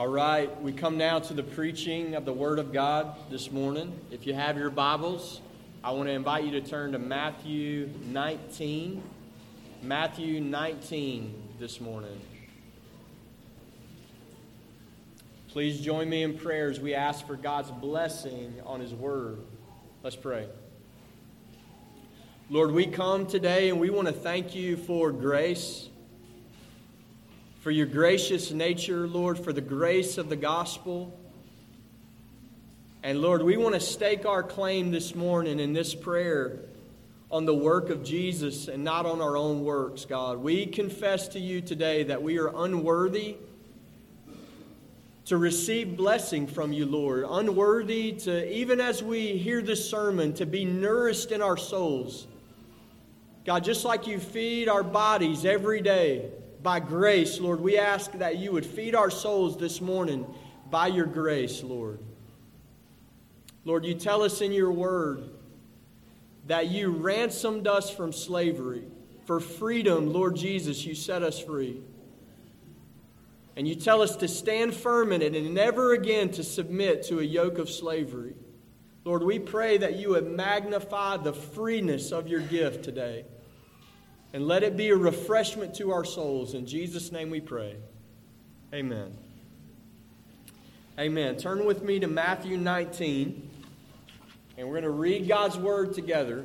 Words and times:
All 0.00 0.08
right, 0.08 0.62
we 0.62 0.72
come 0.72 0.96
now 0.96 1.18
to 1.18 1.34
the 1.34 1.42
preaching 1.42 2.14
of 2.14 2.24
the 2.24 2.32
Word 2.32 2.58
of 2.58 2.72
God 2.72 3.14
this 3.28 3.50
morning. 3.50 3.92
If 4.10 4.26
you 4.26 4.32
have 4.32 4.56
your 4.56 4.70
Bibles, 4.70 5.42
I 5.84 5.90
want 5.90 6.08
to 6.08 6.12
invite 6.12 6.44
you 6.44 6.52
to 6.52 6.62
turn 6.62 6.92
to 6.92 6.98
Matthew 6.98 7.90
19. 8.06 9.02
Matthew 9.82 10.40
19 10.40 11.34
this 11.58 11.82
morning. 11.82 12.18
Please 15.48 15.82
join 15.82 16.08
me 16.08 16.22
in 16.22 16.38
prayers. 16.38 16.80
we 16.80 16.94
ask 16.94 17.26
for 17.26 17.36
God's 17.36 17.70
blessing 17.70 18.54
on 18.64 18.80
His 18.80 18.94
Word. 18.94 19.40
Let's 20.02 20.16
pray. 20.16 20.46
Lord, 22.48 22.70
we 22.70 22.86
come 22.86 23.26
today 23.26 23.68
and 23.68 23.78
we 23.78 23.90
want 23.90 24.08
to 24.08 24.14
thank 24.14 24.54
you 24.54 24.78
for 24.78 25.12
grace 25.12 25.89
for 27.60 27.70
your 27.70 27.86
gracious 27.86 28.52
nature, 28.52 29.06
Lord, 29.06 29.38
for 29.38 29.52
the 29.52 29.60
grace 29.60 30.16
of 30.16 30.30
the 30.30 30.36
gospel. 30.36 31.16
And 33.02 33.20
Lord, 33.20 33.42
we 33.42 33.58
want 33.58 33.74
to 33.74 33.80
stake 33.80 34.24
our 34.24 34.42
claim 34.42 34.90
this 34.90 35.14
morning 35.14 35.60
in 35.60 35.74
this 35.74 35.94
prayer 35.94 36.60
on 37.30 37.44
the 37.44 37.54
work 37.54 37.90
of 37.90 38.02
Jesus 38.02 38.66
and 38.66 38.82
not 38.82 39.04
on 39.04 39.20
our 39.20 39.36
own 39.36 39.62
works, 39.62 40.06
God. 40.06 40.38
We 40.38 40.64
confess 40.64 41.28
to 41.28 41.38
you 41.38 41.60
today 41.60 42.04
that 42.04 42.22
we 42.22 42.38
are 42.38 42.50
unworthy 42.64 43.36
to 45.26 45.36
receive 45.36 45.98
blessing 45.98 46.46
from 46.46 46.72
you, 46.72 46.86
Lord. 46.86 47.26
Unworthy 47.28 48.12
to, 48.12 48.50
even 48.52 48.80
as 48.80 49.02
we 49.02 49.36
hear 49.36 49.60
this 49.60 49.88
sermon, 49.88 50.32
to 50.34 50.46
be 50.46 50.64
nourished 50.64 51.30
in 51.30 51.42
our 51.42 51.58
souls. 51.58 52.26
God, 53.44 53.64
just 53.64 53.84
like 53.84 54.06
you 54.06 54.18
feed 54.18 54.66
our 54.66 54.82
bodies 54.82 55.44
every 55.44 55.82
day 55.82 56.30
by 56.62 56.80
grace, 56.80 57.40
Lord, 57.40 57.60
we 57.60 57.78
ask 57.78 58.12
that 58.12 58.38
you 58.38 58.52
would 58.52 58.66
feed 58.66 58.94
our 58.94 59.10
souls 59.10 59.56
this 59.56 59.80
morning 59.80 60.26
by 60.70 60.88
your 60.88 61.06
grace, 61.06 61.62
Lord. 61.62 62.00
Lord, 63.64 63.84
you 63.84 63.94
tell 63.94 64.22
us 64.22 64.40
in 64.40 64.52
your 64.52 64.72
word 64.72 65.22
that 66.46 66.68
you 66.68 66.90
ransomed 66.90 67.66
us 67.66 67.90
from 67.90 68.12
slavery. 68.12 68.84
For 69.26 69.40
freedom, 69.40 70.12
Lord 70.12 70.36
Jesus, 70.36 70.84
you 70.84 70.94
set 70.94 71.22
us 71.22 71.38
free. 71.38 71.80
And 73.56 73.68
you 73.68 73.74
tell 73.74 74.02
us 74.02 74.16
to 74.16 74.28
stand 74.28 74.74
firm 74.74 75.12
in 75.12 75.22
it 75.22 75.34
and 75.34 75.54
never 75.54 75.92
again 75.92 76.30
to 76.30 76.44
submit 76.44 77.04
to 77.04 77.20
a 77.20 77.22
yoke 77.22 77.58
of 77.58 77.68
slavery. 77.68 78.34
Lord, 79.04 79.22
we 79.22 79.38
pray 79.38 79.78
that 79.78 79.96
you 79.96 80.10
would 80.10 80.30
magnify 80.30 81.18
the 81.18 81.32
freeness 81.32 82.12
of 82.12 82.28
your 82.28 82.40
gift 82.40 82.84
today. 82.84 83.24
And 84.32 84.46
let 84.46 84.62
it 84.62 84.76
be 84.76 84.90
a 84.90 84.96
refreshment 84.96 85.74
to 85.76 85.90
our 85.92 86.04
souls. 86.04 86.54
In 86.54 86.66
Jesus' 86.66 87.10
name 87.10 87.30
we 87.30 87.40
pray. 87.40 87.76
Amen. 88.72 89.16
Amen. 90.98 91.36
Turn 91.36 91.64
with 91.64 91.82
me 91.82 91.98
to 91.98 92.06
Matthew 92.06 92.56
19. 92.56 93.50
And 94.56 94.68
we're 94.68 94.74
going 94.74 94.84
to 94.84 94.90
read 94.90 95.26
God's 95.26 95.56
word 95.56 95.94
together. 95.94 96.44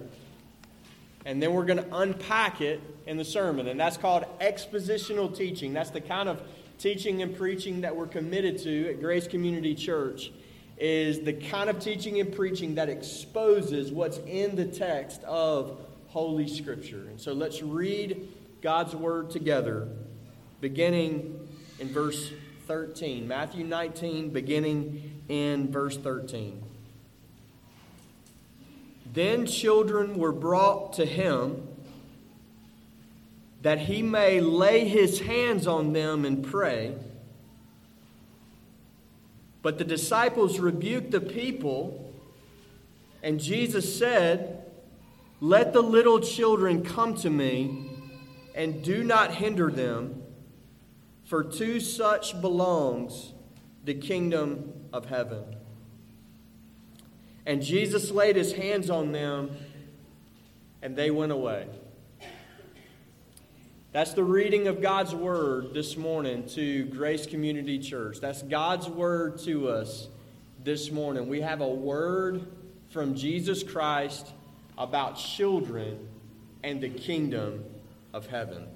And 1.26 1.42
then 1.42 1.54
we're 1.54 1.66
going 1.66 1.84
to 1.84 1.96
unpack 1.96 2.62
it 2.62 2.82
in 3.06 3.18
the 3.18 3.26
sermon. 3.26 3.68
And 3.68 3.80
that's 3.80 3.98
called 3.98 4.26
expositional 4.40 5.36
teaching. 5.36 5.74
That's 5.74 5.90
the 5.90 6.02
kind 6.02 6.30
of 6.30 6.42
teaching 6.80 7.22
and 7.22 7.36
preaching 7.36 7.82
that 7.82 7.96
we're 7.96 8.08
committed 8.08 8.58
to 8.60 8.90
at 8.90 9.00
Grace 9.00 9.28
Community 9.28 9.76
Church 9.76 10.32
is 10.78 11.22
the 11.22 11.34
kind 11.34 11.70
of 11.70 11.80
teaching 11.80 12.20
and 12.20 12.36
preaching 12.36 12.76
that 12.76 12.90
exposes 12.90 13.92
what's 13.92 14.18
in 14.20 14.56
the 14.56 14.66
text 14.66 15.24
of 15.24 15.80
Holy 16.16 16.48
Scripture. 16.48 17.08
And 17.10 17.20
so 17.20 17.34
let's 17.34 17.62
read 17.62 18.30
God's 18.62 18.96
Word 18.96 19.30
together, 19.30 19.90
beginning 20.62 21.46
in 21.78 21.90
verse 21.90 22.32
13. 22.68 23.28
Matthew 23.28 23.66
19, 23.66 24.30
beginning 24.30 25.24
in 25.28 25.70
verse 25.74 25.98
13. 25.98 26.64
Then 29.12 29.46
children 29.46 30.18
were 30.18 30.32
brought 30.32 30.94
to 30.94 31.06
him 31.06 31.68
that 33.62 33.80
he 33.80 34.02
may 34.02 34.40
lay 34.40 34.88
his 34.88 35.20
hands 35.20 35.68
on 35.68 35.92
them 35.92 36.24
and 36.24 36.46
pray. 36.46 36.96
But 39.62 39.78
the 39.80 39.84
disciples 39.84 40.60
rebuked 40.60 41.12
the 41.12 41.20
people, 41.20 42.14
and 43.22 43.38
Jesus 43.38 44.00
said, 44.00 44.55
let 45.42 45.74
the 45.74 45.82
little 45.82 46.20
children 46.20 46.84
come 46.84 47.16
to 47.16 47.30
me, 47.30 47.90
and 48.56 48.84
do 48.84 49.04
not 49.04 49.34
hinder 49.36 49.70
them, 49.70 50.24
for 51.26 51.44
to 51.44 51.80
such 51.80 52.40
belongs 52.42 53.34
the 53.84 53.94
kingdom 53.94 54.74
of 54.94 55.06
heaven. 55.06 55.44
And 57.46 57.62
Jesus 57.62 58.12
laid 58.12 58.36
his 58.36 58.54
hands 58.54 58.90
on 58.90 59.12
them, 59.12 59.56
and 60.82 60.96
they 60.96 61.12
went 61.12 61.32
away. 61.32 61.68
That's 63.92 64.14
the 64.14 64.24
reading 64.24 64.68
of 64.68 64.82
God's 64.82 65.16
word 65.16 65.74
this 65.74 65.96
morning 65.96 66.48
to 66.50 66.86
Grace 66.86 67.26
Community 67.26 67.80
Church. 67.80 68.20
That's 68.20 68.42
God's 68.42 68.90
word 68.90 69.40
to 69.40 69.70
us 69.70 70.10
this 70.64 70.92
morning. 70.92 71.30
We 71.30 71.42
have 71.42 71.62
a 71.62 71.68
word 71.68 72.46
from 72.90 73.16
Jesus 73.16 73.64
Christ 73.64 74.28
about 74.78 75.18
children 75.18 76.08
and 76.64 76.82
the 76.82 76.90
kingdom 76.90 77.64
of 78.14 78.28
heaven. 78.28 78.68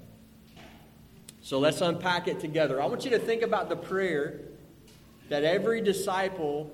So 1.42 1.58
let's 1.58 1.80
unpack 1.80 2.28
it 2.28 2.40
together. 2.40 2.80
I 2.80 2.86
want 2.86 3.04
you 3.04 3.10
to 3.10 3.18
think 3.18 3.42
about 3.42 3.68
the 3.68 3.76
prayer 3.76 4.40
that 5.30 5.44
every 5.44 5.80
disciple 5.80 6.70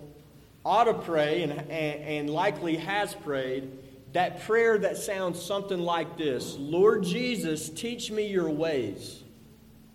ought 0.64 0.84
to 0.84 0.94
pray 0.94 1.44
and, 1.44 1.52
and, 1.52 1.70
and, 1.70 2.30
likely 2.30 2.76
has 2.76 3.14
prayed. 3.14 3.70
That 4.12 4.42
prayer 4.42 4.78
that 4.78 4.96
sounds 4.96 5.40
something 5.40 5.78
like 5.78 6.16
this 6.16 6.56
Lord 6.58 7.04
Jesus, 7.04 7.70
teach 7.70 8.10
me 8.10 8.26
your 8.26 8.50
ways. 8.50 9.22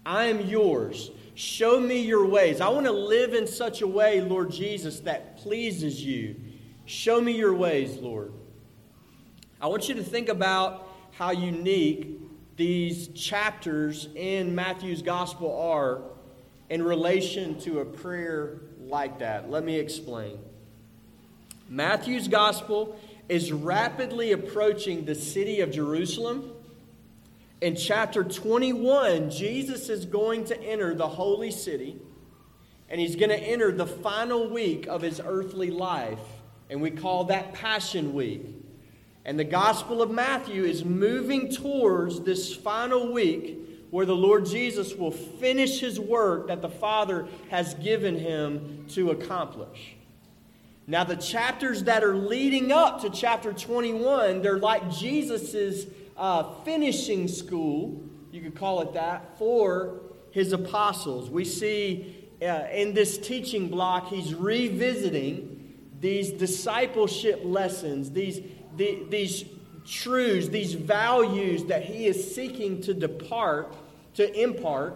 I 0.06 0.26
am 0.26 0.48
yours. 0.48 1.12
Show 1.36 1.80
me 1.80 2.02
your 2.02 2.26
ways. 2.26 2.62
I 2.62 2.70
want 2.70 2.86
to 2.86 2.92
live 2.92 3.34
in 3.34 3.48
such 3.48 3.82
a 3.82 3.88
way, 3.88 4.22
Lord 4.22 4.52
Jesus, 4.52 5.00
that 5.02 5.38
pleases 5.38 6.04
you. 6.04 6.36
Show 6.86 7.22
me 7.22 7.34
your 7.34 7.54
ways, 7.54 7.98
Lord. 7.98 8.32
I 9.62 9.68
want 9.68 9.88
you 9.88 9.94
to 9.96 10.04
think 10.04 10.28
about 10.28 10.88
how 11.12 11.30
unique 11.30 12.20
these 12.58 13.10
chapters 13.10 14.08
in 14.16 14.56
Matthew's 14.56 15.04
gospel 15.04 15.56
are 15.56 16.02
in 16.72 16.82
relation 16.82 17.60
to 17.62 17.82
a 17.82 17.86
prayer 17.86 18.62
like 18.80 19.20
that. 19.20 19.52
Let 19.52 19.64
me 19.64 19.78
explain. 19.78 20.40
Matthew's 21.70 22.28
gospel 22.28 23.00
is 23.30 23.52
rapidly 23.52 24.32
approaching 24.32 25.06
the 25.06 25.14
city 25.14 25.62
of 25.62 25.70
Jerusalem. 25.70 26.54
In 27.62 27.76
chapter 27.76 28.24
21, 28.24 29.30
Jesus 29.30 29.90
is 29.90 30.06
going 30.06 30.46
to 30.46 30.60
enter 30.60 30.96
the 30.96 31.08
holy 31.08 31.52
city, 31.52 32.02
and 32.90 33.00
he's 33.00 33.16
going 33.16 33.30
to 33.30 33.38
enter 33.40 33.72
the 33.72 33.86
final 33.86 34.50
week 34.50 34.88
of 34.88 35.04
his 35.04 35.22
earthly 35.24 35.70
life, 35.70 36.18
and 36.72 36.82
we 36.82 36.90
call 36.90 37.26
that 37.26 37.54
Passion 37.54 38.16
Week. 38.16 38.61
And 39.24 39.38
the 39.38 39.44
Gospel 39.44 40.02
of 40.02 40.10
Matthew 40.10 40.64
is 40.64 40.84
moving 40.84 41.52
towards 41.52 42.22
this 42.22 42.56
final 42.56 43.12
week 43.12 43.58
where 43.92 44.06
the 44.06 44.16
Lord 44.16 44.46
Jesus 44.46 44.96
will 44.96 45.12
finish 45.12 45.80
his 45.80 46.00
work 46.00 46.48
that 46.48 46.62
the 46.62 46.70
Father 46.70 47.28
has 47.50 47.74
given 47.76 48.18
him 48.18 48.86
to 48.90 49.12
accomplish. 49.12 49.96
Now, 50.88 51.04
the 51.04 51.18
chapters 51.18 51.84
that 51.84 52.04
are 52.04 52.16
leading 52.16 52.72
up 52.72 53.02
to 53.02 53.10
chapter 53.10 53.54
21, 53.54 54.42
they're 54.42 54.58
like 54.58 54.90
Jesus' 54.90 55.86
uh, 56.18 56.54
finishing 56.64 57.28
school, 57.28 58.02
you 58.32 58.42
could 58.42 58.56
call 58.56 58.82
it 58.82 58.94
that, 58.94 59.38
for 59.38 60.00
his 60.32 60.54
apostles. 60.54 61.30
We 61.30 61.46
see 61.46 62.30
uh, 62.42 62.68
in 62.74 62.94
this 62.94 63.18
teaching 63.18 63.70
block, 63.70 64.08
he's 64.08 64.34
revisiting 64.34 65.78
these 66.00 66.32
discipleship 66.32 67.42
lessons, 67.44 68.12
these 68.12 68.42
the, 68.78 69.04
these 69.10 69.46
truths, 69.86 70.50
these 70.50 70.74
values 70.74 71.66
that 71.66 71.84
he 71.84 72.06
is 72.06 72.36
seeking 72.36 72.82
to 72.82 72.94
depart, 72.94 73.74
to 74.16 74.42
impart 74.42 74.96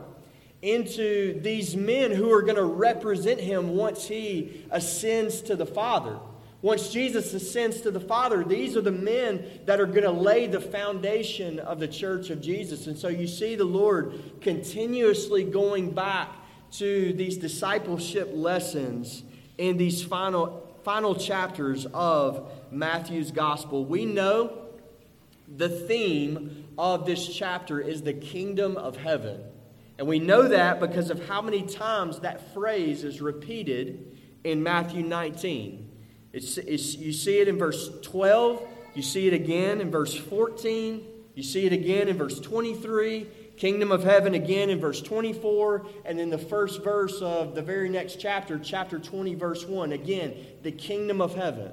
into 0.62 1.40
these 1.42 1.76
men 1.76 2.12
who 2.12 2.32
are 2.32 2.42
going 2.42 2.56
to 2.56 2.64
represent 2.64 3.40
him 3.40 3.76
once 3.76 4.08
he 4.08 4.66
ascends 4.72 5.42
to 5.42 5.56
the 5.56 5.66
Father. 5.66 6.18
Once 6.62 6.90
Jesus 6.90 7.32
ascends 7.36 7.82
to 7.82 7.92
the 7.92 8.00
Father, 8.00 8.44
these 8.44 8.76
are 8.76 8.82
the 8.82 8.92
men 8.92 9.46
that 9.66 9.80
are 9.80 9.86
going 9.86 10.02
to 10.02 10.12
lay 10.12 10.48
the 10.48 10.60
foundation 10.60 11.60
of 11.60 11.80
the 11.80 11.88
church 11.88 12.32
of 12.32 12.42
Jesus. 12.42 12.88
And 12.88 12.98
so 12.98 13.08
you 13.08 13.28
see 13.28 13.56
the 13.56 13.66
Lord 13.66 14.42
continuously 14.42 15.44
going 15.44 15.92
back 15.92 16.32
to 16.72 17.14
these 17.14 17.38
discipleship 17.38 18.32
lessons 18.34 19.22
in 19.60 19.78
these 19.78 20.04
final, 20.04 20.80
final 20.84 21.14
chapters 21.14 21.86
of 21.94 22.52
Matthew's 22.72 23.32
gospel, 23.32 23.86
we 23.86 24.06
know 24.06 24.66
the 25.48 25.70
theme 25.70 26.68
of 26.78 27.06
this 27.06 27.28
chapter 27.28 27.80
is 27.80 28.02
the 28.02 28.14
kingdom 28.14 28.78
of 28.78 28.98
heaven. 28.98 29.42
And 29.98 30.08
we 30.08 30.20
know 30.20 30.48
that 30.48 30.80
because 30.80 31.10
of 31.10 31.28
how 31.28 31.42
many 31.42 31.64
times 31.64 32.20
that 32.20 32.54
phrase 32.54 33.04
is 33.04 33.22
repeated 33.22 34.18
in 34.44 34.62
Matthew 34.62 35.04
19. 35.04 35.92
It's, 36.34 36.58
it's, 36.58 36.96
you 36.96 37.14
see 37.14 37.40
it 37.40 37.48
in 37.48 37.58
verse 37.58 37.90
12, 38.02 38.62
you 38.94 39.02
see 39.02 39.28
it 39.28 39.34
again 39.34 39.80
in 39.80 39.90
verse 39.90 40.14
14, 40.14 41.06
you 41.34 41.44
see 41.44 41.66
it 41.66 41.72
again 41.72 42.10
in 42.10 42.18
verse 42.18 42.40
23, 42.42 43.28
kingdom 43.56 43.92
of 43.92 44.04
heaven 44.04 44.34
again 44.34 44.70
in 44.70 44.80
verse 44.80 45.02
24, 45.02 45.86
and 46.04 46.20
then 46.20 46.30
the 46.30 46.38
first 46.38 46.84
verse 46.84 47.22
of 47.22 47.56
the 47.56 47.62
very 47.62 47.88
next 47.88 48.20
chapter, 48.20 48.60
chapter 48.60 49.00
20, 49.00 49.34
verse 49.36 49.66
1, 49.66 49.94
again, 49.94 50.36
the 50.62 50.72
kingdom 50.72 51.22
of 51.22 51.36
heaven. 51.36 51.72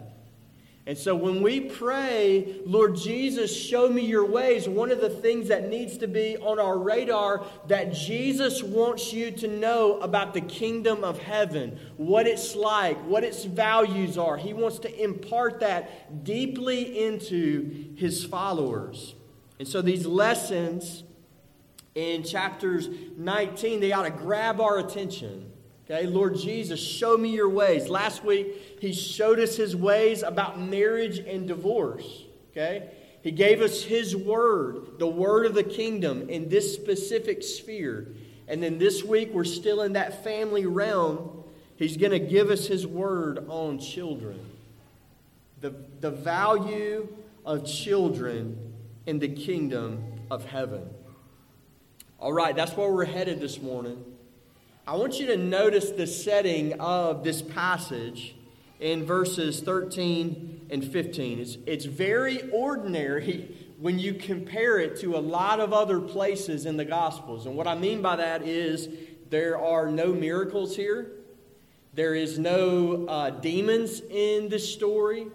And 0.84 0.98
so 0.98 1.14
when 1.14 1.42
we 1.42 1.60
pray, 1.60 2.60
Lord 2.66 2.96
Jesus, 2.96 3.56
show 3.56 3.88
me 3.88 4.04
your 4.04 4.26
ways, 4.26 4.68
one 4.68 4.90
of 4.90 5.00
the 5.00 5.08
things 5.08 5.46
that 5.46 5.68
needs 5.68 5.98
to 5.98 6.08
be 6.08 6.36
on 6.38 6.58
our 6.58 6.76
radar 6.76 7.44
that 7.68 7.92
Jesus 7.92 8.64
wants 8.64 9.12
you 9.12 9.30
to 9.30 9.46
know 9.46 10.00
about 10.00 10.34
the 10.34 10.40
kingdom 10.40 11.04
of 11.04 11.18
heaven, 11.18 11.78
what 11.98 12.26
it's 12.26 12.56
like, 12.56 12.98
what 13.04 13.22
its 13.22 13.44
values 13.44 14.18
are. 14.18 14.36
He 14.36 14.54
wants 14.54 14.80
to 14.80 15.02
impart 15.02 15.60
that 15.60 16.24
deeply 16.24 17.04
into 17.04 17.94
his 17.96 18.24
followers. 18.24 19.14
And 19.60 19.68
so 19.68 19.82
these 19.82 20.04
lessons 20.04 21.04
in 21.94 22.24
chapters 22.24 22.88
19, 23.16 23.78
they 23.78 23.92
ought 23.92 24.02
to 24.02 24.10
grab 24.10 24.60
our 24.60 24.80
attention. 24.80 25.51
Okay, 25.92 26.06
Lord 26.06 26.36
Jesus, 26.36 26.80
show 26.80 27.18
me 27.18 27.28
your 27.28 27.50
ways. 27.50 27.86
Last 27.90 28.24
week, 28.24 28.78
he 28.80 28.94
showed 28.94 29.38
us 29.38 29.56
his 29.56 29.76
ways 29.76 30.22
about 30.22 30.58
marriage 30.58 31.18
and 31.18 31.46
divorce. 31.46 32.24
Okay, 32.50 32.88
he 33.20 33.30
gave 33.30 33.60
us 33.60 33.82
his 33.82 34.16
word, 34.16 34.98
the 34.98 35.06
word 35.06 35.44
of 35.44 35.54
the 35.54 35.62
kingdom 35.62 36.30
in 36.30 36.48
this 36.48 36.72
specific 36.72 37.42
sphere. 37.42 38.08
And 38.48 38.62
then 38.62 38.78
this 38.78 39.04
week, 39.04 39.34
we're 39.34 39.44
still 39.44 39.82
in 39.82 39.92
that 39.92 40.24
family 40.24 40.64
realm. 40.64 41.44
He's 41.76 41.98
going 41.98 42.12
to 42.12 42.18
give 42.18 42.48
us 42.48 42.66
his 42.66 42.86
word 42.86 43.44
on 43.48 43.78
children. 43.78 44.40
The, 45.60 45.74
the 46.00 46.10
value 46.10 47.06
of 47.44 47.66
children 47.66 48.72
in 49.04 49.18
the 49.18 49.28
kingdom 49.28 50.02
of 50.30 50.46
heaven. 50.46 50.88
All 52.18 52.32
right, 52.32 52.56
that's 52.56 52.74
where 52.78 52.90
we're 52.90 53.04
headed 53.04 53.40
this 53.40 53.60
morning. 53.60 54.02
I 54.84 54.96
want 54.96 55.20
you 55.20 55.26
to 55.28 55.36
notice 55.36 55.90
the 55.90 56.08
setting 56.08 56.80
of 56.80 57.22
this 57.22 57.40
passage 57.40 58.34
in 58.80 59.04
verses 59.04 59.60
13 59.60 60.66
and 60.70 60.84
15. 60.84 61.38
It's, 61.38 61.56
it's 61.66 61.84
very 61.84 62.50
ordinary 62.50 63.56
when 63.78 64.00
you 64.00 64.14
compare 64.14 64.80
it 64.80 64.98
to 65.00 65.16
a 65.16 65.20
lot 65.20 65.60
of 65.60 65.72
other 65.72 66.00
places 66.00 66.66
in 66.66 66.76
the 66.76 66.84
Gospels. 66.84 67.46
And 67.46 67.56
what 67.56 67.68
I 67.68 67.76
mean 67.76 68.02
by 68.02 68.16
that 68.16 68.42
is 68.42 68.88
there 69.30 69.56
are 69.56 69.88
no 69.88 70.12
miracles 70.12 70.74
here, 70.74 71.12
there 71.94 72.16
is 72.16 72.40
no 72.40 73.06
uh, 73.06 73.30
demons 73.30 74.00
in 74.00 74.48
this 74.48 74.72
story, 74.72 75.28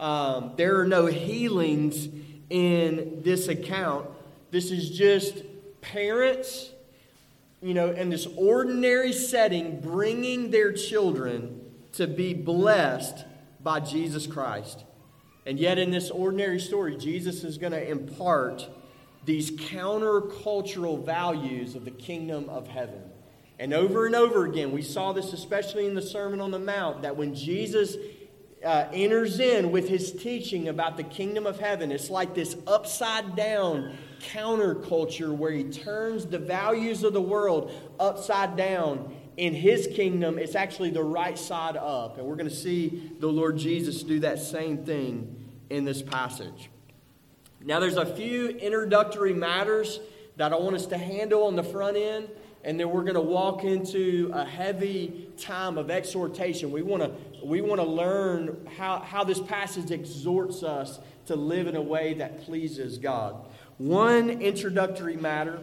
um, 0.00 0.52
there 0.56 0.80
are 0.80 0.86
no 0.86 1.04
healings 1.04 2.08
in 2.48 3.20
this 3.22 3.48
account. 3.48 4.08
This 4.50 4.70
is 4.70 4.90
just 4.90 5.42
parents, 5.82 6.70
you 7.64 7.72
know, 7.72 7.92
in 7.92 8.10
this 8.10 8.26
ordinary 8.36 9.14
setting, 9.14 9.80
bringing 9.80 10.50
their 10.50 10.70
children 10.70 11.62
to 11.92 12.06
be 12.06 12.34
blessed 12.34 13.24
by 13.58 13.80
Jesus 13.80 14.26
Christ. 14.26 14.84
And 15.46 15.58
yet, 15.58 15.78
in 15.78 15.90
this 15.90 16.10
ordinary 16.10 16.60
story, 16.60 16.94
Jesus 16.94 17.42
is 17.42 17.56
going 17.56 17.72
to 17.72 17.90
impart 17.90 18.68
these 19.24 19.50
countercultural 19.50 21.06
values 21.06 21.74
of 21.74 21.86
the 21.86 21.90
kingdom 21.90 22.50
of 22.50 22.68
heaven. 22.68 23.00
And 23.58 23.72
over 23.72 24.04
and 24.04 24.14
over 24.14 24.44
again, 24.44 24.70
we 24.70 24.82
saw 24.82 25.14
this 25.14 25.32
especially 25.32 25.86
in 25.86 25.94
the 25.94 26.02
Sermon 26.02 26.42
on 26.42 26.50
the 26.50 26.58
Mount, 26.58 27.00
that 27.00 27.16
when 27.16 27.34
Jesus 27.34 27.96
uh, 28.62 28.88
enters 28.92 29.40
in 29.40 29.70
with 29.72 29.88
his 29.88 30.12
teaching 30.12 30.68
about 30.68 30.98
the 30.98 31.02
kingdom 31.02 31.46
of 31.46 31.58
heaven, 31.60 31.90
it's 31.92 32.10
like 32.10 32.34
this 32.34 32.58
upside 32.66 33.34
down 33.34 33.96
counterculture 34.32 35.34
where 35.36 35.52
he 35.52 35.64
turns 35.64 36.26
the 36.26 36.38
values 36.38 37.02
of 37.04 37.12
the 37.12 37.20
world 37.20 37.72
upside 37.98 38.56
down. 38.56 39.14
In 39.36 39.52
his 39.52 39.88
kingdom, 39.88 40.38
it's 40.38 40.54
actually 40.54 40.90
the 40.90 41.02
right 41.02 41.36
side 41.36 41.76
up. 41.76 42.18
And 42.18 42.26
we're 42.26 42.36
going 42.36 42.48
to 42.48 42.54
see 42.54 43.12
the 43.18 43.26
Lord 43.26 43.56
Jesus 43.56 44.02
do 44.02 44.20
that 44.20 44.38
same 44.38 44.84
thing 44.84 45.50
in 45.70 45.84
this 45.84 46.02
passage. 46.02 46.70
Now, 47.60 47.80
there's 47.80 47.96
a 47.96 48.06
few 48.06 48.48
introductory 48.48 49.32
matters 49.32 49.98
that 50.36 50.52
I 50.52 50.56
want 50.56 50.76
us 50.76 50.86
to 50.86 50.98
handle 50.98 51.44
on 51.44 51.56
the 51.56 51.64
front 51.64 51.96
end 51.96 52.28
and 52.64 52.80
then 52.80 52.90
we're 52.90 53.02
going 53.02 53.14
to 53.14 53.20
walk 53.20 53.62
into 53.62 54.30
a 54.32 54.44
heavy 54.44 55.28
time 55.36 55.76
of 55.76 55.90
exhortation. 55.90 56.72
We 56.72 56.82
want 56.82 57.02
to 57.02 57.12
we 57.44 57.60
want 57.60 57.78
to 57.78 57.86
learn 57.86 58.66
how, 58.78 59.00
how 59.00 59.22
this 59.22 59.38
passage 59.38 59.90
exhorts 59.90 60.62
us 60.62 60.98
to 61.26 61.36
live 61.36 61.66
in 61.66 61.76
a 61.76 61.82
way 61.82 62.14
that 62.14 62.42
pleases 62.44 62.96
God. 62.96 63.36
One 63.78 64.30
introductory 64.30 65.16
matter 65.16 65.58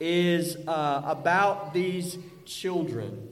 is 0.00 0.56
uh, 0.66 1.02
about 1.04 1.74
these 1.74 2.16
children. 2.46 3.28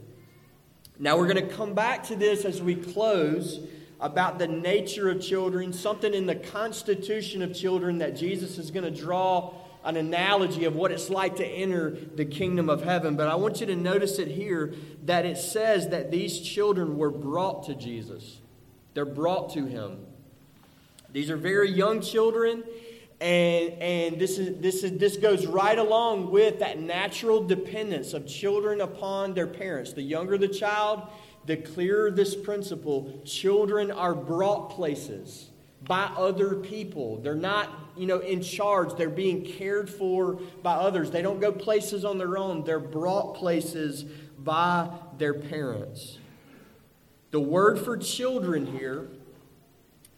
Now, 0.99 1.17
we're 1.17 1.33
going 1.33 1.49
to 1.49 1.55
come 1.55 1.73
back 1.73 2.05
to 2.05 2.17
this 2.17 2.45
as 2.45 2.61
we 2.61 2.75
close 2.75 3.61
about 4.01 4.39
the 4.39 4.47
nature 4.47 5.09
of 5.09 5.23
children, 5.23 5.73
something 5.73 6.13
in 6.13 6.27
the 6.27 6.35
constitution 6.35 7.41
of 7.41 7.55
children 7.55 7.99
that 7.99 8.17
Jesus 8.17 8.59
is 8.59 8.71
going 8.71 8.85
to 8.85 8.91
draw 8.91 9.55
an 9.83 9.97
analogy 9.97 10.67
of 10.67 10.77
what 10.77 10.93
it's 10.93 11.09
like 11.09 11.37
to 11.37 11.47
enter 11.47 11.91
the 11.91 12.25
kingdom 12.27 12.69
of 12.69 12.83
heaven. 12.83 13.17
But 13.17 13.29
I 13.29 13.35
want 13.35 13.61
you 13.61 13.67
to 13.67 13.77
notice 13.77 14.19
it 14.19 14.29
here 14.29 14.75
that 15.05 15.25
it 15.25 15.39
says 15.39 15.89
that 15.89 16.11
these 16.11 16.39
children 16.39 16.99
were 16.99 17.11
brought 17.11 17.65
to 17.65 17.75
Jesus. 17.75 18.41
They're 18.93 19.07
brought 19.07 19.55
to 19.55 19.65
him. 19.65 20.05
These 21.13 21.31
are 21.31 21.37
very 21.37 21.71
young 21.71 22.01
children, 22.01 22.65
and, 23.25 23.83
and 23.83 24.21
this, 24.21 24.39
is, 24.39 24.61
this, 24.61 24.85
is, 24.85 24.99
this 24.99 25.17
goes 25.17 25.47
right 25.47 25.79
along 25.79 26.31
with 26.31 26.59
that 26.59 26.79
natural 26.79 27.43
dependence 27.43 28.13
of 28.13 28.27
children 28.27 28.83
upon 28.83 29.33
their 29.33 29.47
parents. 29.47 29.95
The 29.95 30.03
younger 30.03 30.37
the 30.37 30.47
child, 30.47 31.09
the 31.47 31.57
clearer 31.57 32.11
this 32.11 32.37
principle. 32.37 33.23
Children 33.25 33.91
are 33.91 34.15
brought 34.15 34.73
places 34.73 35.49
by 35.85 36.11
other 36.19 36.57
people. 36.57 37.17
They're 37.17 37.35
not, 37.35 37.71
you 37.97 38.05
know, 38.05 38.19
in 38.19 38.43
charge. 38.43 38.95
They're 38.95 39.09
being 39.09 39.43
cared 39.43 39.89
for 39.89 40.35
by 40.63 40.75
others. 40.75 41.11
They 41.11 41.23
don't 41.23 41.41
go 41.41 41.51
places 41.51 42.05
on 42.05 42.19
their 42.19 42.37
own. 42.37 42.63
They're 42.65 42.79
brought 42.79 43.37
places 43.37 44.05
by 44.39 44.91
their 45.17 45.33
parents. 45.33 46.19
The 47.31 47.41
word 47.41 47.79
for 47.79 47.97
children 47.97 48.67
here, 48.67 49.09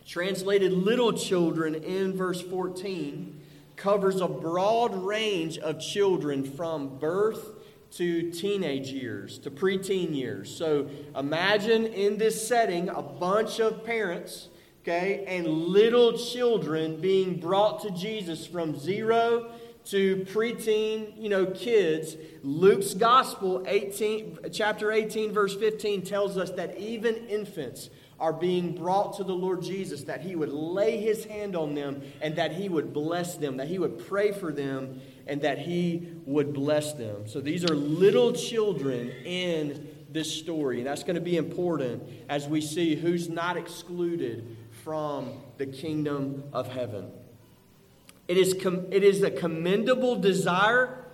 translated 0.06 0.72
little 0.72 1.12
children 1.12 1.75
in 1.75 2.16
verse 2.16 2.40
14, 2.40 3.40
covers 3.76 4.20
a 4.20 4.28
broad 4.28 4.94
range 4.94 5.58
of 5.58 5.80
children 5.80 6.44
from 6.44 6.98
birth 6.98 7.50
to 7.90 8.30
teenage 8.30 8.88
years, 8.88 9.38
to 9.38 9.50
preteen 9.50 10.14
years. 10.14 10.54
So 10.54 10.88
imagine 11.16 11.86
in 11.86 12.18
this 12.18 12.46
setting 12.46 12.88
a 12.88 13.02
bunch 13.02 13.58
of 13.58 13.84
parents 13.84 14.48
okay, 14.82 15.25
and 15.26 15.46
little 15.46 16.16
children 16.16 17.00
being 17.00 17.40
brought 17.40 17.82
to 17.82 17.90
Jesus 17.90 18.46
from 18.46 18.78
zero 18.78 19.50
to 19.86 20.25
preteen, 20.30 21.20
you 21.20 21.28
know, 21.28 21.46
kids. 21.46 22.16
Luke's 22.42 22.94
gospel 22.94 23.64
18 23.66 24.38
chapter 24.52 24.92
18 24.92 25.32
verse 25.32 25.56
15 25.56 26.02
tells 26.02 26.36
us 26.36 26.50
that 26.52 26.78
even 26.78 27.14
infants 27.28 27.90
are 28.18 28.32
being 28.32 28.75
brought 28.75 29.16
to 29.18 29.25
the 29.25 29.35
Lord 29.35 29.62
Jesus 29.62 30.04
that 30.04 30.23
he 30.23 30.37
would 30.37 30.50
lay 30.50 30.99
his 30.99 31.25
hand 31.25 31.54
on 31.54 31.75
them 31.75 32.02
and 32.20 32.37
that 32.37 32.52
he 32.52 32.68
would 32.68 32.92
bless 32.92 33.37
them, 33.37 33.58
that 33.58 33.68
he 33.68 33.78
would 33.78 34.06
pray 34.06 34.32
for 34.32 34.52
them 34.52 35.00
and 35.26 35.42
that 35.42 35.58
he 35.58 36.08
would 36.25 36.52
bless 36.52 36.94
them. 36.94 37.28
So 37.28 37.40
these 37.40 37.64
are 37.64 37.75
little 37.75 38.32
children 38.32 39.11
in 39.25 39.88
this 40.11 40.32
story. 40.32 40.78
And 40.78 40.87
that's 40.87 41.02
going 41.02 41.16
to 41.16 41.20
be 41.20 41.37
important 41.37 42.02
as 42.28 42.49
we 42.49 42.61
see 42.61 42.94
who's 42.94 43.28
not 43.28 43.56
excluded 43.56 44.56
from 44.82 45.32
the 45.58 45.66
kingdom 45.66 46.44
of 46.52 46.68
heaven. 46.68 47.11
It 48.28 48.38
is, 48.38 48.54
com- 48.54 48.87
it 48.90 49.04
is 49.04 49.23
a 49.23 49.30
commendable 49.30 50.16
desire 50.16 51.04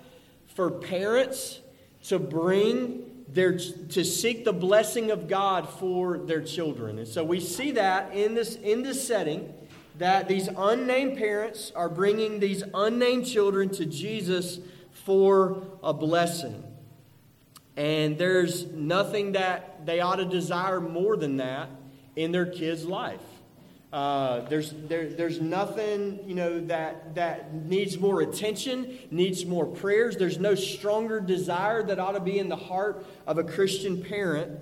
for 0.54 0.70
parents 0.70 1.60
to 2.04 2.18
bring 2.18 3.11
their, 3.32 3.56
to 3.56 4.04
seek 4.04 4.44
the 4.44 4.52
blessing 4.52 5.10
of 5.10 5.28
God 5.28 5.68
for 5.68 6.18
their 6.18 6.42
children. 6.42 6.98
And 6.98 7.08
so 7.08 7.24
we 7.24 7.40
see 7.40 7.72
that 7.72 8.14
in 8.14 8.34
this, 8.34 8.56
in 8.56 8.82
this 8.82 9.06
setting 9.06 9.52
that 9.98 10.28
these 10.28 10.48
unnamed 10.48 11.18
parents 11.18 11.72
are 11.74 11.88
bringing 11.88 12.40
these 12.40 12.62
unnamed 12.74 13.26
children 13.26 13.68
to 13.70 13.86
Jesus 13.86 14.58
for 14.92 15.62
a 15.82 15.92
blessing. 15.92 16.62
And 17.76 18.18
there's 18.18 18.66
nothing 18.66 19.32
that 19.32 19.86
they 19.86 20.00
ought 20.00 20.16
to 20.16 20.24
desire 20.24 20.80
more 20.80 21.16
than 21.16 21.38
that 21.38 21.70
in 22.16 22.32
their 22.32 22.46
kid's 22.46 22.84
life. 22.84 23.20
Uh, 23.92 24.40
there's, 24.48 24.72
there, 24.88 25.10
there's 25.10 25.40
nothing, 25.40 26.18
you 26.26 26.34
know, 26.34 26.60
that, 26.60 27.14
that 27.14 27.54
needs 27.54 27.98
more 27.98 28.22
attention, 28.22 28.98
needs 29.10 29.44
more 29.44 29.66
prayers. 29.66 30.16
There's 30.16 30.38
no 30.38 30.54
stronger 30.54 31.20
desire 31.20 31.82
that 31.82 31.98
ought 31.98 32.12
to 32.12 32.20
be 32.20 32.38
in 32.38 32.48
the 32.48 32.56
heart 32.56 33.04
of 33.26 33.36
a 33.36 33.44
Christian 33.44 34.02
parent 34.02 34.58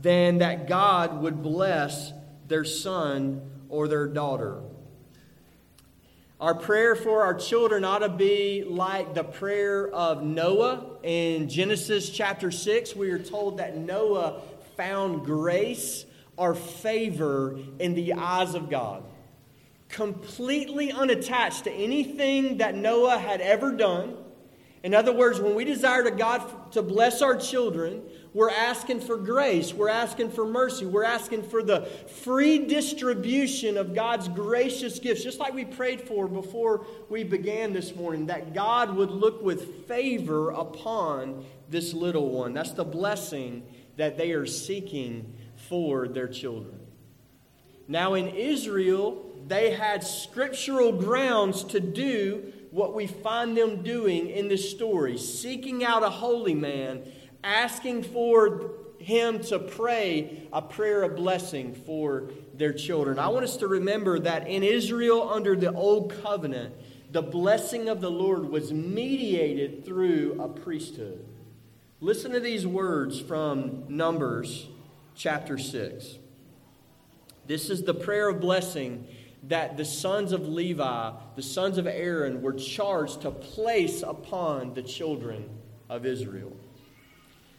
than 0.00 0.38
that 0.38 0.66
God 0.66 1.20
would 1.20 1.42
bless 1.42 2.14
their 2.48 2.64
son 2.64 3.42
or 3.68 3.86
their 3.86 4.06
daughter. 4.06 4.62
Our 6.40 6.54
prayer 6.54 6.96
for 6.96 7.22
our 7.22 7.34
children 7.34 7.84
ought 7.84 7.98
to 7.98 8.08
be 8.08 8.64
like 8.64 9.12
the 9.12 9.24
prayer 9.24 9.90
of 9.90 10.22
Noah 10.22 10.86
in 11.02 11.50
Genesis 11.50 12.08
chapter 12.08 12.50
6. 12.50 12.96
We 12.96 13.10
are 13.10 13.18
told 13.18 13.58
that 13.58 13.76
Noah 13.76 14.40
found 14.74 15.26
grace 15.26 16.06
or 16.40 16.54
favor 16.54 17.58
in 17.78 17.92
the 17.92 18.14
eyes 18.14 18.54
of 18.54 18.70
God. 18.70 19.04
Completely 19.90 20.90
unattached 20.90 21.64
to 21.64 21.70
anything 21.70 22.56
that 22.58 22.74
Noah 22.74 23.18
had 23.18 23.42
ever 23.42 23.72
done. 23.72 24.16
In 24.82 24.94
other 24.94 25.12
words, 25.12 25.38
when 25.38 25.54
we 25.54 25.66
desire 25.66 26.02
to 26.02 26.10
God 26.10 26.72
to 26.72 26.80
bless 26.80 27.20
our 27.20 27.36
children, 27.36 28.00
we're 28.32 28.48
asking 28.48 29.00
for 29.00 29.18
grace. 29.18 29.74
We're 29.74 29.90
asking 29.90 30.30
for 30.30 30.46
mercy. 30.46 30.86
We're 30.86 31.04
asking 31.04 31.42
for 31.42 31.62
the 31.62 31.84
free 32.22 32.64
distribution 32.64 33.76
of 33.76 33.94
God's 33.94 34.26
gracious 34.26 34.98
gifts, 34.98 35.22
just 35.22 35.40
like 35.40 35.52
we 35.52 35.66
prayed 35.66 36.00
for 36.00 36.26
before 36.26 36.86
we 37.10 37.22
began 37.22 37.74
this 37.74 37.94
morning, 37.94 38.28
that 38.28 38.54
God 38.54 38.96
would 38.96 39.10
look 39.10 39.42
with 39.42 39.86
favor 39.86 40.52
upon 40.52 41.44
this 41.68 41.92
little 41.92 42.30
one. 42.30 42.54
That's 42.54 42.72
the 42.72 42.84
blessing 42.84 43.62
that 43.98 44.16
they 44.16 44.32
are 44.32 44.46
seeking 44.46 45.34
for 45.70 46.08
their 46.08 46.26
children. 46.28 46.80
Now, 47.86 48.14
in 48.14 48.28
Israel, 48.28 49.24
they 49.46 49.70
had 49.70 50.04
scriptural 50.04 50.92
grounds 50.92 51.64
to 51.64 51.80
do 51.80 52.52
what 52.72 52.94
we 52.94 53.06
find 53.06 53.56
them 53.56 53.82
doing 53.82 54.28
in 54.28 54.48
this 54.48 54.70
story 54.70 55.16
seeking 55.16 55.84
out 55.84 56.02
a 56.02 56.10
holy 56.10 56.54
man, 56.54 57.02
asking 57.42 58.02
for 58.02 58.72
him 58.98 59.40
to 59.44 59.58
pray 59.58 60.48
a 60.52 60.60
prayer 60.60 61.04
of 61.04 61.16
blessing 61.16 61.72
for 61.72 62.30
their 62.54 62.72
children. 62.72 63.18
I 63.18 63.28
want 63.28 63.44
us 63.44 63.56
to 63.58 63.68
remember 63.68 64.18
that 64.18 64.48
in 64.48 64.62
Israel, 64.62 65.30
under 65.32 65.56
the 65.56 65.72
Old 65.72 66.12
Covenant, 66.22 66.74
the 67.12 67.22
blessing 67.22 67.88
of 67.88 68.00
the 68.00 68.10
Lord 68.10 68.50
was 68.50 68.72
mediated 68.72 69.84
through 69.84 70.40
a 70.40 70.48
priesthood. 70.48 71.24
Listen 72.00 72.32
to 72.32 72.40
these 72.40 72.66
words 72.66 73.20
from 73.20 73.84
Numbers 73.88 74.68
chapter 75.14 75.58
6. 75.58 76.18
This 77.46 77.70
is 77.70 77.82
the 77.82 77.94
prayer 77.94 78.28
of 78.28 78.40
blessing 78.40 79.06
that 79.48 79.76
the 79.76 79.84
sons 79.84 80.32
of 80.32 80.46
Levi, 80.46 81.12
the 81.36 81.42
sons 81.42 81.78
of 81.78 81.86
Aaron, 81.86 82.42
were 82.42 82.52
charged 82.52 83.22
to 83.22 83.30
place 83.30 84.02
upon 84.02 84.74
the 84.74 84.82
children 84.82 85.48
of 85.88 86.04
Israel. 86.04 86.56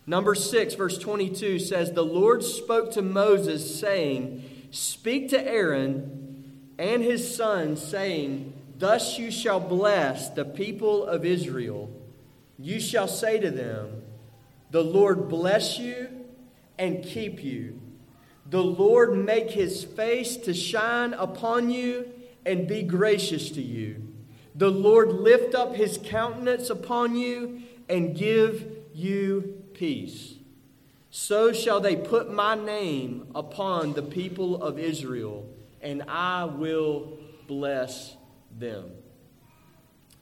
Number 0.08 0.36
6, 0.36 0.75
verse 0.75 0.98
22 0.98 1.60
says, 1.60 1.91
The 1.91 2.03
Lord 2.03 2.43
spoke 2.43 2.91
to 2.93 3.01
Moses, 3.01 3.79
saying, 3.79 4.67
Speak 4.72 5.29
to 5.29 5.48
Aaron 5.48 6.58
and 6.77 7.03
his 7.03 7.36
sons, 7.36 7.84
saying, 7.84 8.53
Thus 8.77 9.20
you 9.20 9.29
shall 9.29 9.60
bless 9.60 10.29
the 10.29 10.46
people 10.46 11.05
of 11.05 11.25
Israel. 11.25 11.91
You 12.58 12.79
shall 12.79 13.08
say 13.08 13.39
to 13.39 13.51
them, 13.51 14.01
The 14.72 14.84
Lord 14.84 15.29
bless 15.29 15.77
you 15.77 16.20
and 16.81 17.03
keep 17.03 17.43
you. 17.43 17.79
The 18.50 18.63
Lord 18.63 19.15
make 19.15 19.51
his 19.51 19.83
face 19.83 20.35
to 20.38 20.53
shine 20.53 21.13
upon 21.13 21.69
you 21.69 22.11
and 22.43 22.67
be 22.67 22.81
gracious 22.81 23.51
to 23.51 23.61
you. 23.61 24.07
The 24.55 24.71
Lord 24.71 25.13
lift 25.13 25.53
up 25.53 25.75
his 25.75 26.00
countenance 26.03 26.71
upon 26.71 27.15
you 27.15 27.61
and 27.88 28.17
give 28.17 28.65
you 28.95 29.63
peace. 29.75 30.33
So 31.11 31.53
shall 31.53 31.79
they 31.81 31.95
put 31.95 32.33
my 32.33 32.55
name 32.55 33.27
upon 33.35 33.93
the 33.93 34.01
people 34.01 34.63
of 34.63 34.79
Israel, 34.79 35.47
and 35.81 36.01
I 36.07 36.45
will 36.45 37.19
bless 37.47 38.15
them. 38.57 38.89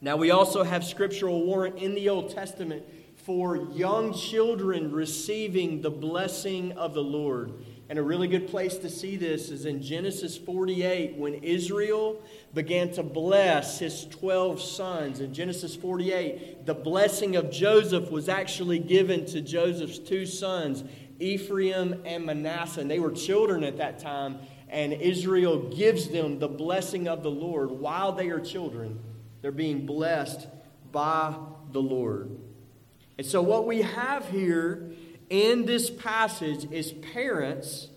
Now, 0.01 0.17
we 0.17 0.31
also 0.31 0.63
have 0.63 0.83
scriptural 0.83 1.45
warrant 1.45 1.77
in 1.77 1.95
the 1.95 2.09
Old 2.09 2.31
Testament 2.31 2.83
for 3.25 3.57
young 3.73 4.13
children 4.13 4.91
receiving 4.91 5.81
the 5.81 5.91
blessing 5.91 6.71
of 6.73 6.93
the 6.93 7.03
Lord. 7.03 7.53
And 7.89 7.97
a 7.97 8.03
really 8.03 8.27
good 8.27 8.47
place 8.47 8.77
to 8.77 8.89
see 8.89 9.17
this 9.17 9.49
is 9.49 9.65
in 9.65 9.81
Genesis 9.81 10.37
48 10.37 11.15
when 11.15 11.33
Israel 11.35 12.21
began 12.53 12.91
to 12.93 13.03
bless 13.03 13.79
his 13.79 14.05
12 14.05 14.61
sons. 14.61 15.21
In 15.21 15.33
Genesis 15.33 15.75
48, 15.75 16.67
the 16.67 16.75
blessing 16.75 17.35
of 17.35 17.49
Joseph 17.49 18.11
was 18.11 18.29
actually 18.29 18.77
given 18.77 19.25
to 19.27 19.41
Joseph's 19.41 19.97
two 19.97 20.27
sons, 20.27 20.83
Ephraim 21.19 22.03
and 22.05 22.25
Manasseh. 22.25 22.81
And 22.81 22.91
they 22.91 22.99
were 22.99 23.11
children 23.11 23.63
at 23.63 23.77
that 23.77 23.97
time, 23.97 24.37
and 24.69 24.93
Israel 24.93 25.57
gives 25.75 26.09
them 26.09 26.37
the 26.37 26.47
blessing 26.47 27.07
of 27.07 27.23
the 27.23 27.31
Lord 27.31 27.71
while 27.71 28.11
they 28.11 28.29
are 28.29 28.39
children. 28.39 28.99
They're 29.41 29.51
being 29.51 29.87
blessed 29.87 30.47
by 30.91 31.35
the 31.71 31.81
Lord. 31.81 32.48
And 33.19 33.27
so, 33.27 33.41
what 33.41 33.67
we 33.67 33.81
have 33.81 34.29
here 34.29 34.93
in 35.29 35.65
this 35.65 35.89
passage 35.89 36.71
is 36.71 36.93
parents 36.93 37.89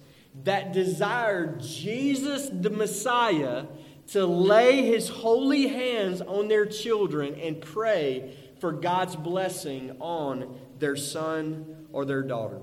that 0.43 0.73
desire 0.73 1.57
Jesus 1.59 2.50
the 2.52 2.71
Messiah 2.71 3.67
to 4.09 4.26
lay 4.26 4.85
his 4.85 5.09
holy 5.09 5.69
hands 5.69 6.23
on 6.23 6.49
their 6.49 6.67
children 6.67 7.37
and 7.37 7.61
pray 7.61 8.37
for 8.59 8.73
God's 8.73 9.14
blessing 9.14 9.97
on 10.00 10.59
their 10.81 10.97
son 10.97 11.87
or 11.93 12.05
their 12.05 12.23
daughter. 12.23 12.59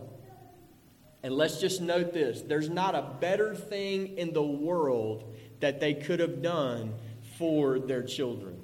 And 1.23 1.33
let's 1.35 1.61
just 1.61 1.79
note 1.79 2.11
this 2.11 2.41
there's 2.41 2.69
not 2.69 2.93
a 2.93 3.15
better 3.21 3.55
thing 3.55 4.17
in 4.17 4.33
the 4.33 4.43
world 4.43 5.33
that 5.61 5.79
they 5.79 5.93
could 5.93 6.19
have 6.19 6.41
done 6.41 6.95
for 7.37 7.79
their 7.79 8.03
children. 8.03 8.59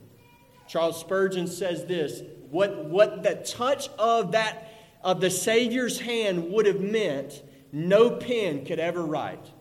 Charles 0.68 1.00
Spurgeon 1.00 1.48
says 1.48 1.86
this 1.86 2.24
what, 2.52 2.86
what 2.86 3.24
the 3.24 3.36
touch 3.36 3.90
of 3.98 4.32
that 4.34 4.72
of 5.06 5.22
the 5.22 5.30
Savior's 5.30 6.00
hand 6.00 6.52
would 6.52 6.66
have 6.66 6.82
meant, 6.82 7.44
no 7.72 8.10
pen 8.10 8.66
could 8.66 8.80
ever 8.80 9.06
write. 9.06 9.52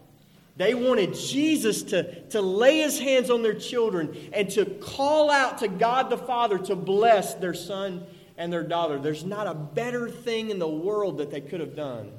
They 0.57 0.73
wanted 0.73 1.15
Jesus 1.15 1.83
to, 1.85 2.23
to 2.29 2.41
lay 2.41 2.79
his 2.79 2.99
hands 2.99 3.29
on 3.29 3.43
their 3.43 3.55
children 3.55 4.17
and 4.33 4.49
to 4.51 4.65
call 4.65 5.31
out 5.31 5.59
to 5.59 5.69
God 5.69 6.09
the 6.09 6.17
Father 6.17 6.59
to 6.59 6.75
bless 6.75 7.35
their 7.35 7.53
son 7.55 8.07
and 8.39 8.53
their 8.53 8.63
daughter. 8.63 8.99
There's 8.99 9.25
not 9.25 9.47
a 9.47 9.55
better 9.55 10.09
thing 10.09 10.51
in 10.51 10.59
the 10.59 10.69
world 10.69 11.19
that 11.19 11.31
they 11.31 11.43
could 11.43 11.61
have 11.61 11.77
done 11.77 12.13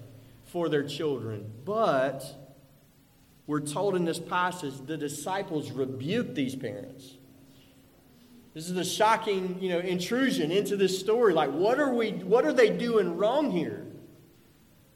for 0.45 0.69
their 0.69 0.83
children. 0.83 1.51
But 1.65 2.23
we're 3.47 3.61
told 3.61 3.95
in 3.95 4.05
this 4.05 4.19
passage 4.19 4.73
the 4.85 4.97
disciples 4.97 5.71
rebuked 5.71 6.35
these 6.35 6.55
parents. 6.55 7.15
This 8.55 8.69
is 8.69 8.77
a 8.77 8.85
shocking, 8.85 9.57
you 9.59 9.67
know, 9.67 9.79
intrusion 9.79 10.49
into 10.49 10.77
this 10.77 10.97
story. 10.97 11.33
Like, 11.33 11.51
what 11.51 11.77
are 11.77 11.93
we 11.93 12.11
what 12.11 12.45
are 12.45 12.53
they 12.53 12.69
doing 12.69 13.17
wrong 13.17 13.51
here? 13.51 13.85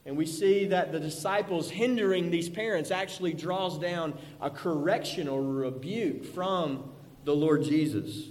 And 0.05 0.15
we 0.15 0.25
see 0.25 0.67
that 0.67 0.93
the 0.93 0.99
disciples 0.99 1.69
hindering 1.69 2.31
these 2.31 2.47
parents 2.47 2.89
actually 2.89 3.33
draws 3.33 3.77
down 3.77 4.17
a 4.39 4.49
correction 4.49 5.27
or 5.27 5.43
rebuke 5.43 6.23
from 6.23 6.89
the 7.25 7.35
Lord 7.35 7.63
Jesus. 7.63 8.29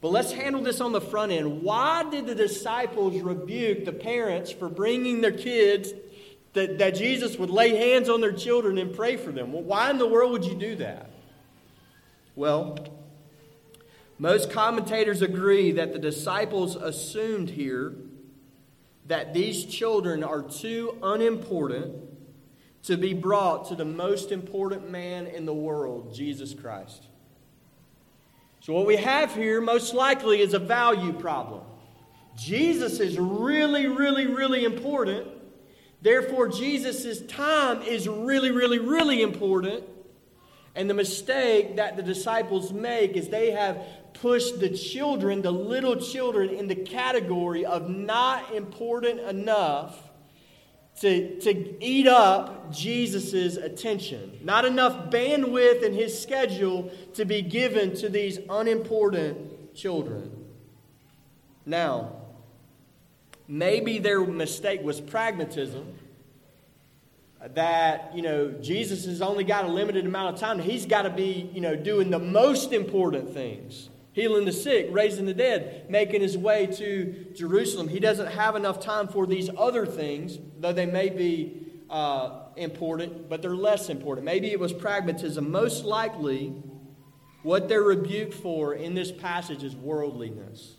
But 0.00 0.08
let's 0.08 0.32
handle 0.32 0.62
this 0.62 0.80
on 0.80 0.90
the 0.90 1.00
front 1.00 1.30
end. 1.30 1.62
Why 1.62 2.02
did 2.10 2.26
the 2.26 2.34
disciples 2.34 3.20
rebuke 3.20 3.84
the 3.84 3.92
parents 3.92 4.50
for 4.50 4.68
bringing 4.68 5.20
their 5.20 5.32
kids 5.32 5.92
that, 6.54 6.78
that 6.78 6.96
Jesus 6.96 7.38
would 7.38 7.50
lay 7.50 7.76
hands 7.76 8.08
on 8.08 8.20
their 8.20 8.32
children 8.32 8.78
and 8.78 8.92
pray 8.94 9.16
for 9.16 9.30
them? 9.30 9.52
Well, 9.52 9.62
why 9.62 9.90
in 9.90 9.98
the 9.98 10.08
world 10.08 10.32
would 10.32 10.44
you 10.44 10.56
do 10.56 10.74
that? 10.76 11.08
Well, 12.34 12.78
most 14.18 14.50
commentators 14.50 15.22
agree 15.22 15.72
that 15.72 15.92
the 15.92 15.98
disciples 15.98 16.74
assumed 16.74 17.50
here 17.50 17.94
that 19.06 19.32
these 19.32 19.64
children 19.64 20.22
are 20.22 20.42
too 20.42 20.98
unimportant 21.02 21.94
to 22.82 22.96
be 22.96 23.14
brought 23.14 23.68
to 23.68 23.74
the 23.74 23.84
most 23.84 24.32
important 24.32 24.90
man 24.90 25.26
in 25.26 25.46
the 25.46 25.54
world, 25.54 26.14
Jesus 26.14 26.54
Christ. 26.54 27.06
So, 28.60 28.72
what 28.72 28.86
we 28.86 28.96
have 28.96 29.34
here 29.34 29.60
most 29.60 29.94
likely 29.94 30.40
is 30.40 30.52
a 30.52 30.58
value 30.58 31.12
problem. 31.12 31.62
Jesus 32.36 33.00
is 33.00 33.18
really, 33.18 33.86
really, 33.86 34.26
really 34.26 34.64
important. 34.64 35.26
Therefore, 36.02 36.48
Jesus' 36.48 37.20
time 37.22 37.82
is 37.82 38.08
really, 38.08 38.50
really, 38.50 38.78
really 38.78 39.22
important. 39.22 39.84
And 40.74 40.88
the 40.88 40.94
mistake 40.94 41.76
that 41.76 41.96
the 41.96 42.02
disciples 42.02 42.72
make 42.72 43.16
is 43.16 43.28
they 43.28 43.50
have 43.50 43.82
push 44.20 44.50
the 44.52 44.70
children, 44.70 45.42
the 45.42 45.50
little 45.50 45.96
children, 45.96 46.50
in 46.50 46.68
the 46.68 46.74
category 46.74 47.64
of 47.64 47.88
not 47.88 48.54
important 48.54 49.20
enough 49.20 49.96
to, 51.00 51.38
to 51.40 51.84
eat 51.84 52.08
up 52.08 52.72
Jesus' 52.72 53.56
attention. 53.56 54.40
Not 54.42 54.64
enough 54.64 55.10
bandwidth 55.10 55.82
in 55.82 55.92
his 55.92 56.20
schedule 56.20 56.90
to 57.14 57.24
be 57.24 57.42
given 57.42 57.94
to 57.96 58.08
these 58.08 58.40
unimportant 58.48 59.74
children. 59.74 60.46
Now, 61.64 62.16
maybe 63.46 63.98
their 63.98 64.20
mistake 64.24 64.82
was 64.82 65.00
pragmatism. 65.00 65.94
That, 67.54 68.10
you 68.16 68.22
know, 68.22 68.50
Jesus 68.60 69.04
has 69.04 69.22
only 69.22 69.44
got 69.44 69.64
a 69.64 69.68
limited 69.68 70.04
amount 70.04 70.34
of 70.34 70.40
time. 70.40 70.58
He's 70.58 70.86
got 70.86 71.02
to 71.02 71.10
be, 71.10 71.48
you 71.54 71.60
know, 71.60 71.76
doing 71.76 72.10
the 72.10 72.18
most 72.18 72.72
important 72.72 73.32
things 73.32 73.90
healing 74.18 74.44
the 74.44 74.52
sick, 74.52 74.88
raising 74.90 75.26
the 75.26 75.34
dead, 75.34 75.86
making 75.88 76.20
his 76.20 76.36
way 76.36 76.66
to 76.66 77.26
Jerusalem. 77.34 77.88
He 77.88 78.00
doesn't 78.00 78.28
have 78.28 78.56
enough 78.56 78.80
time 78.80 79.08
for 79.08 79.26
these 79.26 79.48
other 79.56 79.86
things, 79.86 80.38
though 80.58 80.72
they 80.72 80.86
may 80.86 81.08
be 81.08 81.66
uh, 81.88 82.46
important, 82.56 83.28
but 83.28 83.42
they're 83.42 83.54
less 83.54 83.88
important. 83.88 84.24
Maybe 84.24 84.50
it 84.50 84.60
was 84.60 84.72
pragmatism. 84.72 85.50
Most 85.50 85.84
likely, 85.84 86.52
what 87.42 87.68
they're 87.68 87.82
rebuked 87.82 88.34
for 88.34 88.74
in 88.74 88.94
this 88.94 89.12
passage 89.12 89.62
is 89.62 89.74
worldliness. 89.76 90.74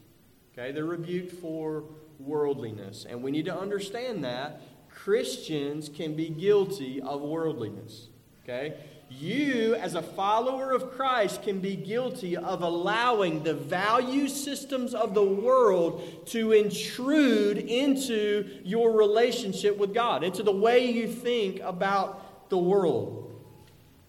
Okay, 0.54 0.72
they're 0.72 0.86
rebuked 0.86 1.32
for 1.32 1.86
worldliness. 2.20 3.06
And 3.10 3.24
we 3.24 3.32
need 3.32 3.46
to 3.46 3.58
understand 3.58 4.24
that 4.26 4.62
Christians 4.90 5.90
can 5.90 6.16
be 6.16 6.30
guilty 6.30 7.02
of 7.02 7.22
worldliness. 7.22 8.10
Okay? 8.44 8.76
You, 9.10 9.74
as 9.76 9.96
a 9.96 10.04
follower 10.04 10.72
of 10.72 10.92
Christ, 10.92 11.42
can 11.42 11.60
be 11.60 11.76
guilty 11.76 12.38
of 12.38 12.62
allowing 12.62 13.42
the 13.44 13.56
value 13.56 14.28
systems 14.28 14.94
of 14.94 15.16
the 15.16 15.24
world 15.24 16.28
to 16.28 16.52
intrude 16.52 17.58
into 17.58 18.62
your 18.64 18.92
relationship 18.92 19.78
with 19.78 19.96
God, 19.96 20.24
into 20.24 20.44
the 20.44 20.52
way 20.52 20.92
you 20.92 21.08
think 21.08 21.60
about 21.62 22.50
the 22.50 22.58
world. 22.58 23.26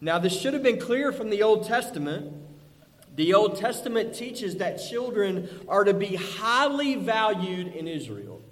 Now, 0.03 0.19
this 0.19 0.39
should 0.39 0.53
have 0.53 0.63
been 0.63 0.79
clear 0.79 1.13
from 1.13 1.31
the 1.31 1.43
Old 1.43 1.67
Testament. 1.67 2.35
The 3.17 3.33
Old 3.33 3.57
Testament 3.57 4.15
teaches 4.15 4.57
that 4.57 4.77
children 4.77 5.49
are 5.67 5.85
to 5.85 5.95
be 5.95 6.17
highly 6.17 6.97
valued 6.97 7.69
in 7.69 7.89
Israel. 7.89 8.43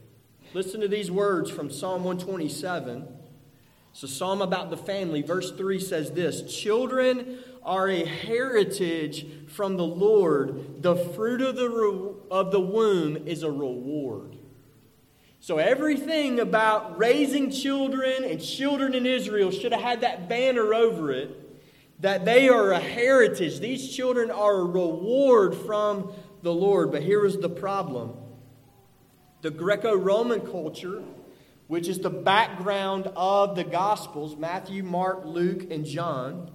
Listen 0.54 0.80
to 0.80 0.88
these 0.88 1.10
words 1.10 1.50
from 1.50 1.70
Psalm 1.70 2.04
127. 2.04 3.17
It's 4.00 4.12
a 4.12 4.14
psalm 4.14 4.42
about 4.42 4.70
the 4.70 4.76
family. 4.76 5.22
Verse 5.22 5.50
3 5.50 5.80
says 5.80 6.12
this 6.12 6.42
Children 6.42 7.40
are 7.64 7.88
a 7.88 8.04
heritage 8.04 9.26
from 9.48 9.76
the 9.76 9.84
Lord, 9.84 10.84
the 10.84 10.94
fruit 10.94 11.40
of 11.40 11.56
the, 11.56 11.68
re- 11.68 12.12
of 12.30 12.52
the 12.52 12.60
womb 12.60 13.16
is 13.26 13.42
a 13.42 13.50
reward. 13.50 14.36
So, 15.40 15.58
everything 15.58 16.38
about 16.38 16.96
raising 16.96 17.50
children 17.50 18.22
and 18.22 18.40
children 18.40 18.94
in 18.94 19.04
Israel 19.04 19.50
should 19.50 19.72
have 19.72 19.82
had 19.82 20.02
that 20.02 20.28
banner 20.28 20.72
over 20.74 21.10
it 21.10 21.60
that 22.00 22.24
they 22.24 22.48
are 22.48 22.70
a 22.70 22.78
heritage. 22.78 23.58
These 23.58 23.96
children 23.96 24.30
are 24.30 24.60
a 24.60 24.64
reward 24.64 25.56
from 25.56 26.12
the 26.42 26.52
Lord. 26.52 26.92
But 26.92 27.02
here 27.02 27.26
is 27.26 27.36
the 27.38 27.50
problem 27.50 28.14
the 29.42 29.50
Greco 29.50 29.96
Roman 29.96 30.42
culture 30.42 31.02
which 31.68 31.86
is 31.86 32.00
the 32.00 32.10
background 32.10 33.10
of 33.14 33.54
the 33.54 33.64
Gospels 33.64 34.36
Matthew, 34.36 34.82
Mark, 34.82 35.24
Luke, 35.24 35.70
and 35.70 35.84
John. 35.84 36.50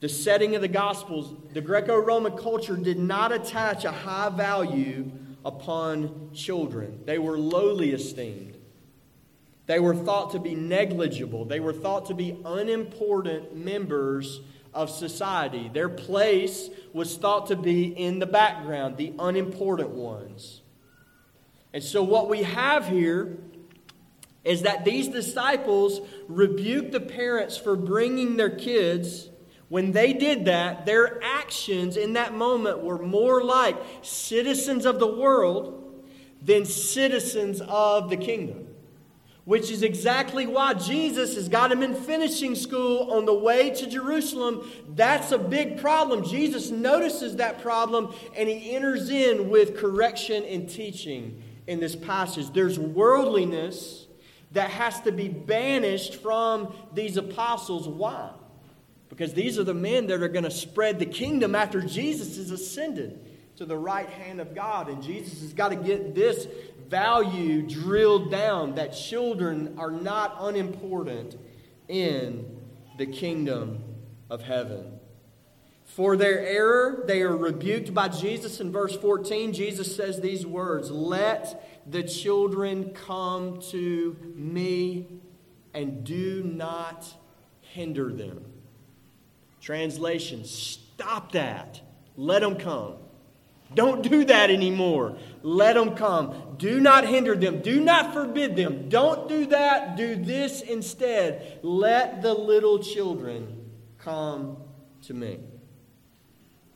The 0.00 0.08
setting 0.08 0.54
of 0.54 0.60
the 0.60 0.68
Gospels, 0.68 1.34
the 1.52 1.60
Greco 1.60 1.96
Roman 1.96 2.36
culture 2.36 2.76
did 2.76 2.98
not 2.98 3.32
attach 3.32 3.84
a 3.84 3.90
high 3.90 4.28
value 4.28 5.10
upon 5.44 6.30
children, 6.34 7.00
they 7.04 7.18
were 7.18 7.38
lowly 7.38 7.90
esteemed. 7.92 8.54
They 9.66 9.80
were 9.80 9.94
thought 9.94 10.30
to 10.30 10.38
be 10.38 10.54
negligible. 10.54 11.44
They 11.44 11.60
were 11.60 11.74
thought 11.74 12.06
to 12.06 12.14
be 12.14 12.40
unimportant 12.42 13.54
members 13.54 14.40
of 14.72 14.88
society. 14.88 15.70
Their 15.70 15.90
place 15.90 16.70
was 16.94 17.18
thought 17.18 17.48
to 17.48 17.56
be 17.56 17.84
in 17.88 18.18
the 18.18 18.26
background, 18.26 18.96
the 18.96 19.12
unimportant 19.18 19.90
ones. 19.90 20.62
And 21.74 21.84
so, 21.84 22.02
what 22.02 22.30
we 22.30 22.44
have 22.44 22.88
here 22.88 23.36
is 24.48 24.62
that 24.62 24.82
these 24.82 25.08
disciples 25.08 26.00
rebuked 26.26 26.90
the 26.90 27.00
parents 27.00 27.58
for 27.58 27.76
bringing 27.76 28.38
their 28.38 28.48
kids. 28.48 29.28
When 29.68 29.92
they 29.92 30.14
did 30.14 30.46
that, 30.46 30.86
their 30.86 31.22
actions 31.22 31.98
in 31.98 32.14
that 32.14 32.32
moment 32.32 32.82
were 32.82 32.98
more 32.98 33.44
like 33.44 33.76
citizens 34.00 34.86
of 34.86 34.98
the 34.98 35.06
world 35.06 36.02
than 36.42 36.64
citizens 36.64 37.60
of 37.60 38.08
the 38.08 38.16
kingdom. 38.16 38.68
Which 39.44 39.70
is 39.70 39.82
exactly 39.82 40.46
why 40.46 40.72
Jesus 40.72 41.34
has 41.34 41.50
got 41.50 41.70
him 41.70 41.82
in 41.82 41.94
finishing 41.94 42.54
school 42.54 43.12
on 43.12 43.26
the 43.26 43.34
way 43.34 43.68
to 43.68 43.86
Jerusalem. 43.86 44.66
That's 44.94 45.30
a 45.30 45.38
big 45.38 45.78
problem. 45.78 46.24
Jesus 46.24 46.70
notices 46.70 47.36
that 47.36 47.60
problem 47.60 48.14
and 48.34 48.48
he 48.48 48.74
enters 48.74 49.10
in 49.10 49.50
with 49.50 49.76
correction 49.76 50.42
and 50.44 50.70
teaching 50.70 51.42
in 51.66 51.80
this 51.80 51.94
passage. 51.94 52.50
There's 52.54 52.78
worldliness 52.78 54.06
that 54.52 54.70
has 54.70 55.00
to 55.02 55.12
be 55.12 55.28
banished 55.28 56.16
from 56.16 56.74
these 56.94 57.16
apostles. 57.16 57.86
Why? 57.86 58.30
Because 59.08 59.34
these 59.34 59.58
are 59.58 59.64
the 59.64 59.74
men 59.74 60.06
that 60.08 60.22
are 60.22 60.28
going 60.28 60.44
to 60.44 60.50
spread 60.50 60.98
the 60.98 61.06
kingdom 61.06 61.54
after 61.54 61.80
Jesus 61.80 62.38
is 62.38 62.50
ascended 62.50 63.18
to 63.56 63.64
the 63.64 63.76
right 63.76 64.08
hand 64.08 64.40
of 64.40 64.54
God. 64.54 64.88
And 64.88 65.02
Jesus 65.02 65.40
has 65.40 65.52
got 65.52 65.70
to 65.70 65.76
get 65.76 66.14
this 66.14 66.46
value 66.88 67.62
drilled 67.62 68.30
down 68.30 68.76
that 68.76 68.90
children 68.90 69.74
are 69.78 69.90
not 69.90 70.36
unimportant 70.40 71.36
in 71.88 72.60
the 72.96 73.06
kingdom 73.06 73.82
of 74.30 74.42
heaven. 74.42 74.98
For 75.84 76.16
their 76.16 76.38
error, 76.38 77.04
they 77.06 77.22
are 77.22 77.36
rebuked 77.36 77.94
by 77.94 78.08
Jesus 78.08 78.60
in 78.60 78.70
verse 78.70 78.94
14. 78.96 79.52
Jesus 79.52 79.96
says 79.96 80.20
these 80.20 80.46
words 80.46 80.90
Let 80.90 81.77
the 81.90 82.02
children 82.02 82.90
come 82.90 83.60
to 83.70 84.16
me 84.34 85.06
and 85.74 86.04
do 86.04 86.42
not 86.42 87.06
hinder 87.60 88.12
them. 88.12 88.44
Translation 89.60 90.44
Stop 90.44 91.30
that. 91.30 91.80
Let 92.16 92.42
them 92.42 92.56
come. 92.56 92.94
Don't 93.72 94.02
do 94.02 94.24
that 94.24 94.50
anymore. 94.50 95.16
Let 95.42 95.74
them 95.74 95.94
come. 95.94 96.56
Do 96.56 96.80
not 96.80 97.06
hinder 97.06 97.36
them. 97.36 97.60
Do 97.60 97.80
not 97.80 98.12
forbid 98.12 98.56
them. 98.56 98.88
Don't 98.88 99.28
do 99.28 99.46
that. 99.46 99.96
Do 99.96 100.16
this 100.16 100.60
instead. 100.60 101.60
Let 101.62 102.22
the 102.22 102.34
little 102.34 102.80
children 102.80 103.70
come 103.98 104.56
to 105.02 105.14
me. 105.14 105.38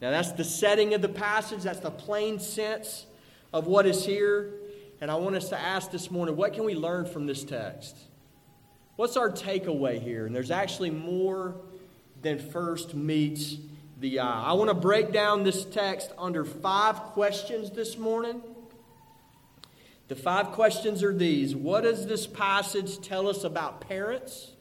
Now, 0.01 0.12
that's 0.12 0.33
the 0.33 0.44
setting 0.44 0.94
of 0.94 1.03
the 1.03 1.09
passage. 1.09 1.64
That's 1.64 1.81
the 1.81 1.90
plain 1.90 2.38
sense 2.38 3.07
of 3.53 3.66
what 3.66 3.87
is 3.87 4.05
here. 4.05 4.55
And 5.02 5.10
I 5.10 5.16
want 5.16 5.34
us 5.34 5.48
to 5.48 5.58
ask 5.58 5.90
this 5.90 6.12
morning 6.12 6.36
what 6.36 6.52
can 6.52 6.62
we 6.62 6.76
learn 6.76 7.06
from 7.06 7.26
this 7.26 7.42
text? 7.42 7.96
What's 8.94 9.16
our 9.16 9.30
takeaway 9.30 10.00
here? 10.00 10.26
And 10.26 10.34
there's 10.34 10.52
actually 10.52 10.90
more 10.90 11.56
than 12.22 12.38
first 12.38 12.94
meets 12.94 13.56
the 13.98 14.20
eye. 14.20 14.44
I 14.44 14.52
want 14.52 14.70
to 14.70 14.74
break 14.74 15.10
down 15.10 15.42
this 15.42 15.64
text 15.64 16.12
under 16.16 16.44
five 16.44 16.94
questions 17.14 17.72
this 17.72 17.98
morning. 17.98 18.42
The 20.06 20.14
five 20.14 20.52
questions 20.52 21.02
are 21.02 21.12
these 21.12 21.56
What 21.56 21.80
does 21.80 22.06
this 22.06 22.28
passage 22.28 23.00
tell 23.00 23.26
us 23.26 23.42
about 23.42 23.80
parents? 23.80 24.52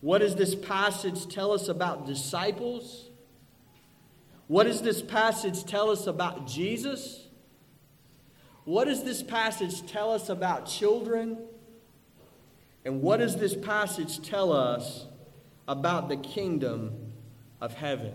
What 0.00 0.18
does 0.18 0.36
this 0.36 0.54
passage 0.54 1.26
tell 1.34 1.50
us 1.50 1.66
about 1.66 2.06
disciples? 2.06 3.10
What 4.46 4.68
does 4.68 4.82
this 4.82 5.02
passage 5.02 5.64
tell 5.64 5.90
us 5.90 6.06
about 6.06 6.46
Jesus? 6.46 7.25
What 8.66 8.86
does 8.86 9.04
this 9.04 9.22
passage 9.22 9.86
tell 9.86 10.10
us 10.10 10.28
about 10.28 10.66
children? 10.66 11.38
And 12.84 13.00
what 13.00 13.18
does 13.18 13.36
this 13.36 13.54
passage 13.54 14.20
tell 14.28 14.52
us 14.52 15.06
about 15.68 16.08
the 16.08 16.16
kingdom 16.16 17.12
of 17.60 17.74
heaven? 17.74 18.12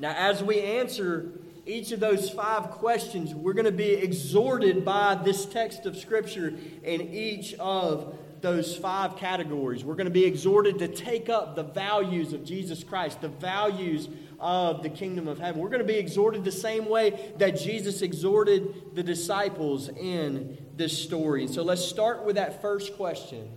Now, 0.00 0.12
as 0.16 0.42
we 0.42 0.60
answer 0.60 1.30
each 1.64 1.92
of 1.92 2.00
those 2.00 2.30
five 2.30 2.72
questions, 2.72 3.32
we're 3.32 3.52
going 3.52 3.66
to 3.66 3.70
be 3.70 3.92
exhorted 3.92 4.84
by 4.84 5.14
this 5.14 5.46
text 5.46 5.86
of 5.86 5.96
Scripture 5.96 6.52
in 6.82 7.00
each 7.00 7.54
of 7.54 8.18
those 8.40 8.76
five 8.76 9.16
categories. 9.16 9.84
We're 9.84 9.94
going 9.94 10.06
to 10.06 10.10
be 10.10 10.24
exhorted 10.24 10.80
to 10.80 10.88
take 10.88 11.28
up 11.28 11.54
the 11.54 11.62
values 11.62 12.32
of 12.32 12.44
Jesus 12.44 12.82
Christ, 12.82 13.20
the 13.20 13.28
values 13.28 14.08
of 14.38 14.82
the 14.82 14.88
kingdom 14.88 15.28
of 15.28 15.38
heaven. 15.38 15.60
We're 15.60 15.68
going 15.68 15.80
to 15.80 15.86
be 15.86 15.96
exhorted 15.96 16.44
the 16.44 16.52
same 16.52 16.88
way 16.88 17.32
that 17.38 17.58
Jesus 17.58 18.02
exhorted 18.02 18.94
the 18.94 19.02
disciples 19.02 19.88
in 19.88 20.58
this 20.76 20.96
story. 21.02 21.46
So 21.46 21.62
let's 21.62 21.84
start 21.84 22.24
with 22.24 22.36
that 22.36 22.60
first 22.60 22.96
question 22.96 23.50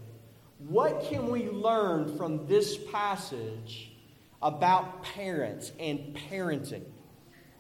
What 0.68 1.04
can 1.10 1.30
we 1.30 1.50
learn 1.50 2.18
from 2.18 2.48
this 2.48 2.78
passage 2.92 3.92
about 4.42 5.04
parents 5.04 5.72
and 5.80 6.18
parenting? 6.30 6.84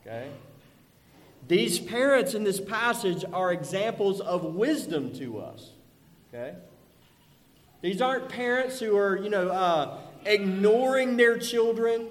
Okay? 0.01 0.29
These 1.47 1.79
parents 1.79 2.33
in 2.33 2.43
this 2.43 2.59
passage 2.59 3.25
are 3.33 3.51
examples 3.51 4.21
of 4.21 4.43
wisdom 4.43 5.13
to 5.15 5.39
us. 5.39 5.71
Okay? 6.33 6.55
These 7.81 8.01
aren't 8.01 8.29
parents 8.29 8.79
who 8.79 8.97
are, 8.97 9.17
you 9.17 9.29
know, 9.29 9.49
uh, 9.49 9.97
ignoring 10.25 11.17
their 11.17 11.37
children, 11.37 12.07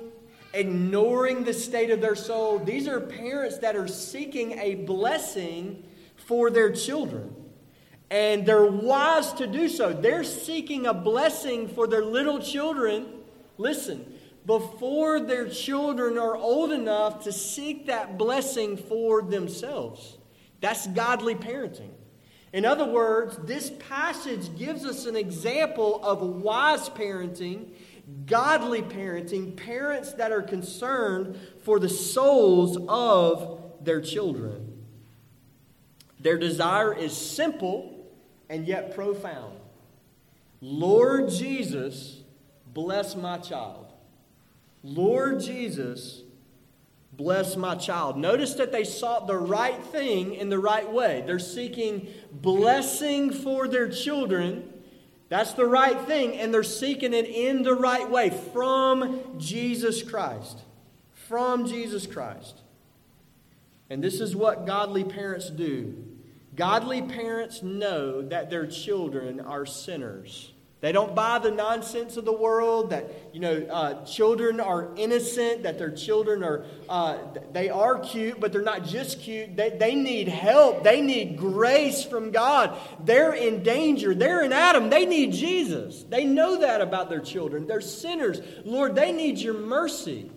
ignoring 0.55 1.45
the 1.45 1.53
state 1.53 1.91
of 1.91 2.01
their 2.01 2.15
soul. 2.15 2.59
These 2.59 2.89
are 2.89 3.01
parents 3.01 3.59
that 3.59 3.77
are 3.77 3.89
seeking 3.89 4.59
a 4.59 4.75
blessing 4.75 5.85
for 6.17 6.51
their 6.51 6.73
children. 6.73 7.35
And 8.11 8.47
they're 8.47 8.65
wise 8.65 9.33
to 9.35 9.47
do 9.47 9.69
so. 9.69 9.93
They're 9.93 10.25
seeking 10.25 10.87
a 10.87 10.95
blessing 10.95 11.69
for 11.69 11.87
their 11.87 12.05
little 12.05 12.41
children. 12.41 13.07
Listen, 13.59 14.15
before 14.47 15.21
their 15.21 15.47
children 15.47 16.17
are 16.17 16.35
old 16.35 16.73
enough 16.73 17.25
to 17.25 17.33
seek 17.33 17.87
that 17.87 18.17
blessing 18.17 18.79
for 18.79 19.21
themselves. 19.21 20.17
That's 20.61 20.87
godly 20.87 21.35
parenting. 21.35 21.91
In 22.53 22.65
other 22.65 22.87
words, 22.87 23.37
this 23.45 23.71
passage 23.91 24.57
gives 24.57 24.87
us 24.87 25.05
an 25.05 25.17
example 25.17 26.01
of 26.03 26.23
wise 26.23 26.89
parenting, 26.89 27.67
godly 28.27 28.83
parenting, 28.83 29.57
parents 29.57 30.12
that 30.14 30.33
are 30.33 30.42
concerned 30.42 31.38
for 31.62 31.79
the 31.79 31.88
souls 31.88 32.79
of 32.88 33.61
their 33.81 34.01
children. 34.01 34.85
Their 36.21 36.38
desire 36.38 36.92
is 36.92 37.16
simple 37.16 38.07
and 38.49 38.66
yet 38.66 38.94
profound. 38.94 39.59
Lord 40.61 41.31
Jesus, 41.31 42.23
bless 42.73 43.14
my 43.14 43.38
child. 43.38 43.92
Lord 44.83 45.40
Jesus, 45.40 46.23
bless 47.12 47.57
my 47.57 47.75
child. 47.75 48.16
Notice 48.16 48.55
that 48.55 48.73
they 48.73 48.85
sought 48.85 49.27
the 49.27 49.37
right 49.37 49.83
thing 49.87 50.35
in 50.35 50.49
the 50.49 50.59
right 50.59 50.90
way. 50.90 51.23
They're 51.27 51.38
seeking 51.38 52.09
blessing 52.33 53.33
for 53.33 53.68
their 53.68 53.88
children. 53.88 54.73
That's 55.29 55.53
the 55.53 55.67
right 55.67 56.01
thing, 56.03 56.37
and 56.38 56.53
they're 56.53 56.62
seeking 56.62 57.12
it 57.12 57.27
in 57.27 57.62
the 57.62 57.75
right 57.75 58.09
way 58.09 58.31
from 58.31 59.38
Jesus 59.38 60.03
Christ. 60.03 60.61
From 61.29 61.67
Jesus 61.67 62.07
Christ. 62.07 62.62
And 63.91 64.03
this 64.03 64.21
is 64.21 64.35
what 64.35 64.67
godly 64.67 65.05
parents 65.05 65.51
do. 65.51 66.05
Godly 66.55 67.03
parents 67.03 67.62
know 67.62 68.23
that 68.23 68.51
their 68.51 68.67
children 68.67 69.38
are 69.41 69.67
sinners. 69.67 70.53
They 70.81 70.93
don't 70.93 71.12
buy 71.12 71.41
the 71.41 71.51
nonsense 71.51 72.17
of 72.17 72.25
the 72.25 72.33
world 72.33 72.91
that, 72.91 73.11
you 73.33 73.41
know, 73.41 73.67
uh, 73.69 74.05
children 74.05 74.61
are 74.61 74.95
innocent, 74.95 75.64
that 75.64 75.77
their 75.77 75.91
children 75.91 76.45
are, 76.45 76.67
uh, 76.88 77.19
they 77.53 77.69
are 77.69 77.99
cute, 77.99 78.38
but 78.38 78.53
they're 78.53 78.62
not 78.62 78.85
just 78.85 79.21
cute. 79.21 79.57
They, 79.57 79.71
they 79.71 79.97
need 79.97 80.29
help. 80.29 80.85
They 80.85 81.01
need 81.01 81.37
grace 81.37 82.05
from 82.05 82.31
God. 82.31 82.79
They're 83.05 83.33
in 83.33 83.64
danger. 83.64 84.14
They're 84.14 84.45
in 84.45 84.53
Adam. 84.53 84.88
They 84.88 85.05
need 85.05 85.33
Jesus. 85.33 86.05
They 86.05 86.25
know 86.25 86.61
that 86.61 86.81
about 86.81 87.09
their 87.11 87.23
children. 87.23 87.67
They're 87.67 87.81
sinners. 87.81 88.41
Lord, 88.64 88.95
they 88.95 89.11
need 89.11 89.38
your 89.38 89.55
mercy. 89.55 90.31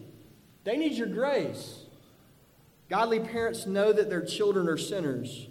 They 0.64 0.76
need 0.76 0.94
your 0.94 1.08
grace. 1.08 1.84
Godly 2.90 3.20
parents 3.20 3.68
know 3.68 3.94
that 3.94 4.10
their 4.10 4.26
children 4.26 4.68
are 4.68 4.78
sinners. 4.78 5.48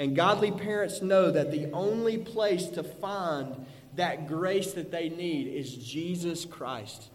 And 0.00 0.16
godly 0.16 0.50
parents 0.50 1.02
know 1.02 1.30
that 1.30 1.52
the 1.52 1.70
only 1.72 2.18
place 2.18 2.66
to 2.70 2.82
find 2.82 3.64
that 3.98 4.26
grace 4.26 4.72
that 4.72 4.90
they 4.90 5.08
need 5.08 5.48
is 5.48 5.74
Jesus 5.74 6.44
Christ. 6.44 7.10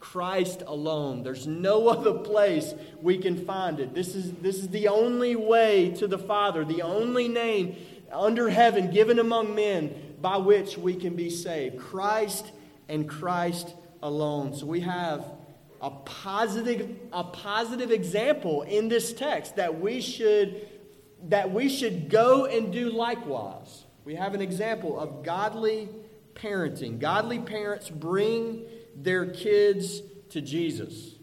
Christ 0.00 0.62
alone. 0.66 1.22
There's 1.22 1.46
no 1.46 1.88
other 1.94 2.14
place 2.14 2.74
we 3.00 3.18
can 3.18 3.44
find 3.44 3.80
it. 3.80 3.94
This 3.94 4.14
is, 4.14 4.32
this 4.34 4.58
is 4.58 4.68
the 4.68 4.88
only 4.88 5.36
way 5.36 5.90
to 5.92 6.06
the 6.06 6.18
Father, 6.18 6.64
the 6.64 6.82
only 6.82 7.28
name 7.28 7.76
under 8.12 8.48
heaven 8.50 8.90
given 8.90 9.18
among 9.18 9.54
men 9.54 10.16
by 10.20 10.36
which 10.36 10.76
we 10.76 10.94
can 10.94 11.16
be 11.16 11.30
saved. 11.30 11.78
Christ 11.78 12.52
and 12.88 13.08
Christ 13.08 13.74
alone. 14.02 14.54
So 14.54 14.66
we 14.66 14.80
have 14.80 15.24
a 15.80 15.90
positive, 15.90 16.96
a 17.12 17.24
positive 17.24 17.90
example 17.90 18.62
in 18.62 18.88
this 18.88 19.12
text 19.12 19.56
that 19.56 19.80
we 19.80 20.00
should 20.00 20.68
that 21.28 21.50
we 21.50 21.70
should 21.70 22.10
go 22.10 22.44
and 22.44 22.70
do 22.70 22.90
likewise. 22.90 23.84
We 24.04 24.14
have 24.16 24.34
an 24.34 24.42
example 24.42 25.00
of 25.00 25.22
godly 25.22 25.88
parenting. 26.34 26.98
Godly 26.98 27.38
parents 27.38 27.90
bring 27.90 28.64
their 28.96 29.26
kids 29.26 30.02
to 30.30 30.40
Jesus. 30.40 31.14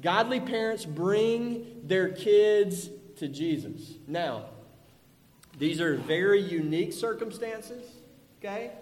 Godly 0.00 0.40
parents 0.40 0.84
bring 0.84 1.80
their 1.84 2.10
kids 2.10 2.90
to 3.16 3.28
Jesus. 3.28 3.94
Now, 4.06 4.46
these 5.58 5.80
are 5.80 5.96
very 5.96 6.40
unique 6.40 6.92
circumstances, 6.92 7.84
okay? 8.38 8.72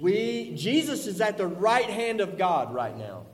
We 0.00 0.52
Jesus 0.56 1.06
is 1.06 1.20
at 1.20 1.36
the 1.36 1.46
right 1.46 1.88
hand 1.88 2.20
of 2.20 2.38
God 2.38 2.72
right 2.72 2.96
now. 2.96 3.26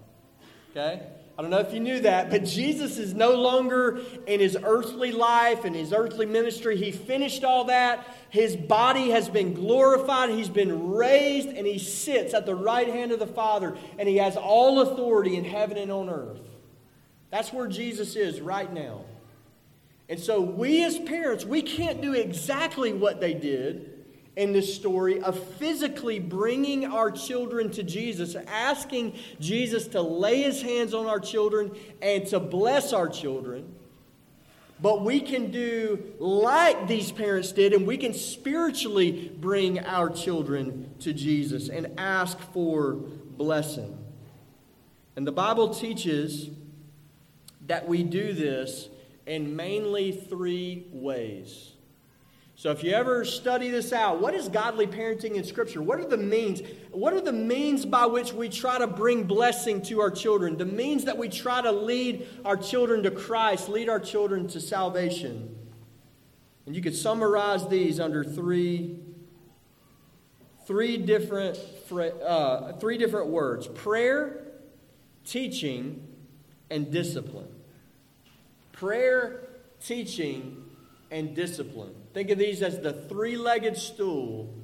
Okay? 0.70 1.06
I 1.40 1.42
don't 1.42 1.52
know 1.52 1.60
if 1.60 1.72
you 1.72 1.80
knew 1.80 2.00
that, 2.00 2.28
but 2.28 2.44
Jesus 2.44 2.98
is 2.98 3.14
no 3.14 3.30
longer 3.30 4.02
in 4.26 4.40
his 4.40 4.58
earthly 4.62 5.10
life 5.10 5.64
and 5.64 5.74
his 5.74 5.90
earthly 5.90 6.26
ministry. 6.26 6.76
He 6.76 6.92
finished 6.92 7.44
all 7.44 7.64
that. 7.64 8.06
His 8.28 8.54
body 8.56 9.08
has 9.08 9.30
been 9.30 9.54
glorified. 9.54 10.28
He's 10.28 10.50
been 10.50 10.90
raised, 10.90 11.48
and 11.48 11.66
he 11.66 11.78
sits 11.78 12.34
at 12.34 12.44
the 12.44 12.54
right 12.54 12.86
hand 12.86 13.10
of 13.10 13.20
the 13.20 13.26
Father, 13.26 13.74
and 13.98 14.06
he 14.06 14.18
has 14.18 14.36
all 14.36 14.82
authority 14.82 15.34
in 15.34 15.46
heaven 15.46 15.78
and 15.78 15.90
on 15.90 16.10
earth. 16.10 16.42
That's 17.30 17.54
where 17.54 17.68
Jesus 17.68 18.16
is 18.16 18.42
right 18.42 18.70
now. 18.70 19.06
And 20.10 20.20
so, 20.20 20.42
we 20.42 20.84
as 20.84 20.98
parents, 20.98 21.46
we 21.46 21.62
can't 21.62 22.02
do 22.02 22.12
exactly 22.12 22.92
what 22.92 23.18
they 23.18 23.32
did 23.32 23.89
in 24.40 24.54
this 24.54 24.74
story 24.74 25.20
of 25.20 25.38
physically 25.38 26.18
bringing 26.18 26.86
our 26.86 27.10
children 27.10 27.70
to 27.70 27.82
Jesus, 27.82 28.34
asking 28.34 29.14
Jesus 29.38 29.86
to 29.88 30.00
lay 30.00 30.40
his 30.40 30.62
hands 30.62 30.94
on 30.94 31.06
our 31.06 31.20
children 31.20 31.70
and 32.00 32.26
to 32.28 32.40
bless 32.40 32.94
our 32.94 33.06
children. 33.06 33.74
But 34.80 35.04
we 35.04 35.20
can 35.20 35.50
do 35.50 36.14
like 36.18 36.88
these 36.88 37.12
parents 37.12 37.52
did, 37.52 37.74
and 37.74 37.86
we 37.86 37.98
can 37.98 38.14
spiritually 38.14 39.30
bring 39.38 39.78
our 39.80 40.08
children 40.08 40.94
to 41.00 41.12
Jesus 41.12 41.68
and 41.68 42.00
ask 42.00 42.38
for 42.54 42.94
blessing. 42.94 44.02
And 45.16 45.26
the 45.26 45.32
Bible 45.32 45.74
teaches 45.74 46.48
that 47.66 47.86
we 47.86 48.02
do 48.02 48.32
this 48.32 48.88
in 49.26 49.54
mainly 49.54 50.12
three 50.12 50.86
ways. 50.92 51.69
So 52.60 52.70
if 52.70 52.84
you 52.84 52.92
ever 52.92 53.24
study 53.24 53.70
this 53.70 53.90
out, 53.90 54.20
what 54.20 54.34
is 54.34 54.50
godly 54.50 54.86
parenting 54.86 55.36
in 55.36 55.44
Scripture? 55.44 55.80
What 55.80 55.98
are 55.98 56.04
the 56.04 56.18
means? 56.18 56.60
What 56.90 57.14
are 57.14 57.20
the 57.22 57.32
means 57.32 57.86
by 57.86 58.04
which 58.04 58.34
we 58.34 58.50
try 58.50 58.76
to 58.76 58.86
bring 58.86 59.22
blessing 59.22 59.80
to 59.84 60.02
our 60.02 60.10
children? 60.10 60.58
The 60.58 60.66
means 60.66 61.06
that 61.06 61.16
we 61.16 61.30
try 61.30 61.62
to 61.62 61.72
lead 61.72 62.28
our 62.44 62.58
children 62.58 63.02
to 63.04 63.10
Christ, 63.10 63.70
lead 63.70 63.88
our 63.88 63.98
children 63.98 64.46
to 64.48 64.60
salvation. 64.60 65.56
And 66.66 66.76
you 66.76 66.82
could 66.82 66.94
summarize 66.94 67.66
these 67.66 67.98
under 67.98 68.22
three, 68.22 68.98
three 70.66 70.98
different, 70.98 71.58
uh, 71.90 72.74
three 72.74 72.98
different 72.98 73.28
words: 73.28 73.68
prayer, 73.68 74.48
teaching, 75.24 76.06
and 76.70 76.92
discipline. 76.92 77.48
Prayer, 78.72 79.48
teaching, 79.82 80.62
and 81.10 81.34
discipline. 81.34 81.94
Think 82.12 82.30
of 82.30 82.38
these 82.38 82.62
as 82.62 82.80
the 82.80 82.92
three 82.92 83.36
legged 83.36 83.76
stool 83.76 84.54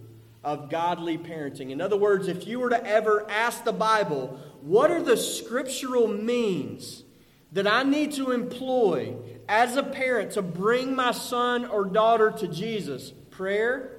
of 0.42 0.70
godly 0.70 1.18
parenting. 1.18 1.70
In 1.70 1.80
other 1.80 1.96
words, 1.96 2.28
if 2.28 2.46
you 2.46 2.60
were 2.60 2.70
to 2.70 2.86
ever 2.86 3.28
ask 3.30 3.64
the 3.64 3.72
Bible, 3.72 4.40
what 4.60 4.90
are 4.90 5.02
the 5.02 5.16
scriptural 5.16 6.08
means 6.08 7.04
that 7.52 7.66
I 7.66 7.82
need 7.82 8.12
to 8.12 8.32
employ 8.32 9.14
as 9.48 9.76
a 9.76 9.82
parent 9.82 10.32
to 10.32 10.42
bring 10.42 10.94
my 10.94 11.12
son 11.12 11.64
or 11.66 11.84
daughter 11.84 12.32
to 12.38 12.48
Jesus? 12.48 13.12
Prayer, 13.30 13.92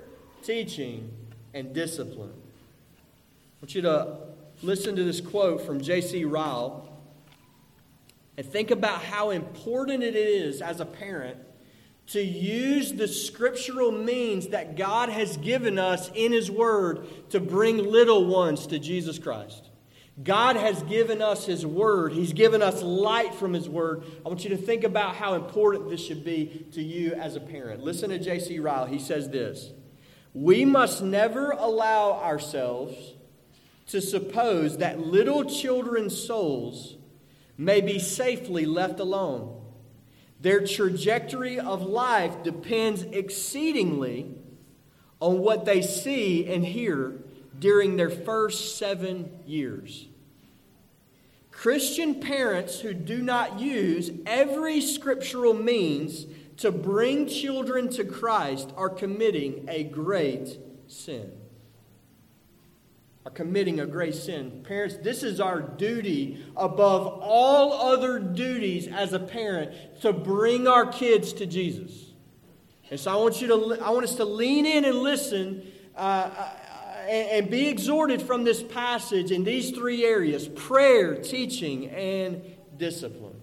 teaching, 0.43 1.11
and 1.53 1.73
discipline. 1.73 2.33
I 2.33 3.61
want 3.61 3.75
you 3.75 3.81
to 3.83 4.17
listen 4.61 4.95
to 4.95 5.03
this 5.03 5.21
quote 5.21 5.65
from 5.65 5.81
J.C. 5.81 6.25
Ryle 6.25 6.87
and 8.37 8.45
think 8.45 8.71
about 8.71 9.01
how 9.01 9.31
important 9.31 10.03
it 10.03 10.15
is 10.15 10.61
as 10.61 10.79
a 10.79 10.85
parent 10.85 11.39
to 12.07 12.21
use 12.21 12.93
the 12.93 13.07
scriptural 13.07 13.91
means 13.91 14.47
that 14.47 14.77
God 14.77 15.09
has 15.09 15.35
given 15.37 15.77
us 15.77 16.09
in 16.15 16.31
His 16.31 16.49
Word 16.49 17.05
to 17.31 17.39
bring 17.39 17.77
little 17.77 18.25
ones 18.25 18.67
to 18.67 18.79
Jesus 18.79 19.19
Christ. 19.19 19.69
God 20.23 20.55
has 20.55 20.81
given 20.83 21.21
us 21.21 21.45
His 21.45 21.65
Word. 21.65 22.13
He's 22.13 22.33
given 22.33 22.61
us 22.61 22.81
light 22.81 23.35
from 23.35 23.53
His 23.53 23.67
Word. 23.67 24.03
I 24.25 24.29
want 24.29 24.45
you 24.45 24.49
to 24.51 24.57
think 24.57 24.85
about 24.85 25.15
how 25.15 25.35
important 25.35 25.89
this 25.89 26.03
should 26.03 26.23
be 26.23 26.65
to 26.71 26.81
you 26.81 27.13
as 27.13 27.35
a 27.35 27.41
parent. 27.41 27.83
Listen 27.83 28.09
to 28.09 28.17
J.C. 28.17 28.57
Ryle. 28.59 28.85
He 28.85 28.99
says 28.99 29.29
this 29.29 29.73
We 30.33 30.63
must 30.63 31.03
never 31.03 31.51
allow 31.51 32.13
ourselves 32.13 32.95
to 33.87 34.01
suppose 34.01 34.77
that 34.77 34.99
little 34.99 35.43
children's 35.43 36.17
souls 36.17 36.95
may 37.57 37.81
be 37.81 37.99
safely 37.99 38.65
left 38.65 38.99
alone 38.99 39.56
Their 40.39 40.65
trajectory 40.65 41.59
of 41.59 41.81
life 41.81 42.43
depends 42.43 43.03
exceedingly 43.03 44.35
on 45.19 45.39
what 45.39 45.65
they 45.65 45.81
see 45.81 46.45
and 46.45 46.65
hear 46.65 47.15
during 47.57 47.97
their 47.97 48.09
first 48.09 48.77
seven 48.77 49.31
years. 49.45 50.07
Christian 51.51 52.19
parents 52.19 52.81
who 52.81 52.93
do 52.93 53.21
not 53.21 53.59
use 53.59 54.11
every 54.27 54.79
scriptural 54.79 55.55
means 55.55 56.27
to 56.57 56.71
bring 56.71 57.27
children 57.27 57.89
to 57.89 58.03
Christ 58.03 58.71
are 58.75 58.89
committing 58.89 59.65
a 59.67 59.83
great 59.83 60.59
sin. 60.87 61.31
Are 63.27 63.31
committing 63.31 63.81
a 63.81 63.85
great 63.85 64.15
sin. 64.15 64.63
Parents, 64.65 64.95
this 65.03 65.21
is 65.21 65.41
our 65.41 65.59
duty 65.59 66.45
above 66.55 67.19
all 67.21 67.73
other 67.73 68.19
duties 68.19 68.87
as 68.87 69.11
a 69.11 69.19
parent 69.19 69.73
to 69.99 70.13
bring 70.13 70.65
our 70.65 70.85
kids 70.85 71.33
to 71.33 71.45
Jesus. 71.45 72.13
And 72.89 72.97
so 72.97 73.11
I 73.11 73.15
want 73.21 73.41
you 73.41 73.47
to 73.49 73.83
I 73.83 73.89
want 73.89 74.05
us 74.05 74.15
to 74.15 74.23
lean 74.23 74.65
in 74.65 74.85
and 74.85 74.99
listen 74.99 75.69
uh, 75.97 76.29
and, 77.01 77.29
and 77.29 77.51
be 77.51 77.67
exhorted 77.67 78.21
from 78.21 78.45
this 78.45 78.63
passage 78.63 79.29
in 79.29 79.43
these 79.43 79.71
three 79.71 80.05
areas 80.05 80.47
prayer, 80.47 81.15
teaching, 81.15 81.89
and 81.89 82.41
discipline. 82.77 83.41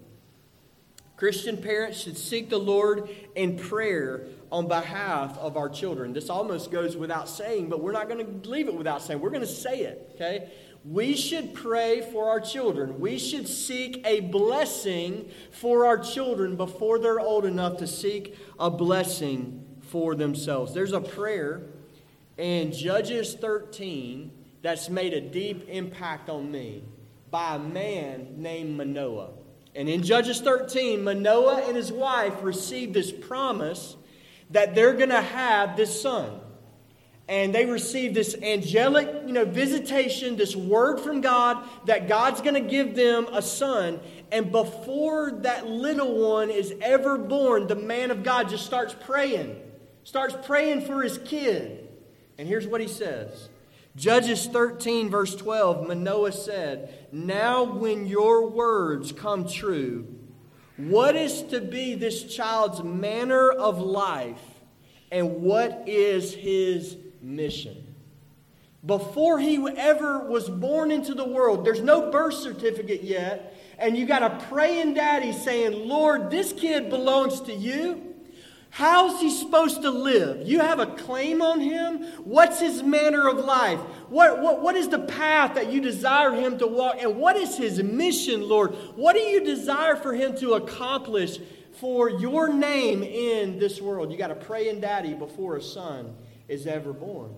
Christian 1.15 1.57
parents 1.57 1.99
should 1.99 2.17
seek 2.17 2.49
the 2.49 2.57
Lord 2.57 3.07
in 3.35 3.55
prayer 3.55 4.25
on 4.55 4.69
behalf 4.69 5.37
of 5.39 5.57
our 5.57 5.67
children. 5.67 6.13
This 6.13 6.29
almost 6.29 6.71
goes 6.71 6.95
without 6.95 7.27
saying, 7.27 7.67
but 7.67 7.81
we're 7.81 7.91
not 7.91 8.07
going 8.07 8.41
to 8.41 8.49
leave 8.49 8.69
it 8.69 8.73
without 8.73 9.01
saying. 9.01 9.19
We're 9.19 9.29
going 9.29 9.41
to 9.41 9.47
say 9.47 9.81
it, 9.81 10.11
okay? 10.15 10.49
We 10.85 11.17
should 11.17 11.53
pray 11.53 12.09
for 12.13 12.29
our 12.29 12.39
children. 12.39 13.01
We 13.01 13.19
should 13.19 13.49
seek 13.49 14.01
a 14.07 14.21
blessing 14.21 15.29
for 15.51 15.85
our 15.85 15.97
children 15.97 16.55
before 16.55 16.99
they're 16.99 17.19
old 17.19 17.43
enough 17.43 17.79
to 17.79 17.87
seek 17.87 18.37
a 18.57 18.71
blessing 18.71 19.61
for 19.81 20.15
themselves. 20.15 20.73
There's 20.73 20.93
a 20.93 21.01
prayer 21.01 21.63
in 22.37 22.71
Judges 22.71 23.33
13 23.33 24.31
that's 24.61 24.89
made 24.89 25.13
a 25.13 25.19
deep 25.19 25.67
impact 25.67 26.29
on 26.29 26.49
me 26.49 26.81
by 27.29 27.55
a 27.55 27.59
man 27.59 28.35
named 28.37 28.77
Manoah. 28.77 29.31
And 29.75 29.89
in 29.89 30.01
Judges 30.01 30.39
13, 30.39 31.03
Manoah 31.03 31.63
and 31.67 31.75
his 31.75 31.91
wife 31.91 32.35
received 32.41 32.93
this 32.93 33.11
promise 33.11 33.97
that 34.51 34.75
they're 34.75 34.93
going 34.93 35.09
to 35.09 35.21
have 35.21 35.75
this 35.75 36.01
son. 36.01 36.41
And 37.27 37.55
they 37.55 37.65
receive 37.65 38.13
this 38.13 38.35
angelic, 38.35 39.07
you 39.25 39.33
know, 39.33 39.45
visitation, 39.45 40.35
this 40.35 40.55
word 40.55 40.99
from 40.99 41.21
God 41.21 41.67
that 41.85 42.07
God's 42.07 42.41
going 42.41 42.53
to 42.53 42.69
give 42.69 42.95
them 42.95 43.27
a 43.31 43.41
son. 43.41 43.99
And 44.31 44.51
before 44.51 45.31
that 45.41 45.65
little 45.65 46.29
one 46.29 46.51
is 46.51 46.73
ever 46.81 47.17
born, 47.17 47.65
the 47.65 47.75
man 47.75 48.11
of 48.11 48.23
God 48.23 48.49
just 48.49 48.65
starts 48.65 48.93
praying, 48.93 49.59
starts 50.03 50.35
praying 50.45 50.81
for 50.81 51.01
his 51.01 51.17
kid. 51.17 51.89
And 52.37 52.47
here's 52.47 52.67
what 52.67 52.81
he 52.81 52.87
says 52.87 53.49
Judges 53.95 54.45
13, 54.47 55.09
verse 55.09 55.35
12 55.35 55.87
Manoah 55.87 56.31
said, 56.31 57.07
Now 57.11 57.63
when 57.63 58.05
your 58.05 58.49
words 58.49 59.11
come 59.11 59.47
true, 59.47 60.14
what 60.77 61.15
is 61.15 61.43
to 61.43 61.61
be 61.61 61.95
this 61.95 62.23
child's 62.23 62.83
manner 62.83 63.49
of 63.49 63.79
life, 63.79 64.41
and 65.11 65.41
what 65.41 65.83
is 65.87 66.33
his 66.33 66.97
mission? 67.21 67.95
Before 68.85 69.39
he 69.39 69.57
ever 69.77 70.27
was 70.27 70.49
born 70.49 70.91
into 70.91 71.13
the 71.13 71.27
world, 71.27 71.65
there's 71.65 71.81
no 71.81 72.11
birth 72.11 72.35
certificate 72.35 73.03
yet, 73.03 73.55
and 73.79 73.97
you 73.97 74.05
got 74.05 74.23
a 74.23 74.45
praying 74.47 74.93
daddy 74.93 75.31
saying, 75.33 75.87
Lord, 75.87 76.29
this 76.29 76.53
kid 76.53 76.89
belongs 76.89 77.41
to 77.41 77.53
you. 77.53 78.14
How's 78.75 79.21
he 79.21 79.31
supposed 79.31 79.83
to 79.83 79.89
live? 79.89 80.45
You 80.45 80.59
have 80.59 80.79
a 80.79 80.85
claim 80.85 81.41
on 81.41 81.61
him? 81.61 82.03
What's 82.25 82.59
his 82.59 82.83
manner 82.83 83.29
of 83.29 83.37
life? 83.37 83.79
What, 84.09 84.41
what, 84.41 84.61
what 84.61 84.75
is 84.75 84.89
the 84.89 84.99
path 84.99 85.55
that 85.55 85.71
you 85.71 85.79
desire 85.79 86.33
him 86.33 86.57
to 86.57 86.67
walk? 86.67 86.97
And 86.99 87.15
what 87.15 87.37
is 87.37 87.55
his 87.55 87.81
mission, 87.81 88.41
Lord? 88.41 88.75
What 88.97 89.13
do 89.13 89.21
you 89.21 89.45
desire 89.45 89.95
for 89.95 90.13
him 90.13 90.35
to 90.39 90.55
accomplish 90.55 91.39
for 91.79 92.09
your 92.09 92.51
name 92.51 93.01
in 93.01 93.59
this 93.59 93.79
world? 93.79 94.11
You 94.11 94.17
got 94.17 94.27
to 94.27 94.35
pray 94.35 94.67
in 94.67 94.81
daddy 94.81 95.13
before 95.13 95.55
a 95.55 95.61
son 95.61 96.13
is 96.49 96.67
ever 96.67 96.91
born, 96.91 97.33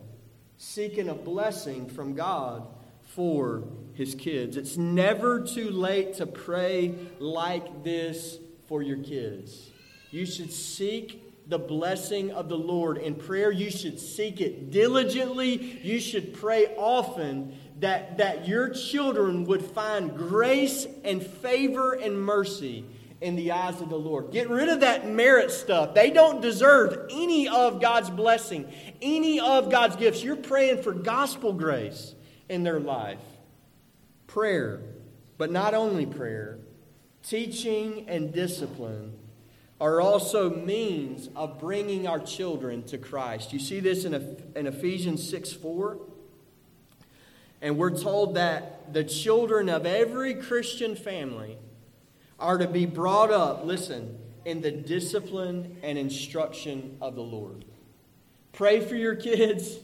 seeking 0.58 1.08
a 1.08 1.14
blessing 1.14 1.88
from 1.88 2.16
God 2.16 2.68
for 3.04 3.64
his 3.94 4.16
kids. 4.16 4.58
It's 4.58 4.76
never 4.76 5.42
too 5.42 5.70
late 5.70 6.16
to 6.16 6.26
pray 6.26 6.96
like 7.20 7.84
this 7.84 8.40
for 8.68 8.82
your 8.82 8.98
kids. 8.98 9.70
You 10.10 10.26
should 10.26 10.52
seek 10.52 11.26
the 11.48 11.60
blessing 11.60 12.32
of 12.32 12.50
the 12.50 12.58
Lord 12.58 12.98
in 12.98 13.16
prayer. 13.16 13.52
You 13.52 13.72
should 13.72 14.00
seek 14.00 14.42
it 14.42 14.72
diligently. 14.72 15.80
You 15.82 16.00
should 16.00 16.34
pray 16.34 16.76
often 16.76 17.58
that, 17.80 18.18
that 18.18 18.48
your 18.48 18.70
children 18.70 19.46
would 19.46 19.62
find 19.62 20.16
grace 20.16 20.86
and 21.04 21.26
favor 21.26 21.94
and 21.94 22.20
mercy 22.22 22.86
in 23.22 23.36
the 23.36 23.52
eyes 23.52 23.82
of 23.82 23.90
the 23.90 23.98
Lord. 23.98 24.32
Get 24.32 24.50
rid 24.50 24.70
of 24.70 24.82
that 24.82 25.10
merit 25.10 25.52
stuff. 25.52 25.94
They 25.94 26.12
don't 26.12 26.42
deserve 26.42 27.08
any 27.10 27.48
of 27.48 27.82
God's 27.82 28.10
blessing, 28.10 28.72
any 29.02 29.40
of 29.40 29.72
God's 29.72 29.96
gifts. 29.96 30.24
You're 30.24 30.36
praying 30.36 30.84
for 30.84 30.94
gospel 30.94 31.54
grace 31.54 32.14
in 32.50 32.64
their 32.64 32.80
life. 32.80 33.20
Prayer, 34.28 34.82
but 35.38 35.52
not 35.52 35.74
only 35.74 36.06
prayer, 36.06 36.60
teaching 37.24 38.06
and 38.08 38.34
discipline 38.34 39.17
are 39.80 40.02
also 40.02 40.50
means 40.50 41.30
of 41.36 41.60
bringing 41.60 42.08
our 42.08 42.20
children 42.20 42.84
to 42.84 42.98
Christ. 42.98 43.54
You 43.54 43.60
see 43.60 43.80
this 43.80 44.06
in, 44.06 44.14
in 44.56 44.68
Ephesians 44.68 45.28
6 45.30 45.54
4. 45.54 45.98
And 47.62 47.78
we're 47.78 47.98
told 47.98 48.36
that 48.36 48.94
the 48.94 49.04
children 49.04 49.70
of 49.70 49.86
every 49.86 50.36
Christian 50.36 50.96
family 50.96 51.58
are 52.40 52.58
to 52.58 52.68
be 52.68 52.86
brought 52.86 53.32
up, 53.32 53.66
listen, 53.66 54.18
in 54.46 54.62
the 54.62 54.72
discipline 54.72 55.78
and 55.84 55.98
instruction 55.98 56.98
of 57.02 57.16
the 57.16 57.22
Lord. 57.22 57.66
Pray 58.54 58.80
for 58.80 58.96
your 58.96 59.16
kids, 59.16 59.78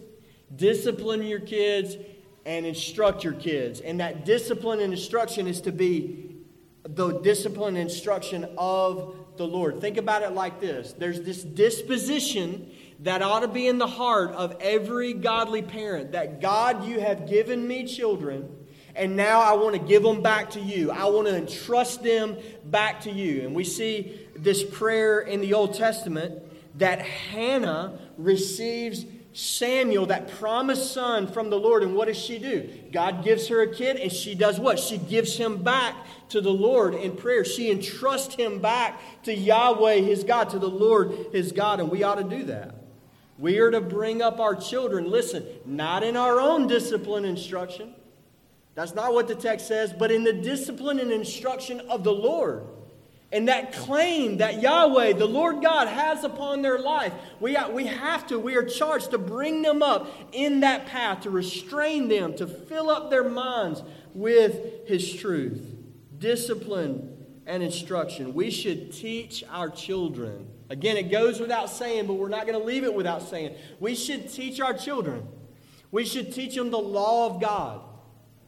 discipline 0.56 1.23
your 1.23 1.39
kids, 1.39 1.97
and 2.45 2.65
instruct 2.65 3.23
your 3.23 3.34
kids. 3.34 3.79
And 3.79 3.99
that 3.99 4.25
discipline 4.25 4.79
and 4.79 4.93
instruction 4.93 5.47
is 5.47 5.62
to 5.62 5.71
be 5.71 6.36
the 6.84 7.19
discipline 7.19 7.75
and 7.75 7.89
instruction 7.89 8.47
of 8.58 9.15
the 9.37 9.47
Lord. 9.47 9.81
Think 9.81 9.97
about 9.97 10.23
it 10.23 10.31
like 10.31 10.59
this 10.59 10.93
there's 10.93 11.21
this 11.21 11.43
disposition 11.43 12.71
that 12.99 13.21
ought 13.21 13.41
to 13.41 13.47
be 13.47 13.67
in 13.67 13.77
the 13.77 13.87
heart 13.87 14.31
of 14.31 14.55
every 14.61 15.13
godly 15.13 15.61
parent 15.61 16.13
that 16.13 16.39
God, 16.39 16.85
you 16.85 16.99
have 16.99 17.27
given 17.27 17.67
me 17.67 17.85
children, 17.85 18.49
and 18.95 19.15
now 19.15 19.41
I 19.41 19.53
want 19.53 19.75
to 19.75 19.81
give 19.81 20.03
them 20.03 20.21
back 20.21 20.51
to 20.51 20.59
you. 20.59 20.91
I 20.91 21.05
want 21.05 21.27
to 21.27 21.35
entrust 21.35 22.03
them 22.03 22.37
back 22.65 23.01
to 23.01 23.11
you. 23.11 23.41
And 23.41 23.55
we 23.55 23.63
see 23.63 24.19
this 24.35 24.63
prayer 24.63 25.19
in 25.19 25.41
the 25.41 25.53
Old 25.53 25.73
Testament 25.73 26.41
that 26.77 27.01
Hannah 27.01 27.99
receives 28.17 29.05
Samuel, 29.33 30.05
that 30.05 30.29
promised 30.37 30.93
son 30.93 31.27
from 31.27 31.49
the 31.49 31.59
Lord. 31.59 31.83
And 31.83 31.95
what 31.95 32.07
does 32.07 32.17
she 32.17 32.37
do? 32.37 32.69
God 32.91 33.23
gives 33.23 33.47
her 33.47 33.61
a 33.61 33.73
kid, 33.73 33.97
and 33.97 34.11
she 34.11 34.35
does 34.35 34.59
what? 34.59 34.79
She 34.79 34.97
gives 34.97 35.35
him 35.35 35.63
back 35.63 35.95
to 36.29 36.39
the 36.39 36.51
Lord 36.51 36.93
in 36.93 37.15
prayer. 37.15 37.43
She 37.43 37.71
entrusts 37.71 38.35
him 38.35 38.59
back 38.59 38.99
to 39.23 39.33
Yahweh, 39.33 39.95
his 39.95 40.23
God, 40.23 40.51
to 40.51 40.59
the 40.59 40.69
Lord, 40.69 41.27
his 41.31 41.51
God. 41.51 41.79
And 41.79 41.89
we 41.89 42.03
ought 42.03 42.15
to 42.15 42.23
do 42.23 42.43
that. 42.45 42.75
We 43.39 43.57
are 43.57 43.71
to 43.71 43.81
bring 43.81 44.21
up 44.21 44.39
our 44.39 44.55
children, 44.55 45.09
listen, 45.09 45.45
not 45.65 46.03
in 46.03 46.15
our 46.15 46.39
own 46.39 46.67
discipline 46.67 47.25
instruction. 47.25 47.95
That's 48.75 48.93
not 48.93 49.13
what 49.13 49.27
the 49.27 49.35
text 49.35 49.67
says, 49.67 49.93
but 49.93 50.11
in 50.11 50.23
the 50.23 50.33
discipline 50.33 50.99
and 50.99 51.11
instruction 51.11 51.79
of 51.81 52.03
the 52.03 52.13
Lord 52.13 52.67
and 53.33 53.47
that 53.47 53.73
claim 53.73 54.37
that 54.37 54.61
Yahweh, 54.61 55.13
the 55.13 55.25
Lord 55.25 55.61
God, 55.63 55.87
has 55.87 56.23
upon 56.23 56.61
their 56.61 56.77
life. 56.77 57.11
We, 57.39 57.57
we 57.71 57.87
have 57.87 58.27
to, 58.27 58.37
we 58.37 58.55
are 58.55 58.63
charged 58.63 59.09
to 59.11 59.17
bring 59.17 59.63
them 59.63 59.81
up 59.81 60.07
in 60.31 60.59
that 60.59 60.85
path, 60.85 61.21
to 61.21 61.31
restrain 61.31 62.07
them, 62.07 62.35
to 62.35 62.45
fill 62.45 62.91
up 62.91 63.09
their 63.09 63.27
minds 63.27 63.81
with 64.13 64.87
His 64.87 65.11
truth, 65.15 65.75
discipline, 66.19 67.09
and 67.47 67.63
instruction. 67.63 68.35
We 68.35 68.51
should 68.51 68.93
teach 68.93 69.43
our 69.49 69.69
children. 69.69 70.47
Again, 70.69 70.95
it 70.95 71.11
goes 71.11 71.39
without 71.39 71.71
saying, 71.71 72.05
but 72.05 72.13
we're 72.13 72.29
not 72.29 72.45
going 72.45 72.57
to 72.57 72.63
leave 72.63 72.83
it 72.83 72.93
without 72.93 73.23
saying. 73.23 73.55
We 73.79 73.95
should 73.95 74.31
teach 74.31 74.61
our 74.61 74.73
children. 74.73 75.27
We 75.89 76.05
should 76.05 76.33
teach 76.33 76.55
them 76.55 76.69
the 76.69 76.77
law 76.77 77.33
of 77.33 77.41
God. 77.41 77.81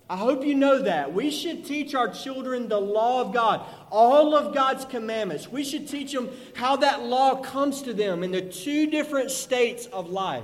I 0.08 0.18
hope 0.18 0.46
you 0.46 0.54
know 0.54 0.84
that. 0.84 1.14
We 1.14 1.32
should 1.32 1.66
teach 1.66 1.96
our 1.96 2.08
children 2.08 2.68
the 2.68 2.80
law 2.80 3.22
of 3.22 3.34
God, 3.34 3.66
all 3.92 4.36
of 4.36 4.54
God's 4.54 4.86
commandments. 4.86 5.52
We 5.52 5.64
should 5.64 5.88
teach 5.88 6.12
them 6.14 6.30
how 6.54 6.76
that 6.78 7.04
law 7.04 7.42
comes 7.42 7.82
to 7.84 7.94
them 7.94 8.24
in 8.24 8.32
the 8.32 8.42
two 8.42 8.90
different 8.90 9.32
states 9.32 9.88
of 9.88 10.10
life. 10.10 10.44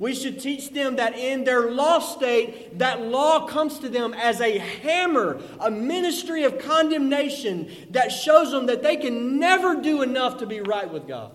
We 0.00 0.14
should 0.14 0.40
teach 0.40 0.70
them 0.70 0.96
that 0.96 1.16
in 1.16 1.44
their 1.44 1.70
lost 1.70 2.16
state, 2.16 2.78
that 2.78 3.00
law 3.02 3.46
comes 3.46 3.80
to 3.80 3.88
them 3.88 4.14
as 4.14 4.40
a 4.40 4.58
hammer, 4.58 5.40
a 5.60 5.70
ministry 5.70 6.44
of 6.44 6.58
condemnation 6.58 7.70
that 7.90 8.10
shows 8.10 8.52
them 8.52 8.66
that 8.66 8.82
they 8.82 8.96
can 8.96 9.38
never 9.38 9.80
do 9.80 10.02
enough 10.02 10.38
to 10.38 10.46
be 10.46 10.60
right 10.60 10.90
with 10.92 11.08
God. 11.08 11.32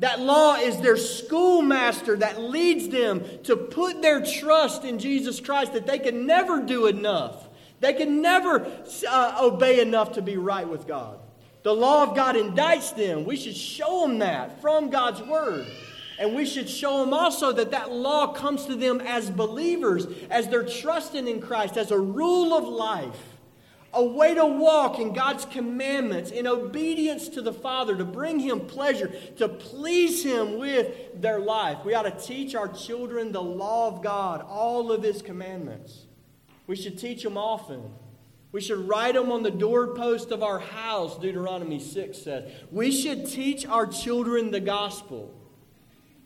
That 0.00 0.18
law 0.20 0.56
is 0.56 0.78
their 0.78 0.96
schoolmaster 0.96 2.16
that 2.16 2.40
leads 2.40 2.88
them 2.88 3.22
to 3.44 3.54
put 3.54 4.00
their 4.00 4.24
trust 4.24 4.84
in 4.84 4.98
Jesus 4.98 5.40
Christ, 5.40 5.74
that 5.74 5.86
they 5.86 5.98
can 5.98 6.26
never 6.26 6.62
do 6.62 6.86
enough. 6.86 7.48
They 7.80 7.92
can 7.92 8.22
never 8.22 8.66
uh, 9.08 9.38
obey 9.42 9.80
enough 9.80 10.12
to 10.12 10.22
be 10.22 10.36
right 10.36 10.68
with 10.68 10.86
God. 10.86 11.18
The 11.62 11.74
law 11.74 12.02
of 12.04 12.16
God 12.16 12.34
indicts 12.34 12.96
them. 12.96 13.24
We 13.24 13.36
should 13.36 13.56
show 13.56 14.06
them 14.06 14.18
that 14.20 14.62
from 14.62 14.88
God's 14.88 15.20
Word. 15.20 15.66
And 16.18 16.34
we 16.34 16.46
should 16.46 16.68
show 16.68 17.00
them 17.00 17.12
also 17.12 17.52
that 17.52 17.70
that 17.70 17.92
law 17.92 18.32
comes 18.32 18.66
to 18.66 18.76
them 18.76 19.00
as 19.02 19.30
believers, 19.30 20.06
as 20.30 20.48
they're 20.48 20.64
trusting 20.64 21.28
in 21.28 21.40
Christ, 21.40 21.76
as 21.76 21.90
a 21.90 21.98
rule 21.98 22.54
of 22.54 22.64
life, 22.64 23.29
a 23.92 24.04
way 24.04 24.34
to 24.34 24.46
walk 24.46 24.98
in 24.98 25.12
God's 25.12 25.44
commandments, 25.44 26.30
in 26.30 26.46
obedience 26.46 27.28
to 27.30 27.42
the 27.42 27.52
Father, 27.52 27.96
to 27.96 28.04
bring 28.04 28.38
Him 28.38 28.60
pleasure, 28.60 29.12
to 29.38 29.48
please 29.48 30.24
Him 30.24 30.58
with 30.58 31.20
their 31.20 31.40
life. 31.40 31.78
We 31.84 31.94
ought 31.94 32.02
to 32.02 32.10
teach 32.26 32.54
our 32.54 32.68
children 32.68 33.32
the 33.32 33.42
law 33.42 33.88
of 33.88 34.02
God, 34.02 34.42
all 34.48 34.92
of 34.92 35.02
His 35.02 35.22
commandments. 35.22 36.06
We 36.66 36.76
should 36.76 36.98
teach 36.98 37.22
them 37.22 37.36
often. 37.36 37.82
We 38.52 38.60
should 38.60 38.88
write 38.88 39.14
them 39.14 39.30
on 39.30 39.42
the 39.42 39.50
doorpost 39.50 40.30
of 40.30 40.42
our 40.42 40.58
house, 40.58 41.18
Deuteronomy 41.18 41.78
6 41.80 42.18
says. 42.18 42.50
We 42.70 42.90
should 42.90 43.26
teach 43.26 43.66
our 43.66 43.86
children 43.86 44.50
the 44.50 44.60
gospel. 44.60 45.34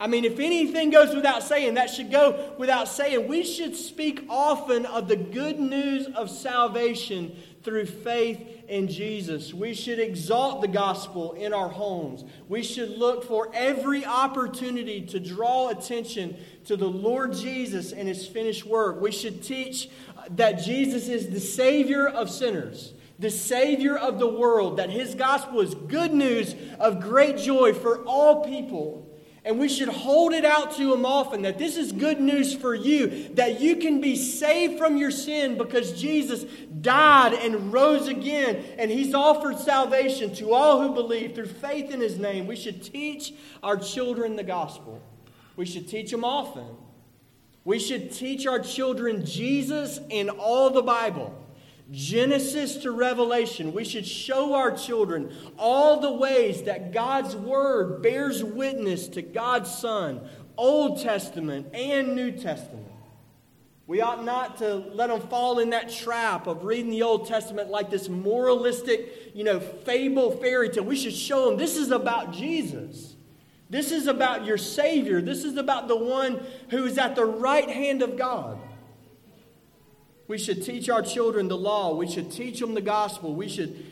I 0.01 0.07
mean, 0.07 0.25
if 0.25 0.39
anything 0.41 0.91
goes 0.91 1.15
without 1.15 1.43
saying, 1.43 1.75
that 1.75 1.89
should 1.89 2.11
go 2.11 2.55
without 2.59 2.89
saying. 2.89 3.29
We 3.29 3.45
should 3.45 3.77
speak 3.77 4.25
often 4.29 4.87
of 4.87 5.07
the 5.07 5.17
good 5.17 5.61
news 5.61 6.07
of 6.09 6.31
salvation 6.31 7.37
through 7.65 7.87
faith 7.87 8.65
in 8.69 8.89
Jesus. 8.89 9.55
We 9.55 9.75
should 9.75 9.99
exalt 9.99 10.61
the 10.61 10.69
gospel 10.69 11.33
in 11.33 11.53
our 11.53 11.69
homes. 11.69 12.25
We 12.49 12.63
should 12.63 12.91
look 12.91 13.25
for 13.25 13.51
every 13.55 14.05
opportunity 14.05 15.01
to 15.07 15.19
draw 15.19 15.71
attention 15.71 16.37
to 16.67 16.77
the 16.77 16.89
Lord 16.89 17.33
Jesus 17.33 17.93
and 17.93 18.07
his 18.07 18.27
finished 18.27 18.67
work. 18.67 19.01
We 19.01 19.11
should 19.11 19.43
teach 19.43 19.89
that 20.31 20.63
Jesus 20.63 21.09
is 21.09 21.31
the 21.31 21.41
Savior 21.41 22.07
of 22.07 22.31
sinners 22.31 22.95
the 23.19 23.31
Savior 23.31 23.97
of 23.97 24.19
the 24.19 24.29
world, 24.29 24.79
that 24.79 24.91
His 24.91 25.15
gospel 25.15 25.61
is 25.61 25.75
good 25.75 26.13
news 26.13 26.55
of 26.81 27.01
great 27.01 27.39
joy 27.39 27.73
for 27.73 28.05
all 28.05 28.45
people. 28.45 29.04
And 29.47 29.59
we 29.59 29.69
should 29.69 29.89
hold 29.89 30.33
it 30.33 30.47
out 30.47 30.75
to 30.77 30.91
them 30.91 31.05
often 31.05 31.43
that 31.43 31.59
this 31.59 31.77
is 31.77 31.93
good 31.93 32.19
news 32.19 32.55
for 32.55 32.75
you, 32.75 33.29
that 33.35 33.61
you 33.61 33.77
can 33.77 34.01
be 34.01 34.17
saved 34.17 34.79
from 34.79 34.97
your 34.97 35.11
sin 35.11 35.59
because 35.59 36.01
Jesus 36.01 36.45
died 36.81 37.35
and 37.35 37.71
rose 37.71 38.09
again, 38.09 38.65
and 38.79 38.91
He's 38.91 39.15
offered 39.15 39.59
salvation 39.59 40.35
to 40.37 40.55
all 40.55 40.81
who 40.81 40.95
believe 40.95 41.35
through 41.35 41.47
faith 41.47 41.91
in 41.91 42.01
His 42.01 42.19
name. 42.19 42.47
We 42.47 42.57
should 42.57 42.83
teach 42.83 43.35
our 43.63 43.77
children 43.77 44.37
the 44.37 44.45
gospel. 44.45 45.03
We 45.57 45.67
should 45.67 45.89
teach 45.89 46.11
them 46.11 46.25
often. 46.25 46.65
We 47.65 47.79
should 47.79 48.13
teach 48.13 48.47
our 48.47 48.61
children 48.61 49.27
Jesus 49.27 50.01
in 50.09 50.31
all 50.31 50.71
the 50.71 50.83
Bible. 50.83 51.44
Genesis 51.91 52.77
to 52.79 52.91
Revelation, 52.91 53.73
we 53.73 53.85
should 53.85 54.07
show 54.07 54.55
our 54.55 54.75
children 54.75 55.35
all 55.59 56.01
the 56.01 56.13
ways 56.13 56.63
that 56.63 56.93
God's 56.93 57.37
Word 57.37 58.03
bears 58.03 58.43
witness 58.43 59.09
to 59.09 59.23
God's 59.23 59.71
Son, 59.73 60.21
Old 60.57 61.03
Testament 61.03 61.75
and 61.75 62.15
New 62.15 62.33
Testament. 62.33 62.87
We 63.87 64.01
ought 64.01 64.25
not 64.25 64.59
to 64.59 64.77
let 64.77 65.11
them 65.11 65.21
fall 65.29 65.59
in 65.59 65.71
that 65.71 65.91
trap 65.91 66.47
of 66.47 66.65
reading 66.65 66.91
the 66.91 67.03
Old 67.03 67.29
Testament 67.29 67.69
like 67.69 67.91
this 67.91 68.09
moralistic, 68.09 69.33
you 69.35 69.45
know, 69.45 69.61
fable 69.61 70.31
fairy 70.39 70.71
tale. 70.71 70.85
We 70.85 70.97
should 70.97 71.13
show 71.15 71.51
them 71.51 71.59
this 71.59 71.77
is 71.77 71.91
about 71.91 72.33
Jesus. 72.33 73.15
This 73.69 73.93
is 73.93 74.07
about 74.07 74.47
your 74.47 74.57
Savior. 74.57 75.21
This 75.21 75.45
is 75.45 75.59
about 75.59 75.89
the 75.89 75.97
one 75.97 76.47
who 76.71 76.85
is 76.87 76.97
at 76.97 77.15
the 77.15 77.27
right 77.27 77.69
hand 77.69 78.01
of 78.01 78.17
God. 78.17 78.59
We 80.27 80.39
should 80.39 80.65
teach 80.65 80.89
our 80.89 81.03
children 81.03 81.49
the 81.49 81.57
law. 81.57 81.95
We 81.95 82.09
should 82.09 82.31
teach 82.31 82.61
them 82.61 82.75
the 82.75 82.81
gospel. 82.81 83.35
We 83.35 83.49
should 83.49 83.85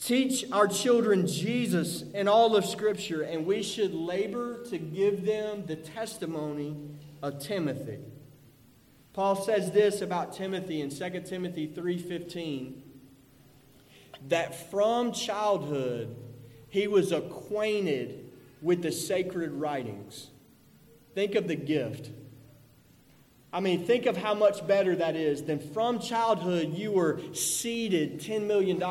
teach 0.00 0.44
our 0.50 0.66
children 0.66 1.26
Jesus 1.26 2.04
and 2.14 2.28
all 2.28 2.56
of 2.56 2.64
Scripture. 2.64 3.22
And 3.22 3.46
we 3.46 3.62
should 3.62 3.92
labor 3.94 4.64
to 4.70 4.78
give 4.78 5.24
them 5.24 5.66
the 5.66 5.76
testimony 5.76 6.76
of 7.22 7.38
Timothy. 7.38 7.98
Paul 9.12 9.36
says 9.36 9.70
this 9.70 10.02
about 10.02 10.34
Timothy 10.34 10.80
in 10.80 10.90
2 10.90 11.20
Timothy 11.26 11.66
3:15 11.66 12.82
that 14.28 14.70
from 14.70 15.12
childhood 15.12 16.16
he 16.68 16.88
was 16.88 17.12
acquainted 17.12 18.32
with 18.60 18.82
the 18.82 18.90
sacred 18.90 19.52
writings. 19.52 20.30
Think 21.14 21.36
of 21.36 21.46
the 21.46 21.54
gift 21.54 22.10
I 23.54 23.60
mean, 23.60 23.84
think 23.84 24.06
of 24.06 24.16
how 24.16 24.34
much 24.34 24.66
better 24.66 24.96
that 24.96 25.14
is 25.14 25.44
than 25.44 25.60
from 25.60 26.00
childhood 26.00 26.74
you 26.74 26.90
were 26.90 27.20
seeded 27.34 28.18
$10 28.18 28.48
million. 28.48 28.82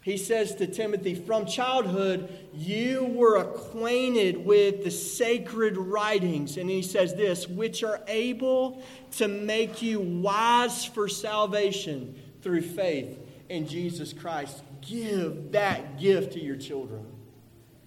He 0.00 0.16
says 0.16 0.54
to 0.54 0.66
Timothy, 0.66 1.14
from 1.14 1.44
childhood 1.44 2.30
you 2.54 3.04
were 3.04 3.36
acquainted 3.36 4.46
with 4.46 4.84
the 4.84 4.90
sacred 4.90 5.76
writings. 5.76 6.56
And 6.56 6.70
he 6.70 6.80
says 6.80 7.14
this, 7.14 7.46
which 7.46 7.84
are 7.84 8.00
able 8.08 8.82
to 9.18 9.28
make 9.28 9.82
you 9.82 10.00
wise 10.00 10.86
for 10.86 11.06
salvation 11.06 12.18
through 12.40 12.62
faith 12.62 13.18
in 13.50 13.68
Jesus 13.68 14.14
Christ. 14.14 14.62
Give 14.80 15.52
that 15.52 16.00
gift 16.00 16.32
to 16.32 16.40
your 16.40 16.56
children. 16.56 17.04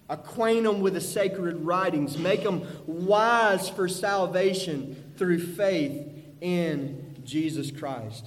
Acquaint 0.08 0.64
them 0.64 0.80
with 0.80 0.94
the 0.94 1.00
sacred 1.00 1.64
writings. 1.64 2.18
Make 2.18 2.44
them 2.44 2.66
wise 2.86 3.68
for 3.68 3.88
salvation 3.88 4.99
through 5.20 5.38
faith 5.38 6.08
in 6.40 7.14
Jesus 7.26 7.70
Christ. 7.70 8.24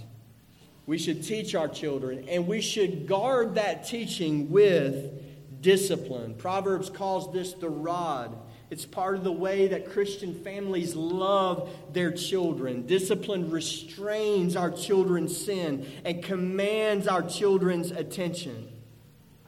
We 0.86 1.00
should 1.00 1.24
teach 1.24 1.56
our 1.56 1.68
children, 1.68 2.26
and 2.30 2.48
we 2.48 2.62
should 2.62 3.08
guard 3.08 3.56
that 3.56 3.88
teaching 3.88 4.52
with 4.52 5.60
discipline. 5.60 6.36
Proverbs 6.36 6.92
calls 6.92 7.34
this 7.34 7.54
the 7.54 7.68
rod. 7.68 8.38
It's 8.70 8.86
part 8.86 9.16
of 9.16 9.24
the 9.24 9.32
way 9.32 9.70
that 9.70 9.90
Christian 9.90 10.36
families 10.44 10.96
love 10.96 11.68
their 11.94 12.12
children. 12.12 12.86
Discipline 12.86 13.50
restrains 13.50 14.56
our 14.56 14.70
children's 14.70 15.36
sin 15.36 15.88
and 16.06 16.24
commands 16.24 17.08
our 17.08 17.24
children's 17.24 17.90
attention. 17.90 18.70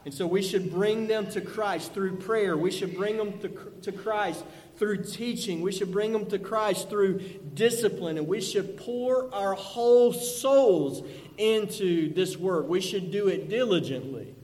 And 0.04 0.12
so 0.12 0.26
we 0.26 0.42
should 0.42 0.72
bring 0.72 1.06
them 1.06 1.28
to 1.30 1.40
Christ 1.40 1.92
through 1.94 2.16
prayer. 2.16 2.56
We 2.56 2.72
should 2.72 2.96
bring 2.96 3.16
them 3.16 3.38
to, 3.40 3.48
to 3.82 3.92
Christ 3.92 4.44
through 4.78 5.04
teaching. 5.04 5.60
We 5.60 5.72
should 5.72 5.92
bring 5.92 6.12
them 6.12 6.26
to 6.26 6.38
Christ 6.38 6.88
through 6.88 7.18
discipline. 7.54 8.18
And 8.18 8.28
we 8.28 8.40
should 8.40 8.76
pour 8.76 9.32
our 9.34 9.54
whole 9.54 10.12
souls 10.12 11.06
into 11.38 12.12
this 12.14 12.36
work. 12.36 12.68
We 12.68 12.80
should 12.80 13.10
do 13.10 13.28
it 13.28 13.48
diligently. 13.48 14.34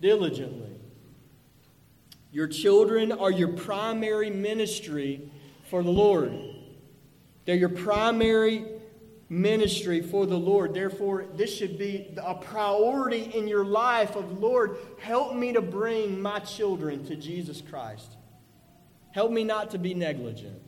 Diligently. 0.00 0.70
Your 2.32 2.48
children 2.48 3.12
are 3.12 3.30
your 3.30 3.52
primary 3.52 4.30
ministry 4.30 5.30
for 5.70 5.82
the 5.82 5.90
Lord. 5.90 6.32
They're 7.44 7.56
your 7.56 7.68
primary 7.68 8.66
ministry 9.28 10.00
for 10.00 10.26
the 10.26 10.36
Lord. 10.36 10.74
Therefore, 10.74 11.26
this 11.34 11.54
should 11.54 11.78
be 11.78 12.14
a 12.22 12.34
priority 12.34 13.30
in 13.34 13.48
your 13.48 13.64
life 13.64 14.16
of 14.16 14.40
Lord, 14.40 14.76
help 14.98 15.34
me 15.34 15.52
to 15.52 15.62
bring 15.62 16.20
my 16.20 16.38
children 16.40 17.04
to 17.06 17.16
Jesus 17.16 17.60
Christ. 17.60 18.16
Help 19.14 19.30
me 19.30 19.44
not 19.44 19.70
to 19.70 19.78
be 19.78 19.94
negligent. 19.94 20.60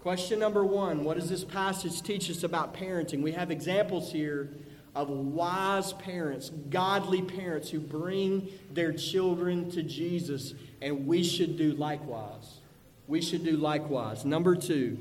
Question 0.00 0.40
number 0.40 0.64
one 0.64 1.04
What 1.04 1.16
does 1.16 1.30
this 1.30 1.44
passage 1.44 2.02
teach 2.02 2.28
us 2.28 2.42
about 2.42 2.74
parenting? 2.74 3.22
We 3.22 3.30
have 3.32 3.52
examples 3.52 4.10
here 4.10 4.50
of 4.92 5.08
wise 5.08 5.92
parents, 5.92 6.50
godly 6.50 7.22
parents 7.22 7.70
who 7.70 7.78
bring 7.78 8.48
their 8.72 8.92
children 8.92 9.70
to 9.70 9.84
Jesus, 9.84 10.54
and 10.82 11.06
we 11.06 11.22
should 11.22 11.56
do 11.56 11.74
likewise. 11.74 12.58
We 13.06 13.22
should 13.22 13.44
do 13.44 13.56
likewise. 13.56 14.24
Number 14.24 14.56
two, 14.56 14.98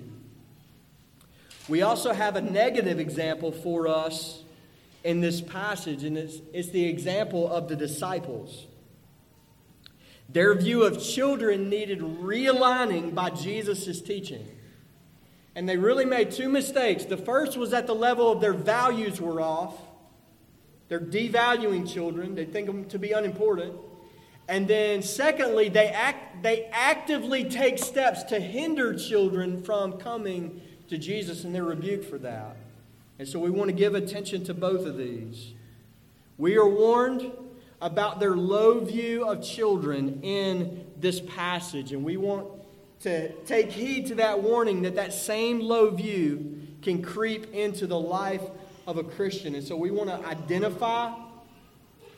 we 1.68 1.82
also 1.82 2.14
have 2.14 2.36
a 2.36 2.42
negative 2.42 3.00
example 3.00 3.52
for 3.52 3.88
us 3.88 4.44
in 5.04 5.22
this 5.22 5.42
passage, 5.42 6.04
and 6.04 6.20
it's, 6.20 6.40
it's 6.54 6.70
the 6.70 6.86
example 6.86 7.52
of 7.52 7.68
the 7.68 7.76
disciples. 7.76 8.68
Their 10.30 10.56
view 10.56 10.84
of 10.84 11.02
children 11.02 11.70
needed 11.70 12.00
realigning 12.00 13.16
by 13.16 13.30
Jesus' 13.30 14.02
teaching. 14.02 14.48
And 15.56 15.68
they 15.68 15.78
really 15.78 16.06
made 16.06 16.32
two 16.32 16.50
mistakes. 16.50 17.06
The 17.06 17.18
first 17.18 17.58
was 17.58 17.72
that 17.72 17.88
the 17.88 17.96
level 17.96 18.32
of 18.32 18.42
their 18.42 18.54
values 18.54 19.20
were 19.20 19.42
off. 19.42 19.76
They're 20.90 21.00
devaluing 21.00 21.92
children, 21.92 22.36
they 22.36 22.46
think 22.46 22.68
them 22.68 22.86
to 22.86 23.00
be 23.00 23.12
unimportant. 23.12 23.74
And 24.48 24.68
then, 24.68 25.02
secondly, 25.02 25.68
they, 25.68 25.90
act, 25.90 26.42
they 26.42 26.70
actively 26.72 27.44
take 27.44 27.80
steps 27.80 28.24
to 28.24 28.40
hinder 28.40 28.94
children 28.94 29.62
from 29.62 29.94
coming 29.94 30.62
to 30.88 30.98
Jesus, 30.98 31.44
and 31.44 31.54
they're 31.54 31.66
rebuked 31.66 32.06
for 32.06 32.18
that. 32.20 32.56
And 33.20 33.28
so 33.28 33.40
we 33.40 33.50
want 33.50 33.70
to 33.70 33.76
give 33.76 33.96
attention 33.96 34.46
to 34.46 34.54
both 34.54 34.86
of 34.86 34.96
these. 34.96 35.54
We 36.38 36.56
are 36.56 36.68
warned 36.68 37.32
about 37.82 38.20
their 38.20 38.36
low 38.36 38.80
view 38.80 39.28
of 39.28 39.44
children 39.44 40.22
in 40.24 40.86
this 41.00 41.20
passage, 41.20 41.92
and 41.92 42.04
we 42.04 42.18
want 42.18 42.48
to 43.02 43.32
take 43.46 43.72
heed 43.72 44.08
to 44.08 44.16
that 44.16 44.42
warning 44.42 44.82
that 44.82 44.96
that 44.96 45.14
same 45.14 45.60
low 45.60 45.92
view 45.92 46.60
can 46.82 47.04
creep 47.04 47.54
into 47.54 47.86
the 47.86 48.00
life 48.00 48.42
of 48.88 48.98
a 48.98 49.04
Christian. 49.04 49.54
And 49.54 49.64
so 49.64 49.76
we 49.76 49.92
want 49.92 50.10
to 50.10 50.28
identify 50.28 51.14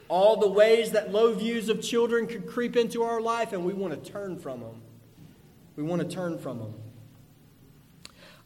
all 0.08 0.38
the 0.38 0.48
ways 0.48 0.92
that 0.92 1.12
low 1.12 1.34
views 1.34 1.70
of 1.70 1.82
children 1.82 2.28
could 2.28 2.48
creep 2.48 2.76
into 2.76 3.04
our 3.04 3.20
life, 3.20 3.54
and 3.54 3.66
we 3.66 3.74
want 3.74 4.04
to 4.04 4.12
turn 4.12 4.40
from 4.40 4.62
them. 4.62 4.82
We 5.76 5.84
want 5.84 6.02
to 6.02 6.08
turn 6.08 6.40
from 6.40 6.60
them. 6.60 6.74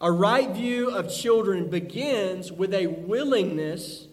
A 0.02 0.12
right 0.12 0.50
view 0.50 0.90
of 0.90 1.14
children 1.14 1.70
begins 1.70 2.52
with 2.52 2.74
a 2.74 2.88
willingness, 2.88 4.08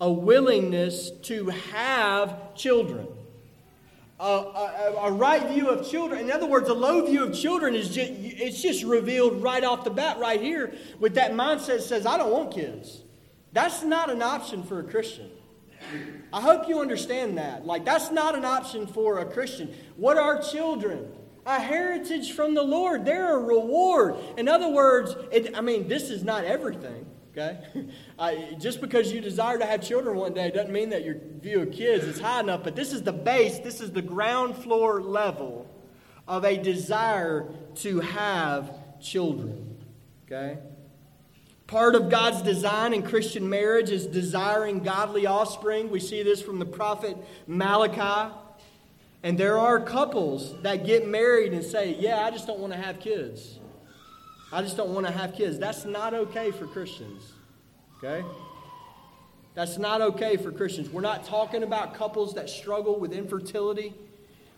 a 0.00 0.10
willingness 0.10 1.10
to 1.22 1.48
have 1.48 2.54
children. 2.54 3.06
A, 4.18 4.24
a, 4.24 4.94
a, 5.02 5.12
right 5.12 5.46
view 5.48 5.68
of 5.68 5.86
children. 5.86 6.20
In 6.20 6.32
other 6.32 6.46
words, 6.46 6.70
a 6.70 6.74
low 6.74 7.04
view 7.04 7.24
of 7.24 7.34
children 7.34 7.74
is 7.74 7.94
just, 7.94 8.12
it's 8.14 8.62
just 8.62 8.82
revealed 8.82 9.42
right 9.42 9.62
off 9.62 9.84
the 9.84 9.90
bat, 9.90 10.18
right 10.18 10.40
here, 10.40 10.74
with 10.98 11.16
that 11.16 11.32
mindset 11.32 11.66
that 11.66 11.82
says, 11.82 12.06
I 12.06 12.16
don't 12.16 12.32
want 12.32 12.54
kids. 12.54 13.02
That's 13.52 13.82
not 13.82 14.10
an 14.10 14.22
option 14.22 14.62
for 14.62 14.80
a 14.80 14.84
Christian. 14.84 15.30
I 16.32 16.40
hope 16.40 16.68
you 16.68 16.80
understand 16.80 17.38
that. 17.38 17.66
Like, 17.66 17.84
that's 17.84 18.10
not 18.10 18.34
an 18.34 18.44
option 18.44 18.86
for 18.86 19.18
a 19.18 19.24
Christian. 19.24 19.74
What 19.96 20.18
are 20.18 20.40
children? 20.40 21.12
A 21.44 21.60
heritage 21.60 22.32
from 22.32 22.54
the 22.54 22.62
Lord. 22.62 23.04
They're 23.04 23.36
a 23.36 23.38
reward. 23.38 24.16
In 24.36 24.48
other 24.48 24.68
words, 24.68 25.14
it, 25.30 25.56
I 25.56 25.60
mean, 25.60 25.88
this 25.88 26.10
is 26.10 26.24
not 26.24 26.44
everything, 26.44 27.06
okay? 27.36 27.58
just 28.58 28.80
because 28.80 29.12
you 29.12 29.20
desire 29.20 29.58
to 29.58 29.66
have 29.66 29.82
children 29.82 30.16
one 30.16 30.34
day 30.34 30.50
doesn't 30.50 30.72
mean 30.72 30.90
that 30.90 31.04
your 31.04 31.16
view 31.40 31.62
of 31.62 31.72
kids 31.72 32.04
is 32.04 32.20
high 32.20 32.40
enough, 32.40 32.62
but 32.64 32.76
this 32.76 32.92
is 32.92 33.02
the 33.02 33.12
base, 33.12 33.58
this 33.58 33.80
is 33.80 33.92
the 33.92 34.02
ground 34.02 34.56
floor 34.56 35.02
level 35.02 35.68
of 36.26 36.44
a 36.44 36.56
desire 36.56 37.46
to 37.76 38.00
have 38.00 38.70
children, 39.00 39.76
okay? 40.26 40.58
Part 41.66 41.96
of 41.96 42.10
God's 42.10 42.42
design 42.42 42.94
in 42.94 43.02
Christian 43.02 43.48
marriage 43.48 43.90
is 43.90 44.06
desiring 44.06 44.80
godly 44.80 45.26
offspring. 45.26 45.90
We 45.90 45.98
see 45.98 46.22
this 46.22 46.40
from 46.40 46.60
the 46.60 46.64
prophet 46.66 47.16
Malachi. 47.48 48.32
And 49.24 49.36
there 49.36 49.58
are 49.58 49.80
couples 49.80 50.54
that 50.62 50.86
get 50.86 51.08
married 51.08 51.52
and 51.52 51.64
say, 51.64 51.96
Yeah, 51.98 52.24
I 52.24 52.30
just 52.30 52.46
don't 52.46 52.60
want 52.60 52.72
to 52.72 52.78
have 52.78 53.00
kids. 53.00 53.58
I 54.52 54.62
just 54.62 54.76
don't 54.76 54.90
want 54.90 55.06
to 55.06 55.12
have 55.12 55.34
kids. 55.34 55.58
That's 55.58 55.84
not 55.84 56.14
okay 56.14 56.50
for 56.50 56.66
Christians. 56.66 57.32
Okay? 57.98 58.24
That's 59.54 59.78
not 59.78 60.00
okay 60.02 60.36
for 60.36 60.52
Christians. 60.52 60.90
We're 60.90 61.00
not 61.00 61.24
talking 61.24 61.62
about 61.62 61.94
couples 61.94 62.34
that 62.34 62.48
struggle 62.48 63.00
with 63.00 63.12
infertility. 63.12 63.94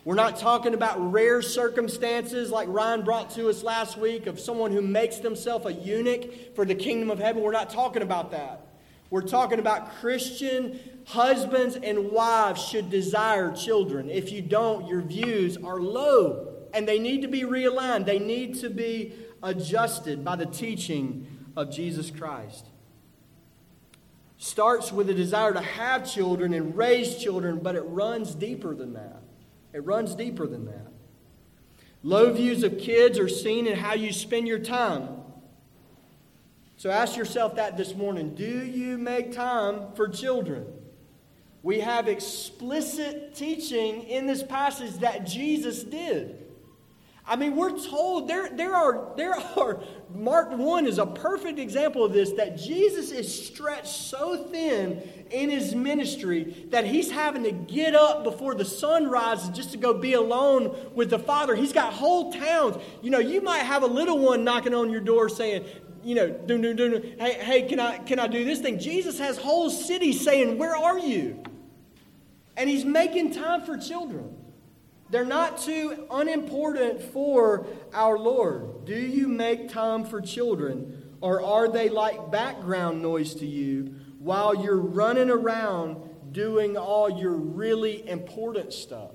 We're 0.04 0.14
not 0.14 0.38
talking 0.38 0.74
about 0.74 1.12
rare 1.12 1.40
circumstances 1.40 2.50
like 2.50 2.68
Ryan 2.68 3.02
brought 3.02 3.30
to 3.30 3.48
us 3.48 3.62
last 3.62 3.96
week 3.96 4.26
of 4.26 4.40
someone 4.40 4.72
who 4.72 4.82
makes 4.82 5.18
themselves 5.18 5.66
a 5.66 5.72
eunuch 5.72 6.54
for 6.54 6.64
the 6.64 6.74
kingdom 6.74 7.10
of 7.10 7.18
heaven. 7.18 7.42
We're 7.42 7.52
not 7.52 7.70
talking 7.70 8.02
about 8.02 8.30
that. 8.32 8.66
We're 9.10 9.22
talking 9.22 9.58
about 9.58 9.94
Christian 9.96 10.80
husbands 11.06 11.76
and 11.76 12.10
wives 12.10 12.62
should 12.62 12.90
desire 12.90 13.52
children. 13.52 14.10
If 14.10 14.32
you 14.32 14.42
don't, 14.42 14.86
your 14.86 15.00
views 15.00 15.56
are 15.56 15.80
low 15.80 16.54
and 16.74 16.86
they 16.86 16.98
need 16.98 17.22
to 17.22 17.28
be 17.28 17.42
realigned. 17.42 18.04
They 18.04 18.18
need 18.18 18.58
to 18.60 18.68
be 18.68 19.12
adjusted 19.42 20.24
by 20.24 20.36
the 20.36 20.46
teaching 20.46 21.26
of 21.56 21.70
Jesus 21.70 22.10
Christ. 22.10 22.66
Starts 24.36 24.92
with 24.92 25.10
a 25.10 25.14
desire 25.14 25.52
to 25.52 25.60
have 25.60 26.10
children 26.10 26.54
and 26.54 26.76
raise 26.76 27.16
children, 27.16 27.58
but 27.58 27.74
it 27.74 27.82
runs 27.82 28.34
deeper 28.34 28.74
than 28.74 28.92
that. 28.94 29.22
It 29.72 29.84
runs 29.84 30.14
deeper 30.14 30.46
than 30.46 30.66
that. 30.66 30.86
Low 32.02 32.32
views 32.32 32.62
of 32.62 32.78
kids 32.78 33.18
are 33.18 33.28
seen 33.28 33.66
in 33.66 33.76
how 33.76 33.94
you 33.94 34.12
spend 34.12 34.46
your 34.46 34.60
time. 34.60 35.08
So 36.76 36.90
ask 36.90 37.16
yourself 37.16 37.56
that 37.56 37.76
this 37.76 37.94
morning. 37.96 38.36
Do 38.36 38.64
you 38.64 38.98
make 38.98 39.32
time 39.32 39.92
for 39.96 40.08
children? 40.08 40.64
We 41.64 41.80
have 41.80 42.06
explicit 42.06 43.34
teaching 43.34 44.04
in 44.04 44.26
this 44.26 44.44
passage 44.44 44.94
that 44.98 45.26
Jesus 45.26 45.82
did. 45.82 46.47
I 47.28 47.36
mean, 47.36 47.56
we're 47.56 47.78
told 47.78 48.26
there, 48.26 48.48
there, 48.48 48.74
are, 48.74 49.12
there 49.16 49.34
are, 49.34 49.80
Mark 50.14 50.50
1 50.50 50.86
is 50.86 50.96
a 50.96 51.04
perfect 51.04 51.58
example 51.58 52.02
of 52.02 52.14
this, 52.14 52.32
that 52.32 52.56
Jesus 52.56 53.10
is 53.10 53.46
stretched 53.46 53.86
so 53.86 54.44
thin 54.44 55.06
in 55.30 55.50
his 55.50 55.74
ministry 55.74 56.66
that 56.70 56.86
he's 56.86 57.10
having 57.10 57.42
to 57.42 57.52
get 57.52 57.94
up 57.94 58.24
before 58.24 58.54
the 58.54 58.64
sun 58.64 59.10
rises 59.10 59.50
just 59.50 59.72
to 59.72 59.76
go 59.76 59.92
be 59.92 60.14
alone 60.14 60.74
with 60.94 61.10
the 61.10 61.18
Father. 61.18 61.54
He's 61.54 61.74
got 61.74 61.92
whole 61.92 62.32
towns. 62.32 62.76
You 63.02 63.10
know, 63.10 63.18
you 63.18 63.42
might 63.42 63.58
have 63.58 63.82
a 63.82 63.86
little 63.86 64.18
one 64.18 64.42
knocking 64.42 64.72
on 64.72 64.90
your 64.90 65.02
door 65.02 65.28
saying, 65.28 65.66
you 66.02 66.14
know, 66.14 66.30
do, 66.30 66.60
do, 66.62 66.72
do, 66.72 67.14
hey, 67.20 67.34
hey, 67.34 67.62
can 67.68 67.78
I, 67.78 67.98
can 67.98 68.18
I 68.18 68.26
do 68.26 68.42
this 68.42 68.60
thing? 68.60 68.78
Jesus 68.78 69.18
has 69.18 69.36
whole 69.36 69.68
cities 69.68 70.24
saying, 70.24 70.56
Where 70.56 70.74
are 70.74 70.98
you? 70.98 71.42
And 72.56 72.70
he's 72.70 72.86
making 72.86 73.34
time 73.34 73.62
for 73.62 73.76
children. 73.76 74.34
They're 75.10 75.24
not 75.24 75.58
too 75.58 76.06
unimportant 76.10 77.00
for 77.00 77.66
our 77.94 78.18
Lord. 78.18 78.84
Do 78.84 78.94
you 78.94 79.28
make 79.28 79.70
time 79.70 80.04
for 80.04 80.20
children, 80.20 81.16
or 81.20 81.42
are 81.42 81.68
they 81.68 81.88
like 81.88 82.30
background 82.30 83.00
noise 83.00 83.34
to 83.36 83.46
you 83.46 83.94
while 84.18 84.54
you're 84.54 84.76
running 84.76 85.30
around 85.30 86.32
doing 86.32 86.76
all 86.76 87.08
your 87.08 87.32
really 87.32 88.06
important 88.08 88.72
stuff? 88.72 89.12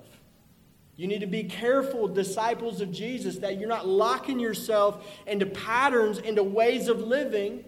You 0.95 1.07
need 1.07 1.21
to 1.21 1.27
be 1.27 1.43
careful, 1.43 2.07
disciples 2.07 2.79
of 2.79 2.91
Jesus, 2.91 3.37
that 3.39 3.59
you're 3.59 3.69
not 3.69 3.87
locking 3.87 4.39
yourself 4.39 5.05
into 5.25 5.47
patterns, 5.47 6.19
into 6.19 6.43
ways 6.43 6.87
of 6.87 7.01
living 7.01 7.65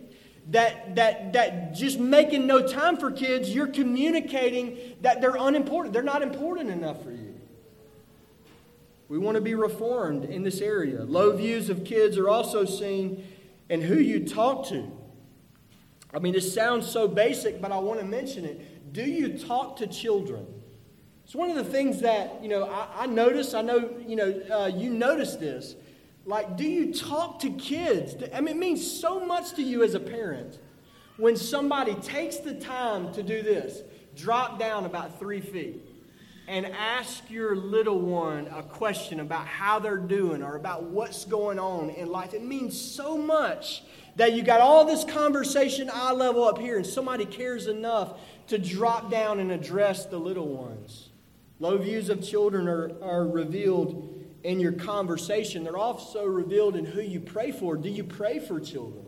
that, 0.50 0.96
that, 0.96 1.34
that 1.34 1.74
just 1.74 2.00
making 2.00 2.46
no 2.46 2.68
time 2.68 2.98
for 2.98 3.12
kids, 3.12 3.50
you're 3.50 3.68
communicating 3.68 4.78
that 5.02 5.22
they're 5.22 5.38
unimportant. 5.38 5.94
They're 5.94 6.04
not 6.04 6.22
important 6.22 6.70
enough 6.70 7.04
for 7.04 7.12
you. 7.12 7.25
We 9.08 9.18
want 9.18 9.36
to 9.36 9.42
be 9.42 9.56
reformed 9.56 10.26
in 10.26 10.44
this 10.44 10.62
area. 10.62 11.04
Low 11.04 11.36
views 11.36 11.70
of 11.70 11.84
kids 11.84 12.18
are 12.18 12.30
also 12.30 12.66
seen 12.66 13.28
in 13.70 13.82
who 13.82 13.96
you 13.96 14.26
talk 14.26 14.68
to. 14.70 14.92
I 16.14 16.20
mean, 16.20 16.34
this 16.34 16.54
sounds 16.54 16.90
so 16.90 17.08
basic, 17.08 17.62
but 17.62 17.72
I 17.72 17.78
want 17.78 18.00
to 18.00 18.06
mention 18.06 18.46
it. 18.46 18.94
Do 18.94 19.04
you 19.04 19.38
talk 19.38 19.78
to 19.78 19.88
children? 19.88 20.48
It's 21.24 21.36
one 21.36 21.50
of 21.50 21.56
the 21.56 21.64
things 21.64 22.02
that, 22.02 22.42
you 22.42 22.50
know, 22.50 22.70
I, 22.70 23.04
I 23.04 23.06
notice. 23.06 23.54
I 23.54 23.62
know, 23.62 23.92
you 24.08 24.16
know, 24.16 24.42
uh, 24.52 24.68
you 24.68 24.92
notice 24.92 25.36
this. 25.36 25.76
Like, 26.26 26.58
do 26.58 26.64
you 26.64 26.94
talk 26.94 27.40
to 27.40 27.52
kids? 27.52 28.16
I 28.34 28.42
mean, 28.42 28.56
it 28.56 28.60
means 28.60 29.00
so 29.00 29.24
much 29.24 29.54
to 29.54 29.62
you 29.62 29.84
as 29.84 29.94
a 29.94 30.00
parent 30.00 30.58
when 31.18 31.36
somebody 31.36 31.94
takes 31.96 32.38
the 32.38 32.56
time 32.56 33.14
to 33.14 33.24
do 33.24 33.42
this 33.42 33.82
drop 34.16 34.58
down 34.58 34.86
about 34.86 35.20
three 35.20 35.42
feet 35.42 35.85
and 36.48 36.66
ask 36.68 37.30
your 37.30 37.56
little 37.56 38.00
one 38.00 38.48
a 38.48 38.62
question 38.62 39.20
about 39.20 39.48
how 39.48 39.80
they're 39.80 39.98
doing 39.98 40.44
or 40.44 40.56
about 40.56 40.84
what's 40.84 41.26
going 41.26 41.58
on 41.58 41.90
in 41.90 42.08
life. 42.08 42.34
It 42.34 42.44
means 42.44 42.80
so 42.80 43.18
much 43.18 43.84
that 44.16 44.34
you 44.34 44.44
got 44.44 44.62
all 44.62 44.86
this 44.86 45.04
conversation 45.04 45.90
eye 45.92 46.12
level 46.12 46.44
up 46.44 46.60
here 46.60 46.78
and 46.78 46.86
somebody 46.86 47.26
cares 47.26 47.68
enough 47.68 48.20
to 48.48 48.58
drop 48.58 49.10
down 49.10 49.40
and 49.40 49.52
address 49.52 50.06
the 50.06 50.18
little 50.18 50.48
ones. 50.48 51.10
Low 51.60 51.78
views 51.78 52.10
of 52.10 52.24
children 52.24 52.68
are, 52.68 52.92
are 53.02 53.28
revealed 53.28 54.14
in 54.44 54.60
your 54.60 54.74
conversation. 54.74 55.64
They're 55.64 55.78
also 55.78 56.26
revealed 56.26 56.76
in 56.76 56.86
who 56.86 57.02
you 57.02 57.20
pray 57.20 57.52
for. 57.52 57.76
Do 57.76 57.90
you 57.90 58.04
pray 58.04 58.40
for 58.40 58.60
children? 58.60 59.06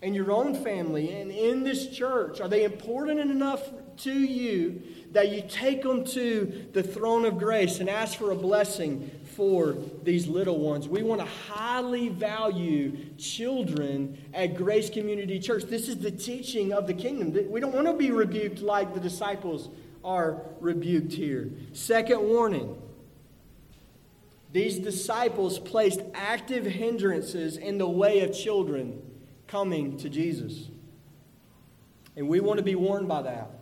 In 0.00 0.14
your 0.14 0.32
own 0.32 0.54
family 0.54 1.20
and 1.20 1.30
in 1.30 1.64
this 1.64 1.88
church? 1.88 2.40
Are 2.40 2.48
they 2.48 2.64
important 2.64 3.20
enough 3.20 3.62
to 3.98 4.12
you 4.12 4.82
that 5.16 5.30
you 5.30 5.42
take 5.48 5.82
them 5.82 6.04
to 6.04 6.66
the 6.74 6.82
throne 6.82 7.24
of 7.24 7.38
grace 7.38 7.80
and 7.80 7.88
ask 7.88 8.18
for 8.18 8.32
a 8.32 8.34
blessing 8.34 9.10
for 9.34 9.74
these 10.02 10.26
little 10.26 10.58
ones. 10.58 10.86
We 10.86 11.02
want 11.02 11.22
to 11.22 11.26
highly 11.26 12.10
value 12.10 12.94
children 13.16 14.18
at 14.34 14.56
Grace 14.56 14.90
Community 14.90 15.40
Church. 15.40 15.64
This 15.64 15.88
is 15.88 15.96
the 15.96 16.10
teaching 16.10 16.74
of 16.74 16.86
the 16.86 16.92
kingdom. 16.92 17.50
We 17.50 17.60
don't 17.60 17.74
want 17.74 17.86
to 17.86 17.94
be 17.94 18.10
rebuked 18.10 18.60
like 18.60 18.92
the 18.92 19.00
disciples 19.00 19.70
are 20.04 20.42
rebuked 20.60 21.14
here. 21.14 21.50
Second 21.72 22.20
warning 22.20 22.76
these 24.52 24.78
disciples 24.78 25.58
placed 25.58 26.02
active 26.12 26.66
hindrances 26.66 27.56
in 27.56 27.78
the 27.78 27.88
way 27.88 28.20
of 28.20 28.34
children 28.34 29.00
coming 29.46 29.96
to 29.96 30.10
Jesus. 30.10 30.68
And 32.16 32.28
we 32.28 32.40
want 32.40 32.58
to 32.58 32.62
be 32.62 32.74
warned 32.74 33.08
by 33.08 33.22
that. 33.22 33.55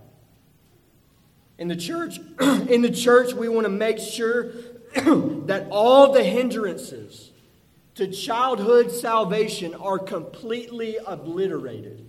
In 1.59 1.69
the 1.69 1.77
church, 1.77 2.19
in 2.41 2.83
the 2.83 2.91
church, 2.91 3.33
we 3.33 3.49
want 3.49 3.65
to 3.65 3.71
make 3.71 3.99
sure 3.99 4.53
that 4.95 5.69
all 5.71 6.13
the 6.13 6.25
hindrances 6.25 7.31
to 7.95 8.09
childhood 8.09 8.91
salvation 8.91 9.75
are 9.75 9.99
completely 9.99 10.99
obliterated. 11.07 12.07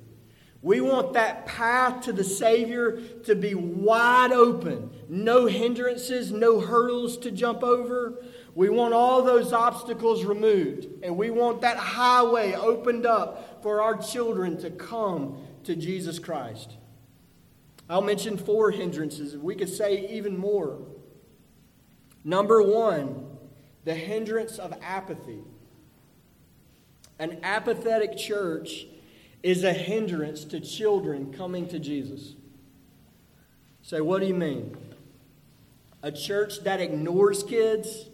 We 0.61 0.81
want 0.81 1.13
that 1.13 1.45
path 1.45 2.05
to 2.05 2.13
the 2.13 2.23
Savior 2.23 2.99
to 3.25 3.35
be 3.35 3.53
wide 3.53 4.31
open. 4.31 4.89
No 5.07 5.45
hindrances, 5.45 6.31
no 6.31 6.59
hurdles 6.59 7.17
to 7.19 7.29
jump 7.29 7.61
over. 7.61 8.23
We 8.55 8.69
want 8.69 8.95
all 8.95 9.21
those 9.21 9.53
obstacles 9.53 10.25
removed. 10.25 10.87
And 11.03 11.17
we 11.17 11.29
want 11.29 11.61
that 11.61 11.77
highway 11.77 12.53
opened 12.53 13.05
up 13.05 13.61
for 13.61 13.83
our 13.83 13.95
children 13.95 14.57
to 14.61 14.71
come 14.71 15.37
to 15.65 15.75
Jesus 15.75 16.17
Christ. 16.17 16.77
I'll 17.89 18.01
mention 18.01 18.37
four 18.37 18.71
hindrances. 18.71 19.37
We 19.37 19.55
could 19.55 19.69
say 19.69 20.07
even 20.09 20.37
more. 20.37 20.79
Number 22.23 22.61
one, 22.61 23.25
the 23.83 23.93
hindrance 23.93 24.57
of 24.57 24.73
apathy. 24.81 25.43
An 27.19 27.39
apathetic 27.43 28.17
church 28.17 28.87
is 29.43 29.63
a 29.63 29.71
hindrance 29.71 30.43
to 30.45 30.59
children 30.59 31.31
coming 31.31 31.67
to 31.67 31.79
Jesus. 31.79 32.33
Say, 33.83 34.01
what 34.01 34.21
do 34.21 34.27
you 34.27 34.33
mean? 34.33 34.75
A 36.01 36.11
church 36.11 36.63
that 36.63 36.81
ignores 36.81 37.43
kids, 37.43 38.09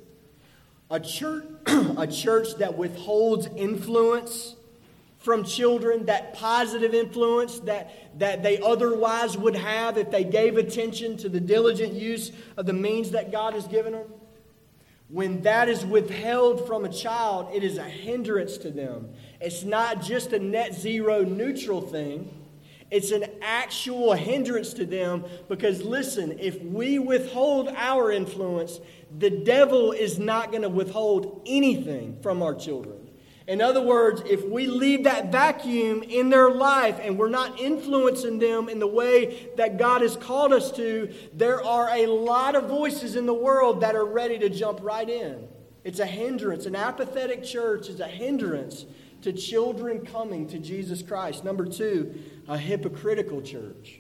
a 0.89 0.99
church, 0.99 1.45
a 1.65 2.05
church 2.05 2.55
that 2.57 2.78
withholds 2.78 3.47
influence 3.55 4.57
from 5.22 5.43
children, 5.43 6.05
that 6.07 6.34
positive 6.34 6.93
influence 6.95 7.59
that, 7.61 8.19
that 8.19 8.41
they 8.41 8.59
otherwise 8.59 9.38
would 9.38 9.55
have 9.55 9.97
if 9.97 10.09
they 10.09 10.24
gave 10.24 10.57
attention 10.57 11.15
to 11.17 11.30
the 11.30 11.39
diligent 11.39 11.93
use 11.93 12.32
of 12.57 12.65
the 12.65 12.74
means 12.74 13.11
that 13.11 13.32
God 13.32 13.53
has 13.53 13.67
given 13.67 13.93
them. 13.93 14.07
When 15.09 15.41
that 15.41 15.69
is 15.69 15.86
withheld 15.86 16.65
from 16.65 16.86
a 16.86 16.89
child, 16.89 17.49
it 17.53 17.63
is 17.63 17.78
a 17.78 17.84
hindrance 17.84 18.57
to 18.59 18.72
them. 18.72 19.09
It's 19.39 19.63
not 19.63 20.01
just 20.01 20.34
a 20.34 20.39
net 20.39 20.74
zero 20.74 21.24
neutral 21.24 21.82
thing, 21.82 22.34
it's 22.89 23.11
an 23.11 23.26
actual 23.41 24.13
hindrance 24.13 24.74
to 24.74 24.86
them 24.86 25.24
because, 25.47 25.82
listen, 25.82 26.38
if 26.39 26.61
we 26.61 26.99
withhold 26.99 27.69
our 27.69 28.11
influence, 28.11 28.82
the 29.17 29.30
devil 29.30 29.91
is 29.91 30.19
not 30.19 30.49
going 30.51 30.63
to 30.63 30.69
withhold 30.69 31.41
anything 31.45 32.17
from 32.22 32.41
our 32.41 32.53
children. 32.53 33.01
In 33.52 33.60
other 33.60 33.82
words, 33.82 34.24
if 34.26 34.45
we 34.45 34.66
leave 34.66 35.04
that 35.04 35.30
vacuum 35.30 36.04
in 36.04 36.30
their 36.30 36.49
life 36.49 37.02
and 37.04 37.20
we're 37.20 37.28
not 37.28 37.60
influencing 37.60 38.39
them 38.39 38.70
in 38.70 38.80
the 38.80 38.88
way 38.88 39.49
that 39.58 39.78
God 39.78 40.02
has 40.04 40.16
called 40.16 40.54
us 40.54 40.72
to, 40.78 41.14
there 41.34 41.62
are 41.62 41.89
a 41.89 42.06
lot 42.06 42.56
of 42.56 42.70
voices 42.70 43.18
in 43.18 43.26
the 43.26 43.34
world 43.34 43.82
that 43.82 43.93
are 43.93 44.06
ready 44.06 44.39
to 44.39 44.47
jump 44.47 44.80
right 44.82 45.10
in. 45.10 45.49
It's 45.84 45.99
a 45.99 46.06
hindrance. 46.06 46.66
An 46.66 46.78
apathetic 46.78 47.43
church 47.43 47.89
is 47.89 47.99
a 47.99 48.08
hindrance 48.08 48.86
to 49.22 49.34
children 49.34 50.06
coming 50.06 50.47
to 50.47 50.58
Jesus 50.58 51.02
Christ. 51.02 51.43
Number 51.43 51.66
two, 51.66 52.24
a 52.47 52.58
hypocritical 52.58 53.41
church 53.41 53.99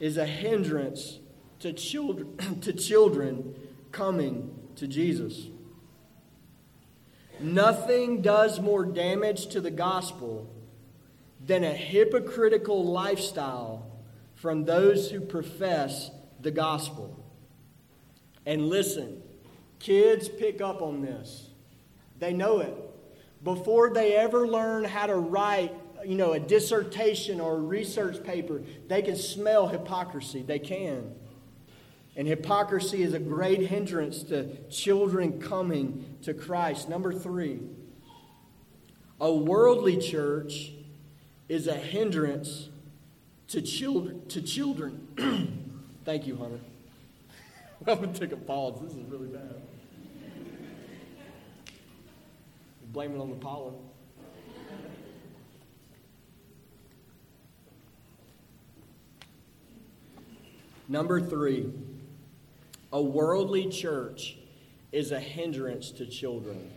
is 0.00 0.16
a 0.16 0.26
hindrance 0.26 1.20
to 1.60 1.72
children, 1.72 2.36
to 2.62 2.72
children 2.72 3.54
coming 3.92 4.58
to 4.74 4.88
Jesus. 4.88 5.46
Nothing 7.40 8.22
does 8.22 8.60
more 8.60 8.84
damage 8.84 9.48
to 9.48 9.60
the 9.60 9.70
gospel 9.70 10.48
than 11.44 11.64
a 11.64 11.72
hypocritical 11.72 12.84
lifestyle 12.84 13.90
from 14.34 14.64
those 14.64 15.10
who 15.10 15.20
profess 15.20 16.10
the 16.40 16.50
gospel. 16.50 17.16
And 18.44 18.68
listen, 18.68 19.22
kids 19.78 20.28
pick 20.28 20.60
up 20.60 20.82
on 20.82 21.02
this. 21.02 21.48
They 22.18 22.32
know 22.32 22.60
it. 22.60 22.74
Before 23.42 23.90
they 23.90 24.14
ever 24.16 24.46
learn 24.46 24.84
how 24.84 25.06
to 25.06 25.16
write, 25.16 25.74
you 26.04 26.14
know, 26.14 26.32
a 26.32 26.40
dissertation 26.40 27.40
or 27.40 27.56
a 27.56 27.60
research 27.60 28.22
paper, 28.22 28.62
they 28.88 29.00
can 29.02 29.16
smell 29.16 29.66
hypocrisy. 29.66 30.42
They 30.42 30.58
can. 30.58 31.14
And 32.20 32.28
hypocrisy 32.28 33.02
is 33.02 33.14
a 33.14 33.18
great 33.18 33.68
hindrance 33.68 34.22
to 34.24 34.54
children 34.68 35.40
coming 35.40 36.18
to 36.20 36.34
Christ. 36.34 36.86
Number 36.86 37.14
three, 37.14 37.60
a 39.18 39.32
worldly 39.32 39.96
church 39.96 40.70
is 41.48 41.66
a 41.66 41.72
hindrance 41.72 42.68
to 43.48 43.62
children. 43.62 44.26
To 44.28 44.42
children. 44.42 45.72
Thank 46.04 46.26
you, 46.26 46.36
Hunter. 46.36 46.60
I'm 47.86 47.96
going 47.96 48.12
to 48.12 48.20
take 48.20 48.32
a 48.32 48.36
pause. 48.36 48.78
This 48.82 48.92
is 48.92 49.04
really 49.08 49.28
bad. 49.28 49.54
Blame 52.92 53.14
it 53.14 53.18
on 53.18 53.30
the 53.30 53.36
pollen. 53.36 53.76
Number 60.86 61.18
three. 61.18 61.72
A 62.92 63.00
worldly 63.00 63.68
church 63.68 64.36
is 64.90 65.12
a 65.12 65.20
hindrance 65.20 65.90
to 65.92 66.06
children. 66.06 66.70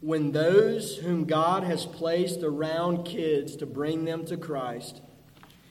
When 0.00 0.32
those 0.32 0.98
whom 0.98 1.24
God 1.24 1.64
has 1.64 1.86
placed 1.86 2.42
around 2.42 3.04
kids 3.04 3.56
to 3.56 3.66
bring 3.66 4.04
them 4.04 4.24
to 4.26 4.36
Christ 4.36 5.00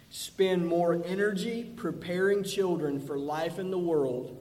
spend 0.09 0.67
more 0.67 1.01
energy 1.05 1.63
preparing 1.75 2.43
children 2.43 2.99
for 2.99 3.17
life 3.17 3.57
in 3.57 3.71
the 3.71 3.77
world 3.77 4.39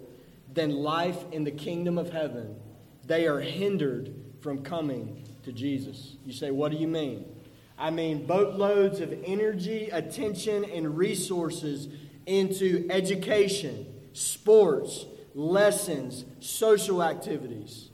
than 0.52 0.70
life 0.70 1.24
in 1.30 1.44
the 1.44 1.50
kingdom 1.50 1.96
of 1.98 2.10
heaven, 2.10 2.56
they 3.04 3.26
are 3.26 3.40
hindered 3.40 4.14
from 4.40 4.62
coming 4.62 5.24
to 5.44 5.52
Jesus. 5.52 6.16
You 6.24 6.32
say, 6.32 6.50
What 6.50 6.72
do 6.72 6.78
you 6.78 6.88
mean? 6.88 7.24
I 7.78 7.90
mean, 7.90 8.26
boatloads 8.26 9.00
of 9.00 9.14
energy, 9.24 9.88
attention, 9.90 10.64
and 10.64 10.96
resources 10.96 11.88
into 12.26 12.86
education 12.90 13.91
sports, 14.12 15.06
lessons, 15.34 16.24
social 16.40 17.02
activities, 17.02 17.90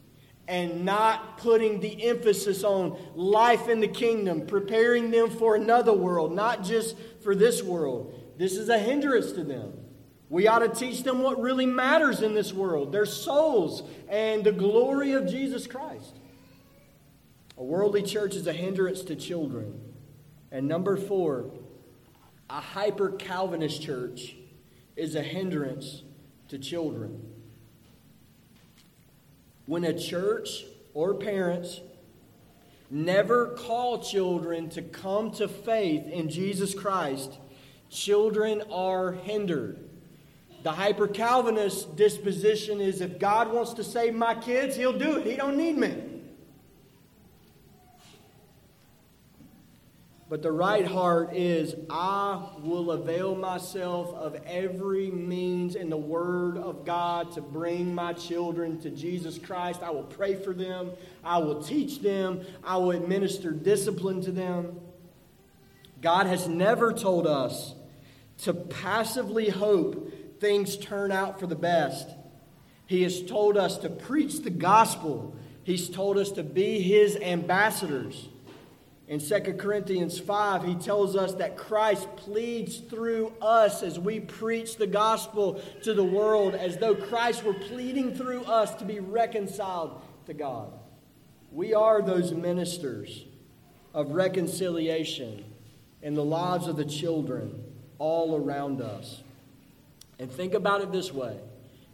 and 0.46 0.84
not 0.84 1.38
putting 1.38 1.80
the 1.80 2.04
emphasis 2.04 2.64
on 2.64 2.98
life 3.14 3.68
in 3.68 3.80
the 3.80 3.88
kingdom, 3.88 4.46
preparing 4.46 5.10
them 5.10 5.30
for 5.30 5.54
another 5.54 5.92
world, 5.92 6.32
not 6.32 6.64
just 6.64 6.96
for 7.22 7.34
this 7.34 7.62
world. 7.62 8.14
This 8.38 8.56
is 8.56 8.68
a 8.68 8.78
hindrance 8.78 9.32
to 9.32 9.44
them. 9.44 9.72
We 10.30 10.46
ought 10.46 10.60
to 10.60 10.68
teach 10.68 11.02
them 11.02 11.20
what 11.20 11.40
really 11.40 11.66
matters 11.66 12.22
in 12.22 12.34
this 12.34 12.52
world 12.52 12.92
their 12.92 13.06
souls 13.06 13.82
and 14.08 14.44
the 14.44 14.52
glory 14.52 15.12
of 15.12 15.26
Jesus 15.26 15.66
Christ. 15.66 16.18
A 17.56 17.64
worldly 17.64 18.02
church 18.02 18.34
is 18.34 18.46
a 18.46 18.52
hindrance 18.52 19.02
to 19.02 19.16
children. 19.16 19.80
And 20.50 20.68
number 20.68 20.96
four, 20.96 21.50
a 22.48 22.60
hyper 22.60 23.10
Calvinist 23.10 23.82
church 23.82 24.36
is 24.96 25.14
a 25.14 25.22
hindrance 25.22 26.02
to 26.48 26.58
children. 26.58 27.22
When 29.66 29.84
a 29.84 29.98
church 29.98 30.64
or 30.94 31.14
parents 31.14 31.80
never 32.90 33.48
call 33.48 34.02
children 34.02 34.70
to 34.70 34.82
come 34.82 35.30
to 35.32 35.46
faith 35.46 36.06
in 36.06 36.30
Jesus 36.30 36.74
Christ, 36.74 37.38
children 37.90 38.62
are 38.70 39.12
hindered. 39.12 39.88
The 40.62 40.72
hyper 40.72 41.06
Calvinist 41.06 41.96
disposition 41.96 42.80
is 42.80 43.00
if 43.00 43.18
God 43.18 43.52
wants 43.52 43.74
to 43.74 43.84
save 43.84 44.14
my 44.14 44.34
kids, 44.34 44.76
he'll 44.76 44.98
do 44.98 45.18
it. 45.18 45.26
He 45.26 45.36
don't 45.36 45.56
need 45.56 45.76
me. 45.76 46.17
But 50.28 50.42
the 50.42 50.52
right 50.52 50.86
heart 50.86 51.34
is, 51.34 51.74
I 51.88 52.50
will 52.62 52.90
avail 52.90 53.34
myself 53.34 54.14
of 54.14 54.36
every 54.44 55.10
means 55.10 55.74
in 55.74 55.88
the 55.88 55.96
Word 55.96 56.58
of 56.58 56.84
God 56.84 57.32
to 57.32 57.40
bring 57.40 57.94
my 57.94 58.12
children 58.12 58.78
to 58.80 58.90
Jesus 58.90 59.38
Christ. 59.38 59.82
I 59.82 59.90
will 59.90 60.02
pray 60.02 60.34
for 60.34 60.52
them. 60.52 60.90
I 61.24 61.38
will 61.38 61.62
teach 61.62 62.02
them. 62.02 62.42
I 62.62 62.76
will 62.76 62.90
administer 62.90 63.52
discipline 63.52 64.20
to 64.22 64.30
them. 64.30 64.78
God 66.02 66.26
has 66.26 66.46
never 66.46 66.92
told 66.92 67.26
us 67.26 67.74
to 68.42 68.52
passively 68.52 69.48
hope 69.48 70.40
things 70.40 70.76
turn 70.76 71.10
out 71.10 71.40
for 71.40 71.46
the 71.46 71.56
best. 71.56 72.06
He 72.86 73.02
has 73.02 73.22
told 73.22 73.56
us 73.56 73.78
to 73.78 73.88
preach 73.88 74.40
the 74.40 74.50
gospel, 74.50 75.34
He's 75.64 75.88
told 75.88 76.18
us 76.18 76.32
to 76.32 76.42
be 76.42 76.80
His 76.80 77.16
ambassadors. 77.16 78.28
In 79.08 79.20
2 79.20 79.54
Corinthians 79.54 80.20
5, 80.20 80.64
he 80.64 80.74
tells 80.74 81.16
us 81.16 81.32
that 81.34 81.56
Christ 81.56 82.06
pleads 82.16 82.76
through 82.76 83.32
us 83.40 83.82
as 83.82 83.98
we 83.98 84.20
preach 84.20 84.76
the 84.76 84.86
gospel 84.86 85.62
to 85.82 85.94
the 85.94 86.04
world, 86.04 86.54
as 86.54 86.76
though 86.76 86.94
Christ 86.94 87.42
were 87.42 87.54
pleading 87.54 88.14
through 88.14 88.44
us 88.44 88.74
to 88.74 88.84
be 88.84 89.00
reconciled 89.00 90.02
to 90.26 90.34
God. 90.34 90.70
We 91.50 91.72
are 91.72 92.02
those 92.02 92.32
ministers 92.32 93.24
of 93.94 94.10
reconciliation 94.10 95.42
in 96.02 96.12
the 96.12 96.24
lives 96.24 96.66
of 96.66 96.76
the 96.76 96.84
children 96.84 97.64
all 97.98 98.36
around 98.36 98.82
us. 98.82 99.22
And 100.18 100.30
think 100.30 100.52
about 100.52 100.82
it 100.82 100.92
this 100.92 101.12
way 101.12 101.38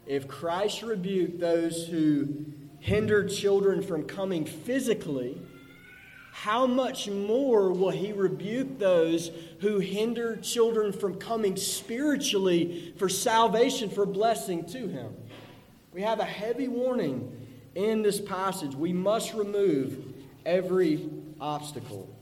if 0.06 0.26
Christ 0.26 0.82
rebuked 0.82 1.38
those 1.38 1.86
who 1.86 2.44
hindered 2.80 3.30
children 3.30 3.82
from 3.82 4.04
coming 4.04 4.44
physically, 4.44 5.40
how 6.35 6.66
much 6.66 7.09
more 7.09 7.70
will 7.72 7.91
he 7.91 8.12
rebuke 8.12 8.80
those 8.80 9.30
who 9.61 9.78
hinder 9.78 10.35
children 10.37 10.93
from 10.93 11.14
coming 11.14 11.57
spiritually 11.57 12.93
for 12.99 13.09
salvation, 13.09 13.89
for 13.89 14.05
blessing 14.05 14.64
to 14.64 14.89
him? 14.89 15.14
We 15.93 16.03
have 16.03 16.18
a 16.18 16.24
heavy 16.24 16.66
warning 16.66 17.47
in 17.76 18.03
this 18.03 18.20
passage. 18.20 18.74
We 18.74 18.93
must 18.93 19.32
remove 19.32 20.12
every 20.45 21.09
obstacle. 21.41 22.12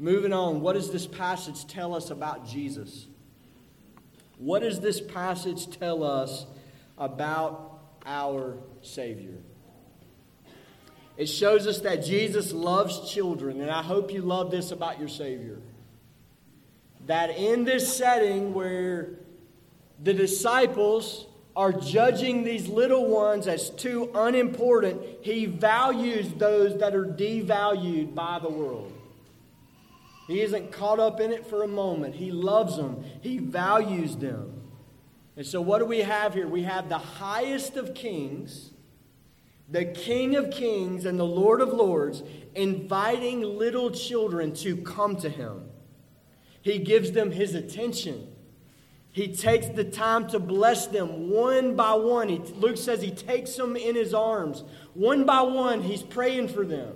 Moving 0.00 0.32
on, 0.32 0.60
what 0.60 0.72
does 0.72 0.90
this 0.90 1.06
passage 1.06 1.68
tell 1.68 1.94
us 1.94 2.10
about 2.10 2.48
Jesus? 2.48 3.06
What 4.38 4.62
does 4.62 4.80
this 4.80 5.00
passage 5.00 5.70
tell 5.78 6.02
us 6.02 6.46
about 6.98 7.78
our 8.04 8.56
Savior? 8.82 9.38
It 11.20 11.28
shows 11.28 11.66
us 11.66 11.80
that 11.80 12.02
Jesus 12.02 12.50
loves 12.50 13.12
children, 13.12 13.60
and 13.60 13.70
I 13.70 13.82
hope 13.82 14.10
you 14.10 14.22
love 14.22 14.50
this 14.50 14.70
about 14.70 14.98
your 14.98 15.10
Savior. 15.10 15.58
That 17.08 17.36
in 17.36 17.64
this 17.64 17.94
setting 17.94 18.54
where 18.54 19.10
the 20.02 20.14
disciples 20.14 21.26
are 21.54 21.74
judging 21.74 22.42
these 22.42 22.68
little 22.68 23.06
ones 23.06 23.48
as 23.48 23.68
too 23.68 24.10
unimportant, 24.14 25.02
he 25.20 25.44
values 25.44 26.32
those 26.38 26.80
that 26.80 26.94
are 26.94 27.04
devalued 27.04 28.14
by 28.14 28.38
the 28.38 28.48
world. 28.48 28.90
He 30.26 30.40
isn't 30.40 30.72
caught 30.72 31.00
up 31.00 31.20
in 31.20 31.32
it 31.32 31.46
for 31.46 31.64
a 31.64 31.68
moment. 31.68 32.14
He 32.14 32.32
loves 32.32 32.78
them, 32.78 33.04
He 33.20 33.36
values 33.36 34.16
them. 34.16 34.54
And 35.36 35.46
so, 35.46 35.60
what 35.60 35.80
do 35.80 35.84
we 35.84 35.98
have 35.98 36.32
here? 36.32 36.48
We 36.48 36.62
have 36.62 36.88
the 36.88 36.96
highest 36.96 37.76
of 37.76 37.92
kings, 37.92 38.70
the 39.70 39.84
King 39.84 40.36
of 40.36 40.50
kings, 40.50 41.04
and 41.04 41.18
the 41.18 41.24
Lord 41.24 41.60
of 41.60 41.68
lords 41.72 42.22
inviting 42.54 43.42
little 43.42 43.90
children 43.90 44.52
to 44.56 44.76
come 44.78 45.16
to 45.16 45.28
Him. 45.28 45.62
He 46.62 46.78
gives 46.78 47.12
them 47.12 47.30
His 47.30 47.54
attention. 47.54 48.28
He 49.12 49.34
takes 49.34 49.66
the 49.68 49.84
time 49.84 50.28
to 50.28 50.38
bless 50.38 50.86
them 50.86 51.30
one 51.30 51.74
by 51.74 51.94
one. 51.94 52.28
He, 52.28 52.38
Luke 52.38 52.76
says 52.76 53.02
he 53.02 53.10
takes 53.10 53.56
them 53.56 53.76
in 53.76 53.96
his 53.96 54.14
arms. 54.14 54.62
One 54.94 55.24
by 55.24 55.42
one, 55.42 55.82
he's 55.82 56.02
praying 56.02 56.48
for 56.48 56.64
them. 56.64 56.94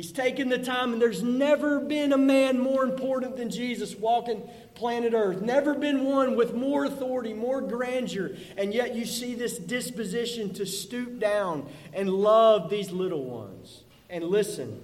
He's 0.00 0.12
taken 0.12 0.48
the 0.48 0.56
time, 0.56 0.94
and 0.94 1.02
there's 1.02 1.22
never 1.22 1.78
been 1.78 2.14
a 2.14 2.16
man 2.16 2.58
more 2.58 2.84
important 2.84 3.36
than 3.36 3.50
Jesus 3.50 3.94
walking 3.94 4.48
planet 4.74 5.12
Earth. 5.12 5.42
Never 5.42 5.74
been 5.74 6.04
one 6.04 6.36
with 6.36 6.54
more 6.54 6.86
authority, 6.86 7.34
more 7.34 7.60
grandeur, 7.60 8.30
and 8.56 8.72
yet 8.72 8.94
you 8.94 9.04
see 9.04 9.34
this 9.34 9.58
disposition 9.58 10.54
to 10.54 10.64
stoop 10.64 11.18
down 11.18 11.68
and 11.92 12.08
love 12.08 12.70
these 12.70 12.90
little 12.90 13.24
ones. 13.24 13.82
And 14.08 14.24
listen, 14.24 14.80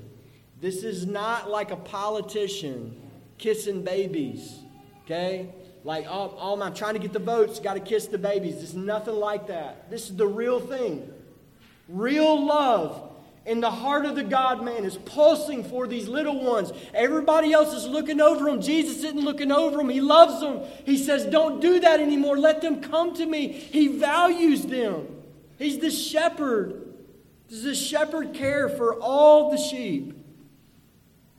this 0.60 0.82
is 0.82 1.06
not 1.06 1.48
like 1.48 1.70
a 1.70 1.76
politician 1.76 2.94
kissing 3.38 3.84
babies, 3.84 4.58
okay? 5.06 5.48
Like, 5.82 6.04
oh, 6.10 6.36
oh 6.38 6.60
I'm 6.60 6.74
trying 6.74 6.92
to 6.92 7.00
get 7.00 7.14
the 7.14 7.20
votes, 7.20 7.58
got 7.58 7.72
to 7.72 7.80
kiss 7.80 8.06
the 8.06 8.18
babies. 8.18 8.56
It's 8.56 8.74
nothing 8.74 9.14
like 9.14 9.46
that. 9.46 9.90
This 9.90 10.10
is 10.10 10.16
the 10.16 10.26
real 10.26 10.60
thing. 10.60 11.10
Real 11.88 12.44
love 12.44 13.15
in 13.46 13.60
the 13.60 13.70
heart 13.70 14.04
of 14.04 14.16
the 14.16 14.24
God 14.24 14.64
man 14.64 14.84
is 14.84 14.96
pulsing 14.96 15.62
for 15.62 15.86
these 15.86 16.08
little 16.08 16.42
ones. 16.42 16.72
Everybody 16.92 17.52
else 17.52 17.72
is 17.72 17.86
looking 17.86 18.20
over 18.20 18.44
them. 18.44 18.60
Jesus 18.60 18.98
isn't 19.04 19.20
looking 19.20 19.52
over 19.52 19.78
them. 19.78 19.88
He 19.88 20.00
loves 20.00 20.40
them. 20.40 20.62
He 20.84 20.98
says, 20.98 21.24
Don't 21.24 21.60
do 21.60 21.78
that 21.80 22.00
anymore. 22.00 22.36
Let 22.36 22.60
them 22.60 22.80
come 22.82 23.14
to 23.14 23.24
me. 23.24 23.48
He 23.48 23.86
values 23.86 24.66
them. 24.66 25.06
He's 25.58 25.78
the 25.78 25.92
shepherd. 25.92 26.82
Does 27.48 27.62
the 27.62 27.76
shepherd 27.76 28.34
care 28.34 28.68
for 28.68 29.00
all 29.00 29.52
the 29.52 29.58
sheep? 29.58 30.12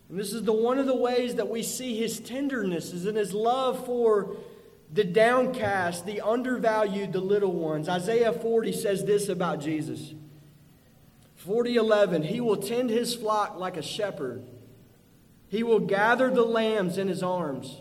And 0.10 0.18
this 0.18 0.32
is 0.32 0.44
the 0.44 0.54
one 0.54 0.80
of 0.80 0.86
the 0.86 0.96
ways 0.96 1.36
that 1.36 1.50
we 1.50 1.62
see 1.62 1.98
his 1.98 2.22
tenderness 2.22 2.94
is 2.94 3.06
in 3.06 3.16
his 3.16 3.34
love 3.34 3.86
for 3.86 4.38
the 4.94 5.04
downcast, 5.04 6.06
the 6.06 6.22
undervalued, 6.22 7.12
the 7.12 7.20
little 7.20 7.52
ones. 7.52 7.90
Isaiah 7.90 8.32
40 8.32 8.72
says 8.72 9.04
this 9.04 9.28
about 9.28 9.60
Jesus. 9.60 10.14
40:11 11.48 12.24
He 12.24 12.42
will 12.42 12.58
tend 12.58 12.90
his 12.90 13.16
flock 13.16 13.58
like 13.58 13.78
a 13.78 13.82
shepherd. 13.82 14.44
He 15.50 15.64
will 15.64 15.80
gather 15.80 16.30
the 16.30 16.44
lambs 16.44 16.98
in 16.98 17.08
his 17.08 17.24
arms, 17.24 17.80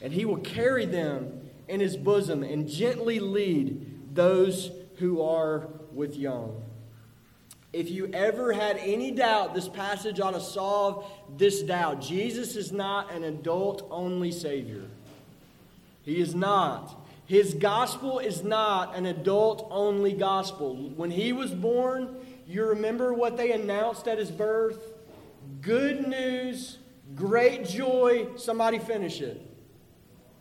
and 0.00 0.12
he 0.12 0.24
will 0.24 0.38
carry 0.38 0.86
them 0.86 1.50
in 1.68 1.80
his 1.80 1.96
bosom 1.96 2.42
and 2.42 2.66
gently 2.66 3.20
lead 3.20 4.14
those 4.14 4.70
who 4.96 5.22
are 5.22 5.68
with 5.92 6.16
young. 6.16 6.62
If 7.72 7.90
you 7.90 8.10
ever 8.14 8.52
had 8.52 8.78
any 8.78 9.10
doubt, 9.10 9.54
this 9.54 9.68
passage 9.68 10.20
ought 10.20 10.32
to 10.32 10.40
solve 10.40 11.04
this 11.36 11.62
doubt. 11.62 12.00
Jesus 12.00 12.56
is 12.56 12.72
not 12.72 13.12
an 13.12 13.24
adult 13.24 13.86
only 13.90 14.32
Savior. 14.32 14.84
He 16.02 16.20
is 16.20 16.34
not. 16.34 17.06
His 17.26 17.52
gospel 17.52 18.18
is 18.18 18.42
not 18.42 18.96
an 18.96 19.04
adult 19.04 19.68
only 19.70 20.14
gospel. 20.14 20.74
When 20.96 21.10
he 21.10 21.30
was 21.34 21.50
born, 21.50 22.16
you 22.48 22.64
remember 22.64 23.12
what 23.12 23.36
they 23.36 23.52
announced 23.52 24.08
at 24.08 24.18
his 24.18 24.30
birth? 24.30 24.94
Good 25.60 26.08
news, 26.08 26.78
great 27.14 27.66
joy. 27.66 28.28
Somebody 28.36 28.78
finish 28.78 29.20
it. 29.20 29.42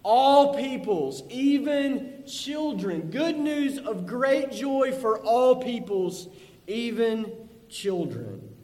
All 0.04 0.56
peoples, 0.56 1.24
even 1.30 2.24
children. 2.26 3.12
Good 3.12 3.38
news 3.38 3.78
of 3.78 4.06
great 4.06 4.52
joy 4.52 4.94
for 4.94 5.20
all 5.20 5.58
peoples, 5.58 6.30
even 6.66 7.32
children. 7.68 8.56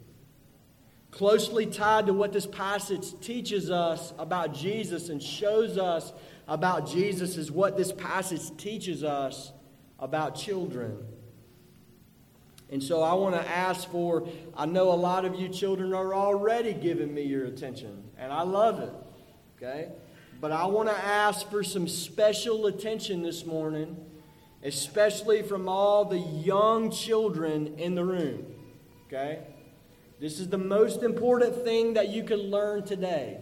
Closely 1.10 1.66
tied 1.66 2.06
to 2.06 2.14
what 2.14 2.32
this 2.32 2.46
passage 2.46 3.20
teaches 3.20 3.70
us 3.70 4.14
about 4.18 4.54
Jesus 4.54 5.10
and 5.10 5.22
shows 5.22 5.76
us 5.76 6.12
about 6.48 6.88
Jesus 6.88 7.36
is 7.36 7.50
what 7.52 7.76
this 7.76 7.92
passage 7.92 8.56
teaches 8.56 9.04
us 9.04 9.52
about 9.98 10.34
children. 10.34 10.98
And 12.74 12.82
so 12.82 13.02
I 13.02 13.12
want 13.12 13.36
to 13.36 13.48
ask 13.48 13.88
for, 13.88 14.26
I 14.56 14.66
know 14.66 14.90
a 14.90 14.94
lot 14.94 15.24
of 15.24 15.36
you 15.36 15.48
children 15.48 15.94
are 15.94 16.12
already 16.12 16.72
giving 16.72 17.14
me 17.14 17.22
your 17.22 17.44
attention, 17.44 18.02
and 18.18 18.32
I 18.32 18.42
love 18.42 18.80
it, 18.80 18.92
okay? 19.56 19.92
But 20.40 20.50
I 20.50 20.66
want 20.66 20.88
to 20.88 20.96
ask 20.96 21.48
for 21.48 21.62
some 21.62 21.86
special 21.86 22.66
attention 22.66 23.22
this 23.22 23.46
morning, 23.46 23.96
especially 24.64 25.42
from 25.42 25.68
all 25.68 26.04
the 26.04 26.18
young 26.18 26.90
children 26.90 27.78
in 27.78 27.94
the 27.94 28.04
room, 28.04 28.44
okay? 29.06 29.44
This 30.18 30.40
is 30.40 30.48
the 30.48 30.58
most 30.58 31.04
important 31.04 31.62
thing 31.62 31.94
that 31.94 32.08
you 32.08 32.24
could 32.24 32.40
learn 32.40 32.82
today, 32.82 33.38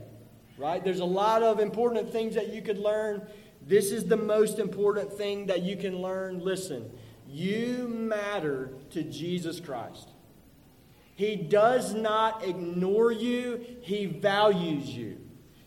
right? 0.59 0.85
There's 0.85 1.01
a 1.01 1.07
lot 1.07 1.43
of 1.43 1.59
important 1.59 2.13
things 2.13 2.35
that 2.35 2.53
you 2.53 2.61
could 2.61 2.77
learn. 2.77 3.27
This 3.67 3.93
is 3.93 4.05
the 4.05 4.19
most 4.19 4.59
important 4.59 5.11
thing 5.11 5.47
that 5.47 5.63
you 5.63 5.79
can 5.79 6.03
learn. 6.03 6.41
Listen. 6.41 6.91
You 7.33 7.89
matter 7.89 8.73
to 8.91 9.03
Jesus 9.03 9.59
Christ. 9.59 10.11
He 11.15 11.35
does 11.37 11.95
not 11.95 12.47
ignore 12.47 13.11
you, 13.11 13.65
He 13.81 14.07
values 14.07 14.89
you. 14.89 15.19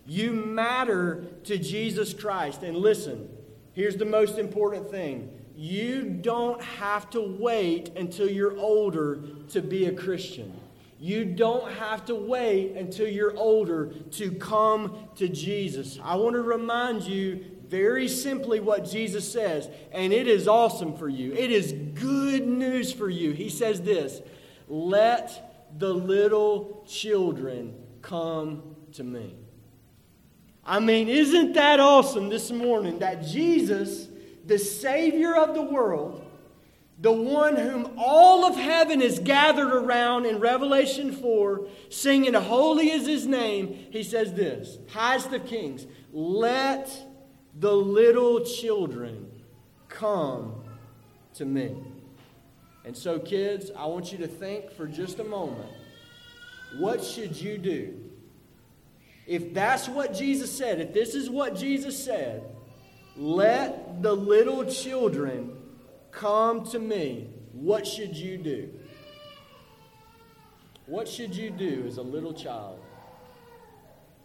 You 0.06 0.32
matter 0.32 1.26
to 1.46 1.58
Jesus 1.58 2.14
Christ. 2.14 2.62
And 2.62 2.78
listen, 2.78 3.30
here's 3.74 3.98
the 3.98 4.06
most 4.06 4.38
important 4.38 4.92
thing 4.92 5.32
you 5.58 6.04
don't 6.04 6.62
have 6.62 7.10
to 7.12 7.22
wait 7.22 7.94
until 7.96 8.30
you're 8.30 8.58
older 8.58 9.22
to 9.50 9.62
be 9.62 9.86
a 9.86 9.94
Christian. 9.94 10.54
You 11.00 11.26
don't 11.26 11.72
have 11.74 12.06
to 12.06 12.16
wait 12.16 12.76
until 12.76 13.08
you're 13.08 13.38
older 13.38 13.94
to 14.12 14.32
come 14.34 15.08
to 15.16 15.28
Jesus. 15.28 16.00
I 16.04 16.16
want 16.16 16.36
to 16.36 16.42
remind 16.42 17.04
you 17.04 17.55
very 17.70 18.08
simply 18.08 18.60
what 18.60 18.86
Jesus 18.86 19.32
says, 19.32 19.70
and 19.92 20.14
it 20.14 20.28
is 20.28 20.48
awesome 20.48 20.96
for 20.98 21.10
you. 21.10 21.34
It 21.34 21.52
is 21.52 21.74
good 21.94 22.48
news 22.48 22.92
for 22.94 23.10
you. 23.10 23.32
He 23.32 23.50
says 23.50 23.82
this 23.82 24.22
Let 24.68 25.78
the 25.78 25.94
little 25.94 26.84
children 26.88 27.76
come 28.02 28.76
to 28.94 29.04
me. 29.04 29.36
I 30.66 30.80
mean, 30.80 31.10
isn't 31.10 31.54
that 31.54 31.80
awesome 31.80 32.30
this 32.30 32.52
morning 32.52 33.00
that 33.00 33.24
Jesus, 33.24 34.08
the 34.46 34.58
Savior 34.58 35.36
of 35.36 35.54
the 35.54 35.62
world, 35.62 36.26
the 36.98 37.12
one 37.12 37.56
whom 37.56 37.94
all 37.98 38.46
of 38.46 38.56
heaven 38.56 39.02
is 39.02 39.20
gathered 39.20 39.72
around 39.72 40.26
in 40.26 40.40
Revelation 40.40 41.12
4, 41.12 41.68
singing, 41.90 42.34
Holy 42.34 42.90
is 42.90 43.06
His 43.06 43.28
name, 43.28 43.88
He 43.92 44.02
says 44.02 44.34
this 44.34 44.78
Highest 44.90 45.32
of 45.34 45.46
kings, 45.46 45.86
let 46.12 47.05
the 47.60 47.74
little 47.74 48.44
children, 48.44 49.32
come 49.88 50.64
to 51.36 51.46
me. 51.46 51.76
And 52.84 52.96
so, 52.96 53.20
kids, 53.20 53.72
I 53.76 53.86
want 53.86 54.12
you 54.12 54.18
to 54.20 54.28
think 54.28 54.72
for 54.72 54.88
just 54.88 55.20
a 55.20 55.24
moment 55.24 55.72
what 56.78 57.04
should 57.04 57.36
you 57.40 57.58
do? 57.58 58.06
if 59.28 59.54
that's 59.54 59.90
what 59.90 60.14
Jesus 60.14 60.52
said, 60.52 60.80
if 60.80 60.94
this 60.94 61.16
is 61.16 61.30
what 61.30 61.56
Jesus 61.56 62.02
said, 62.02 62.44
let 63.18 64.02
the 64.02 64.14
little 64.14 64.66
children 64.66 65.58
come 66.12 66.64
to 66.66 66.80
me, 66.80 67.30
what 67.54 67.88
should 67.88 68.16
you 68.16 68.38
do? 68.38 68.70
What 70.86 71.08
should 71.08 71.36
you 71.36 71.50
do 71.50 71.86
as 71.88 71.98
a 71.98 72.04
little 72.04 72.34
child? 72.34 72.80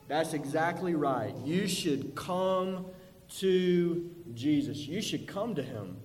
That's 0.09 0.35
exactly 0.35 0.95
right. 0.95 1.35
You 1.45 1.67
should 1.67 2.15
come 2.15 2.87
to 3.39 4.11
Jesus. 4.35 4.79
You 4.79 5.01
should 5.01 5.27
come 5.27 5.55
to 5.55 5.63
him. 5.63 5.97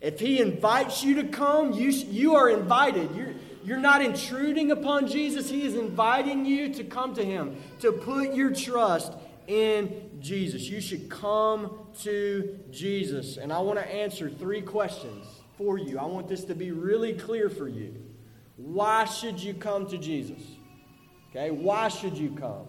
If 0.00 0.20
he 0.20 0.40
invites 0.40 1.02
you 1.02 1.16
to 1.22 1.24
come, 1.24 1.72
you, 1.72 1.90
you 1.90 2.36
are 2.36 2.48
invited. 2.48 3.14
You're, 3.16 3.34
you're 3.64 3.78
not 3.78 4.02
intruding 4.02 4.70
upon 4.70 5.08
Jesus. 5.08 5.50
He 5.50 5.64
is 5.66 5.74
inviting 5.74 6.44
you 6.44 6.72
to 6.74 6.84
come 6.84 7.14
to 7.14 7.24
him, 7.24 7.56
to 7.80 7.92
put 7.92 8.34
your 8.34 8.52
trust 8.54 9.12
in 9.48 10.10
Jesus. 10.20 10.62
You 10.68 10.80
should 10.80 11.08
come 11.08 11.86
to 12.02 12.58
Jesus. 12.70 13.38
And 13.38 13.52
I 13.52 13.58
want 13.58 13.78
to 13.78 13.86
answer 13.86 14.30
three 14.30 14.62
questions 14.62 15.26
for 15.56 15.78
you. 15.78 15.98
I 15.98 16.04
want 16.04 16.28
this 16.28 16.44
to 16.44 16.54
be 16.54 16.70
really 16.70 17.14
clear 17.14 17.50
for 17.50 17.66
you. 17.66 17.94
Why 18.56 19.04
should 19.04 19.40
you 19.40 19.54
come 19.54 19.86
to 19.88 19.98
Jesus? 19.98 20.42
Okay, 21.30 21.50
why 21.50 21.88
should 21.88 22.16
you 22.16 22.30
come? 22.30 22.66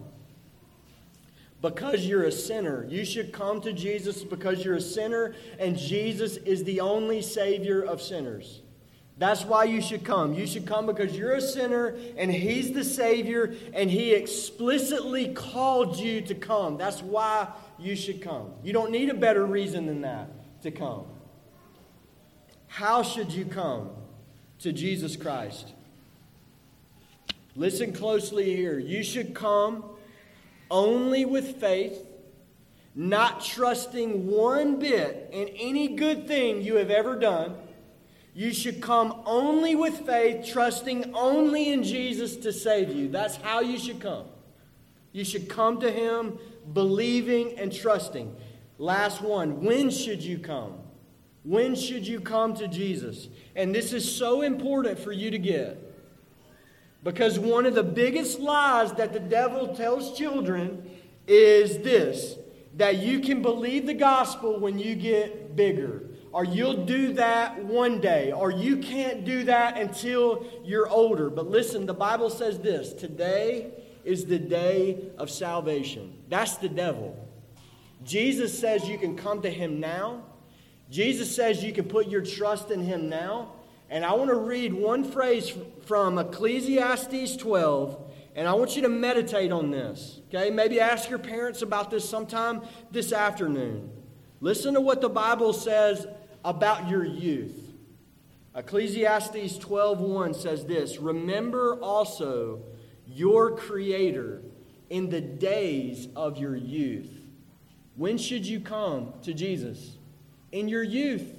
Because 1.60 2.06
you're 2.06 2.24
a 2.24 2.32
sinner. 2.32 2.86
You 2.88 3.04
should 3.04 3.32
come 3.32 3.60
to 3.62 3.72
Jesus 3.72 4.24
because 4.24 4.64
you're 4.64 4.76
a 4.76 4.80
sinner, 4.80 5.34
and 5.58 5.76
Jesus 5.76 6.38
is 6.38 6.64
the 6.64 6.80
only 6.80 7.20
Savior 7.20 7.82
of 7.82 8.00
sinners. 8.00 8.62
That's 9.20 9.44
why 9.44 9.64
you 9.64 9.82
should 9.82 10.02
come. 10.02 10.32
You 10.32 10.46
should 10.46 10.64
come 10.64 10.86
because 10.86 11.14
you're 11.14 11.34
a 11.34 11.42
sinner 11.42 11.94
and 12.16 12.32
He's 12.32 12.72
the 12.72 12.82
Savior 12.82 13.54
and 13.74 13.90
He 13.90 14.14
explicitly 14.14 15.28
called 15.34 15.98
you 15.98 16.22
to 16.22 16.34
come. 16.34 16.78
That's 16.78 17.02
why 17.02 17.48
you 17.78 17.96
should 17.96 18.22
come. 18.22 18.52
You 18.64 18.72
don't 18.72 18.90
need 18.90 19.10
a 19.10 19.14
better 19.14 19.44
reason 19.44 19.84
than 19.84 20.00
that 20.00 20.30
to 20.62 20.70
come. 20.70 21.04
How 22.68 23.02
should 23.02 23.30
you 23.30 23.44
come 23.44 23.90
to 24.60 24.72
Jesus 24.72 25.16
Christ? 25.16 25.74
Listen 27.54 27.92
closely 27.92 28.56
here. 28.56 28.78
You 28.78 29.02
should 29.02 29.34
come 29.34 29.84
only 30.70 31.24
with 31.24 31.56
faith, 31.56 32.06
not 32.94 33.44
trusting 33.44 34.26
one 34.26 34.78
bit 34.78 35.28
in 35.32 35.48
any 35.48 35.88
good 35.88 36.26
thing 36.26 36.62
you 36.62 36.76
have 36.76 36.90
ever 36.90 37.16
done 37.16 37.56
you 38.34 38.52
should 38.52 38.80
come 38.80 39.22
only 39.26 39.74
with 39.74 40.06
faith, 40.06 40.46
trusting 40.46 41.14
only 41.14 41.72
in 41.72 41.82
Jesus 41.82 42.36
to 42.36 42.52
save 42.52 42.94
you. 42.94 43.08
That's 43.08 43.36
how 43.36 43.60
you 43.60 43.78
should 43.78 44.00
come. 44.00 44.26
You 45.12 45.24
should 45.24 45.48
come 45.48 45.80
to 45.80 45.90
Him 45.90 46.38
believing 46.72 47.58
and 47.58 47.72
trusting. 47.72 48.34
Last 48.78 49.20
one 49.20 49.64
when 49.64 49.90
should 49.90 50.22
you 50.22 50.38
come? 50.38 50.74
When 51.42 51.74
should 51.74 52.06
you 52.06 52.20
come 52.20 52.54
to 52.54 52.68
Jesus? 52.68 53.28
And 53.56 53.74
this 53.74 53.92
is 53.92 54.10
so 54.10 54.42
important 54.42 54.98
for 54.98 55.10
you 55.10 55.30
to 55.30 55.38
get. 55.38 55.89
Because 57.02 57.38
one 57.38 57.66
of 57.66 57.74
the 57.74 57.82
biggest 57.82 58.40
lies 58.40 58.92
that 58.94 59.12
the 59.12 59.20
devil 59.20 59.74
tells 59.74 60.16
children 60.16 60.88
is 61.26 61.78
this 61.78 62.36
that 62.76 62.98
you 62.98 63.20
can 63.20 63.42
believe 63.42 63.86
the 63.86 63.94
gospel 63.94 64.58
when 64.60 64.78
you 64.78 64.94
get 64.94 65.56
bigger 65.56 66.10
or 66.32 66.44
you'll 66.44 66.84
do 66.84 67.12
that 67.14 67.64
one 67.64 68.00
day, 68.00 68.30
or 68.32 68.50
you 68.50 68.76
can't 68.76 69.24
do 69.24 69.44
that 69.44 69.76
until 69.76 70.46
you're 70.64 70.88
older. 70.88 71.28
But 71.28 71.50
listen, 71.50 71.86
the 71.86 71.94
Bible 71.94 72.30
says 72.30 72.60
this 72.60 72.92
today 72.92 73.72
is 74.04 74.26
the 74.26 74.38
day 74.38 75.10
of 75.18 75.28
salvation. 75.28 76.16
That's 76.28 76.56
the 76.56 76.68
devil. 76.68 77.16
Jesus 78.04 78.56
says 78.56 78.88
you 78.88 78.96
can 78.96 79.16
come 79.16 79.42
to 79.42 79.50
him 79.50 79.80
now. 79.80 80.22
Jesus 80.88 81.34
says 81.34 81.62
you 81.62 81.72
can 81.72 81.84
put 81.84 82.08
your 82.08 82.24
trust 82.24 82.70
in 82.70 82.80
him 82.80 83.08
now. 83.08 83.52
And 83.90 84.04
I 84.04 84.12
want 84.12 84.30
to 84.30 84.36
read 84.36 84.72
one 84.72 85.02
phrase 85.02 85.52
from 85.84 86.16
Ecclesiastes 86.16 87.36
12, 87.36 88.12
and 88.36 88.46
I 88.46 88.52
want 88.54 88.76
you 88.76 88.82
to 88.82 88.88
meditate 88.88 89.50
on 89.50 89.72
this. 89.72 90.20
Okay? 90.28 90.48
Maybe 90.50 90.78
ask 90.78 91.10
your 91.10 91.18
parents 91.18 91.62
about 91.62 91.90
this 91.90 92.08
sometime 92.08 92.62
this 92.92 93.12
afternoon. 93.12 93.90
Listen 94.40 94.74
to 94.74 94.80
what 94.80 95.00
the 95.00 95.08
Bible 95.08 95.52
says 95.52 96.06
about 96.44 96.88
your 96.88 97.04
youth. 97.04 97.74
Ecclesiastes 98.54 99.58
12:1 99.58 100.34
says 100.34 100.64
this, 100.66 100.98
"Remember 100.98 101.74
also 101.80 102.60
your 103.06 103.56
creator 103.56 104.40
in 104.88 105.10
the 105.10 105.20
days 105.20 106.08
of 106.14 106.38
your 106.38 106.54
youth." 106.54 107.10
When 107.96 108.18
should 108.18 108.46
you 108.46 108.60
come 108.60 109.14
to 109.22 109.34
Jesus? 109.34 109.98
In 110.52 110.68
your 110.68 110.82
youth. 110.82 111.34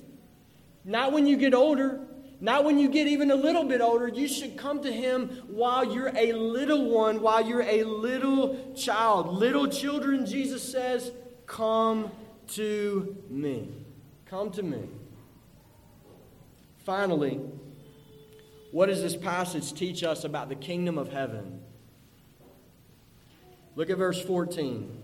Not 0.84 1.12
when 1.12 1.28
you 1.28 1.38
get 1.38 1.54
older, 1.54 2.02
not 2.42 2.66
when 2.66 2.80
you 2.80 2.90
get 2.90 3.08
even 3.08 3.30
a 3.30 3.36
little 3.36 3.64
bit 3.64 3.82
older. 3.82 4.08
You 4.08 4.28
should 4.28 4.58
come 4.58 4.82
to 4.82 4.92
him 4.92 5.30
while 5.48 5.94
you're 5.94 6.12
a 6.18 6.34
little 6.34 6.90
one, 6.90 7.22
while 7.22 7.48
you're 7.48 7.62
a 7.62 7.84
little 7.84 8.74
child. 8.74 9.38
Little 9.38 9.68
children, 9.68 10.26
Jesus 10.26 10.70
says, 10.70 11.12
come 11.46 12.12
to 12.50 13.16
me. 13.30 13.70
Come 14.26 14.50
to 14.52 14.64
me. 14.64 14.90
Finally, 16.84 17.40
what 18.72 18.88
does 18.88 19.04
this 19.04 19.16
passage 19.16 19.74
teach 19.74 20.04
us 20.04 20.24
about 20.24 20.50
the 20.50 20.56
kingdom 20.56 20.98
of 20.98 21.12
heaven? 21.12 21.62
Look 23.76 23.92
at 23.92 24.00
verse 24.00 24.20
14. 24.20 24.98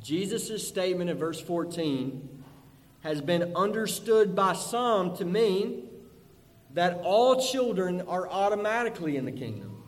Jesus' 0.00 0.66
statement 0.66 1.10
in 1.10 1.18
verse 1.18 1.40
14 1.40 2.41
has 3.02 3.20
been 3.20 3.54
understood 3.56 4.34
by 4.34 4.52
some 4.52 5.16
to 5.16 5.24
mean 5.24 5.88
that 6.74 7.00
all 7.02 7.40
children 7.40 8.00
are 8.02 8.28
automatically 8.28 9.16
in 9.16 9.24
the 9.24 9.32
kingdom. 9.32 9.82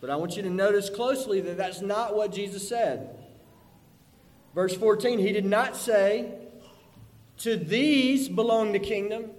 But 0.00 0.10
I 0.10 0.16
want 0.16 0.36
you 0.36 0.42
to 0.42 0.50
notice 0.50 0.88
closely 0.88 1.40
that 1.40 1.56
that's 1.56 1.80
not 1.80 2.14
what 2.14 2.32
Jesus 2.32 2.68
said. 2.68 3.16
Verse 4.54 4.76
14, 4.76 5.18
he 5.18 5.32
did 5.32 5.44
not 5.44 5.76
say, 5.76 6.32
To 7.38 7.56
these 7.56 8.28
belong 8.28 8.72
the 8.72 8.78
kingdom. 8.78 9.30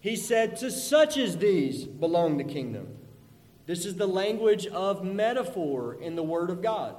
He 0.00 0.14
said, 0.14 0.56
To 0.58 0.70
such 0.70 1.16
as 1.16 1.38
these 1.38 1.84
belong 1.84 2.36
the 2.36 2.44
kingdom. 2.44 2.88
This 3.66 3.86
is 3.86 3.94
the 3.94 4.06
language 4.06 4.66
of 4.66 5.04
metaphor 5.04 5.94
in 5.94 6.16
the 6.16 6.22
Word 6.22 6.50
of 6.50 6.62
God. 6.62 6.96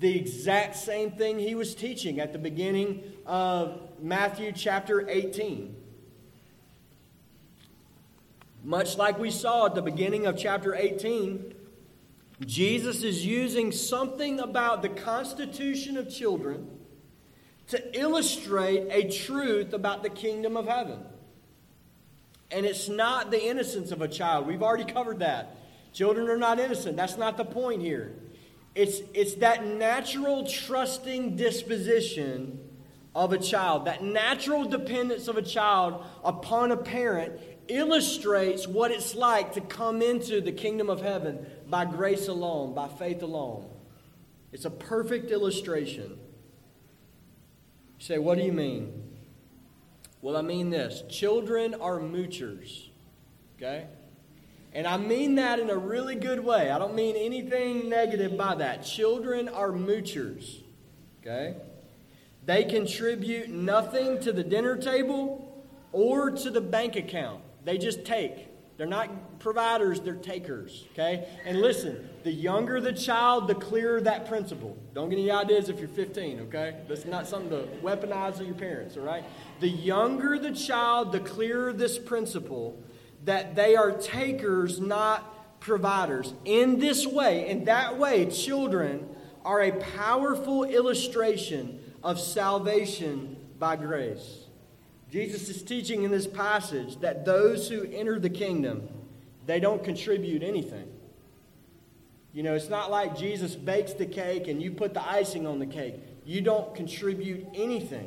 The 0.00 0.16
exact 0.16 0.76
same 0.76 1.12
thing 1.12 1.38
he 1.38 1.54
was 1.54 1.74
teaching 1.74 2.20
at 2.20 2.32
the 2.32 2.38
beginning 2.38 3.02
of 3.26 3.87
Matthew 4.00 4.52
chapter 4.52 5.08
18. 5.08 5.74
Much 8.64 8.96
like 8.96 9.18
we 9.18 9.30
saw 9.30 9.66
at 9.66 9.74
the 9.74 9.82
beginning 9.82 10.26
of 10.26 10.36
chapter 10.36 10.74
18, 10.74 11.54
Jesus 12.44 13.02
is 13.02 13.24
using 13.24 13.72
something 13.72 14.40
about 14.40 14.82
the 14.82 14.88
constitution 14.88 15.96
of 15.96 16.10
children 16.10 16.68
to 17.68 17.98
illustrate 17.98 18.86
a 18.90 19.10
truth 19.10 19.72
about 19.72 20.02
the 20.02 20.10
kingdom 20.10 20.56
of 20.56 20.66
heaven. 20.66 21.00
And 22.50 22.64
it's 22.64 22.88
not 22.88 23.30
the 23.30 23.42
innocence 23.42 23.90
of 23.90 24.00
a 24.00 24.08
child. 24.08 24.46
We've 24.46 24.62
already 24.62 24.90
covered 24.90 25.18
that. 25.18 25.56
Children 25.92 26.28
are 26.28 26.36
not 26.36 26.58
innocent. 26.58 26.96
That's 26.96 27.16
not 27.16 27.36
the 27.36 27.44
point 27.44 27.82
here. 27.82 28.14
It's, 28.74 29.00
it's 29.12 29.34
that 29.36 29.66
natural 29.66 30.46
trusting 30.46 31.36
disposition 31.36 32.67
of 33.14 33.32
a 33.32 33.38
child, 33.38 33.86
that 33.86 34.02
natural 34.02 34.64
dependence 34.64 35.28
of 35.28 35.36
a 35.36 35.42
child 35.42 36.04
upon 36.24 36.72
a 36.72 36.76
parent 36.76 37.40
illustrates 37.68 38.66
what 38.66 38.90
it's 38.90 39.14
like 39.14 39.52
to 39.54 39.60
come 39.60 40.02
into 40.02 40.40
the 40.40 40.52
kingdom 40.52 40.88
of 40.88 41.00
heaven 41.00 41.46
by 41.68 41.84
grace 41.84 42.28
alone, 42.28 42.74
by 42.74 42.88
faith 42.88 43.22
alone. 43.22 43.68
It's 44.52 44.64
a 44.64 44.70
perfect 44.70 45.30
illustration. 45.30 46.18
You 47.98 48.04
say, 48.04 48.18
what 48.18 48.38
do 48.38 48.44
you 48.44 48.52
mean? 48.52 49.16
Well, 50.22 50.36
I 50.36 50.42
mean 50.42 50.70
this 50.70 51.02
children 51.08 51.74
are 51.74 51.98
moochers, 51.98 52.88
okay? 53.56 53.86
And 54.72 54.86
I 54.86 54.96
mean 54.96 55.36
that 55.36 55.58
in 55.58 55.70
a 55.70 55.76
really 55.76 56.14
good 56.14 56.44
way. 56.44 56.70
I 56.70 56.78
don't 56.78 56.94
mean 56.94 57.16
anything 57.16 57.88
negative 57.88 58.36
by 58.36 58.56
that. 58.56 58.84
Children 58.84 59.48
are 59.48 59.70
moochers, 59.70 60.62
okay? 61.20 61.56
They 62.48 62.64
contribute 62.64 63.50
nothing 63.50 64.20
to 64.20 64.32
the 64.32 64.42
dinner 64.42 64.74
table 64.74 65.66
or 65.92 66.30
to 66.30 66.50
the 66.50 66.62
bank 66.62 66.96
account, 66.96 67.42
they 67.62 67.76
just 67.76 68.06
take. 68.06 68.48
They're 68.78 68.86
not 68.86 69.38
providers, 69.38 70.00
they're 70.00 70.14
takers, 70.14 70.86
okay? 70.92 71.28
And 71.44 71.60
listen, 71.60 72.08
the 72.22 72.32
younger 72.32 72.80
the 72.80 72.94
child, 72.94 73.48
the 73.48 73.54
clearer 73.54 74.00
that 74.00 74.26
principle. 74.26 74.78
Don't 74.94 75.10
get 75.10 75.18
any 75.18 75.30
ideas 75.30 75.68
if 75.68 75.78
you're 75.78 75.88
15, 75.88 76.40
okay? 76.48 76.76
That's 76.88 77.04
not 77.04 77.26
something 77.26 77.50
to 77.50 77.68
weaponize 77.82 78.38
on 78.38 78.46
your 78.46 78.54
parents, 78.54 78.96
all 78.96 79.02
right? 79.02 79.24
The 79.60 79.68
younger 79.68 80.38
the 80.38 80.52
child, 80.52 81.12
the 81.12 81.20
clearer 81.20 81.74
this 81.74 81.98
principle 81.98 82.82
that 83.26 83.56
they 83.56 83.76
are 83.76 83.92
takers, 83.92 84.80
not 84.80 85.60
providers. 85.60 86.32
In 86.46 86.78
this 86.78 87.06
way, 87.06 87.46
in 87.46 87.64
that 87.64 87.98
way, 87.98 88.24
children 88.24 89.06
are 89.44 89.60
a 89.60 89.72
powerful 89.72 90.64
illustration 90.64 91.80
of 92.02 92.20
salvation 92.20 93.36
by 93.58 93.76
grace. 93.76 94.44
Jesus 95.10 95.48
is 95.48 95.62
teaching 95.62 96.02
in 96.02 96.10
this 96.10 96.26
passage 96.26 97.00
that 97.00 97.24
those 97.24 97.68
who 97.68 97.84
enter 97.84 98.18
the 98.18 98.30
kingdom, 98.30 98.88
they 99.46 99.58
don't 99.58 99.82
contribute 99.82 100.42
anything. 100.42 100.86
You 102.32 102.42
know, 102.42 102.54
it's 102.54 102.68
not 102.68 102.90
like 102.90 103.16
Jesus 103.16 103.54
bakes 103.54 103.94
the 103.94 104.06
cake 104.06 104.48
and 104.48 104.62
you 104.62 104.70
put 104.70 104.94
the 104.94 105.06
icing 105.06 105.46
on 105.46 105.58
the 105.58 105.66
cake. 105.66 105.94
You 106.24 106.42
don't 106.42 106.74
contribute 106.74 107.46
anything 107.54 108.06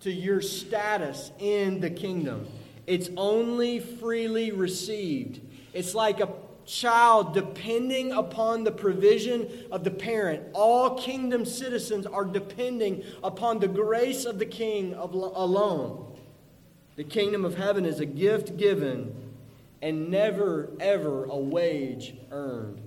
to 0.00 0.12
your 0.12 0.40
status 0.40 1.32
in 1.38 1.80
the 1.80 1.90
kingdom. 1.90 2.46
It's 2.86 3.10
only 3.16 3.80
freely 3.80 4.52
received. 4.52 5.40
It's 5.72 5.94
like 5.94 6.20
a 6.20 6.28
child 6.66 7.32
depending 7.32 8.12
upon 8.12 8.64
the 8.64 8.72
provision 8.72 9.48
of 9.70 9.84
the 9.84 9.90
parent. 9.90 10.42
All 10.52 10.98
kingdom 10.98 11.44
citizens 11.44 12.06
are 12.06 12.24
depending 12.24 13.04
upon 13.22 13.60
the 13.60 13.68
grace 13.68 14.24
of 14.24 14.38
the 14.38 14.46
king 14.46 14.92
alone. 14.94 16.16
The 16.96 17.04
kingdom 17.04 17.44
of 17.44 17.56
heaven 17.56 17.84
is 17.84 18.00
a 18.00 18.06
gift 18.06 18.56
given 18.56 19.14
and 19.82 20.10
never, 20.10 20.70
ever 20.80 21.24
a 21.26 21.36
wage 21.36 22.14
earned. 22.30 22.80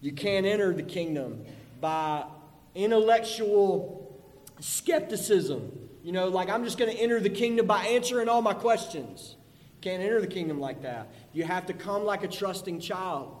You 0.00 0.12
can't 0.12 0.46
enter 0.46 0.72
the 0.72 0.82
kingdom 0.82 1.44
by 1.80 2.24
intellectual 2.74 4.20
skepticism. 4.60 5.88
You 6.02 6.12
know, 6.12 6.28
like 6.28 6.48
I'm 6.48 6.64
just 6.64 6.78
going 6.78 6.94
to 6.94 7.00
enter 7.00 7.20
the 7.20 7.30
kingdom 7.30 7.66
by 7.66 7.86
answering 7.86 8.28
all 8.28 8.42
my 8.42 8.54
questions. 8.54 9.36
Can't 9.80 10.02
enter 10.02 10.20
the 10.20 10.26
kingdom 10.26 10.60
like 10.60 10.82
that. 10.82 11.08
You 11.32 11.44
have 11.44 11.66
to 11.66 11.72
come 11.72 12.04
like 12.04 12.24
a 12.24 12.28
trusting 12.28 12.80
child. 12.80 13.38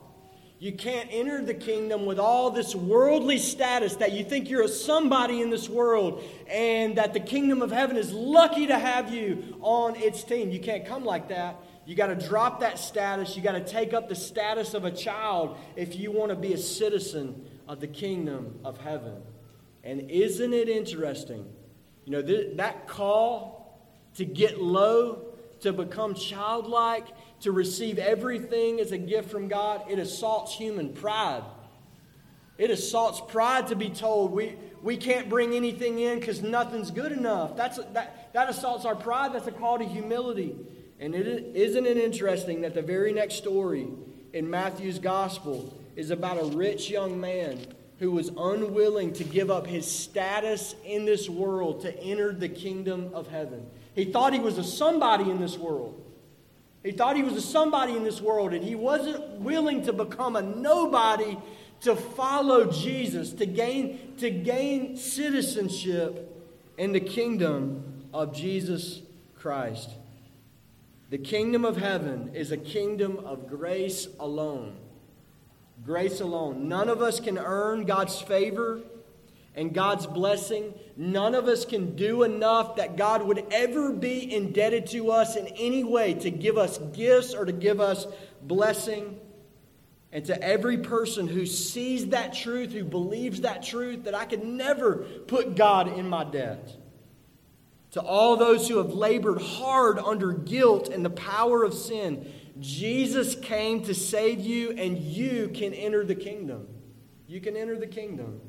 You 0.62 0.72
can't 0.72 1.08
enter 1.10 1.44
the 1.44 1.54
kingdom 1.54 2.06
with 2.06 2.20
all 2.20 2.52
this 2.52 2.72
worldly 2.72 3.38
status 3.38 3.96
that 3.96 4.12
you 4.12 4.22
think 4.22 4.48
you're 4.48 4.62
a 4.62 4.68
somebody 4.68 5.42
in 5.42 5.50
this 5.50 5.68
world 5.68 6.22
and 6.48 6.98
that 6.98 7.14
the 7.14 7.20
kingdom 7.20 7.62
of 7.62 7.72
heaven 7.72 7.96
is 7.96 8.12
lucky 8.12 8.68
to 8.68 8.78
have 8.78 9.12
you 9.12 9.58
on 9.60 9.96
its 9.96 10.22
team. 10.22 10.50
You 10.50 10.60
can't 10.60 10.86
come 10.86 11.04
like 11.04 11.30
that. 11.30 11.56
You 11.84 11.96
got 11.96 12.06
to 12.06 12.28
drop 12.28 12.60
that 12.60 12.78
status. 12.78 13.36
You 13.36 13.42
got 13.42 13.52
to 13.52 13.64
take 13.64 13.92
up 13.92 14.08
the 14.08 14.14
status 14.14 14.72
of 14.74 14.84
a 14.84 14.92
child 14.92 15.56
if 15.74 15.96
you 15.96 16.12
want 16.12 16.30
to 16.30 16.36
be 16.36 16.52
a 16.52 16.58
citizen 16.58 17.44
of 17.66 17.80
the 17.80 17.88
kingdom 17.88 18.60
of 18.64 18.78
heaven. 18.78 19.20
And 19.82 20.12
isn't 20.12 20.52
it 20.52 20.68
interesting? 20.68 21.44
You 22.04 22.12
know, 22.12 22.22
th- 22.22 22.56
that 22.58 22.86
call 22.86 23.80
to 24.14 24.24
get 24.24 24.60
low, 24.60 25.24
to 25.60 25.72
become 25.72 26.14
childlike, 26.14 27.08
to 27.42 27.52
receive 27.52 27.98
everything 27.98 28.80
as 28.80 28.92
a 28.92 28.98
gift 28.98 29.30
from 29.30 29.48
God, 29.48 29.82
it 29.90 29.98
assaults 29.98 30.54
human 30.54 30.92
pride. 30.92 31.42
It 32.58 32.70
assaults 32.70 33.20
pride 33.20 33.68
to 33.68 33.76
be 33.76 33.90
told 33.90 34.32
we, 34.32 34.56
we 34.82 34.96
can't 34.96 35.28
bring 35.28 35.54
anything 35.54 35.98
in 35.98 36.20
because 36.20 36.42
nothing's 36.42 36.90
good 36.90 37.12
enough. 37.12 37.56
That's, 37.56 37.78
that, 37.92 38.32
that 38.32 38.48
assaults 38.48 38.84
our 38.84 38.94
pride. 38.94 39.32
That's 39.32 39.46
a 39.46 39.52
call 39.52 39.78
to 39.78 39.84
humility. 39.84 40.56
And 41.00 41.14
it, 41.14 41.56
isn't 41.56 41.86
it 41.86 41.96
interesting 41.96 42.60
that 42.60 42.74
the 42.74 42.82
very 42.82 43.12
next 43.12 43.34
story 43.34 43.88
in 44.32 44.48
Matthew's 44.48 45.00
gospel 45.00 45.76
is 45.96 46.10
about 46.10 46.40
a 46.40 46.44
rich 46.56 46.88
young 46.88 47.20
man 47.20 47.58
who 47.98 48.12
was 48.12 48.28
unwilling 48.36 49.12
to 49.14 49.24
give 49.24 49.50
up 49.50 49.66
his 49.66 49.90
status 49.90 50.74
in 50.84 51.04
this 51.04 51.28
world 51.28 51.82
to 51.82 52.00
enter 52.00 52.32
the 52.32 52.48
kingdom 52.48 53.10
of 53.14 53.28
heaven. 53.28 53.66
He 53.94 54.04
thought 54.04 54.32
he 54.32 54.38
was 54.38 54.58
a 54.58 54.64
somebody 54.64 55.30
in 55.30 55.40
this 55.40 55.58
world. 55.58 56.00
He 56.82 56.92
thought 56.92 57.16
he 57.16 57.22
was 57.22 57.34
a 57.34 57.40
somebody 57.40 57.96
in 57.96 58.02
this 58.02 58.20
world, 58.20 58.52
and 58.52 58.64
he 58.64 58.74
wasn't 58.74 59.40
willing 59.40 59.84
to 59.84 59.92
become 59.92 60.36
a 60.36 60.42
nobody 60.42 61.36
to 61.82 61.94
follow 61.94 62.70
Jesus, 62.70 63.32
to 63.34 63.46
gain, 63.46 64.14
to 64.18 64.30
gain 64.30 64.96
citizenship 64.96 66.28
in 66.78 66.92
the 66.92 67.00
kingdom 67.00 68.04
of 68.12 68.34
Jesus 68.34 69.02
Christ. 69.36 69.90
The 71.10 71.18
kingdom 71.18 71.64
of 71.64 71.76
heaven 71.76 72.30
is 72.34 72.52
a 72.52 72.56
kingdom 72.56 73.18
of 73.18 73.48
grace 73.48 74.08
alone. 74.18 74.76
Grace 75.84 76.20
alone. 76.20 76.68
None 76.68 76.88
of 76.88 77.02
us 77.02 77.20
can 77.20 77.36
earn 77.38 77.84
God's 77.84 78.20
favor 78.20 78.80
and 79.54 79.74
God's 79.74 80.06
blessing. 80.06 80.74
None 80.96 81.34
of 81.34 81.46
us 81.46 81.64
can 81.64 81.94
do 81.94 82.22
enough 82.22 82.76
that 82.76 82.96
God 82.96 83.22
would 83.22 83.44
ever 83.50 83.92
be 83.92 84.34
indebted 84.34 84.86
to 84.88 85.10
us 85.10 85.36
in 85.36 85.46
any 85.48 85.84
way 85.84 86.14
to 86.14 86.30
give 86.30 86.56
us 86.56 86.78
gifts 86.94 87.34
or 87.34 87.44
to 87.44 87.52
give 87.52 87.80
us 87.80 88.06
blessing. 88.42 89.18
And 90.10 90.24
to 90.26 90.42
every 90.42 90.78
person 90.78 91.26
who 91.26 91.46
sees 91.46 92.08
that 92.08 92.34
truth, 92.34 92.72
who 92.72 92.84
believes 92.84 93.42
that 93.42 93.62
truth, 93.62 94.04
that 94.04 94.14
I 94.14 94.26
could 94.26 94.44
never 94.44 94.96
put 95.26 95.56
God 95.56 95.98
in 95.98 96.08
my 96.08 96.24
debt. 96.24 96.76
To 97.92 98.00
all 98.00 98.36
those 98.36 98.68
who 98.68 98.78
have 98.78 98.92
labored 98.92 99.40
hard 99.40 99.98
under 99.98 100.32
guilt 100.32 100.88
and 100.88 101.04
the 101.04 101.10
power 101.10 101.62
of 101.62 101.72
sin, 101.74 102.30
Jesus 102.58 103.34
came 103.34 103.82
to 103.84 103.94
save 103.94 104.40
you, 104.40 104.70
and 104.72 104.98
you 104.98 105.50
can 105.54 105.72
enter 105.72 106.04
the 106.04 106.14
kingdom. 106.14 106.68
You 107.26 107.40
can 107.40 107.56
enter 107.56 107.78
the 107.78 107.86
kingdom. 107.86 108.40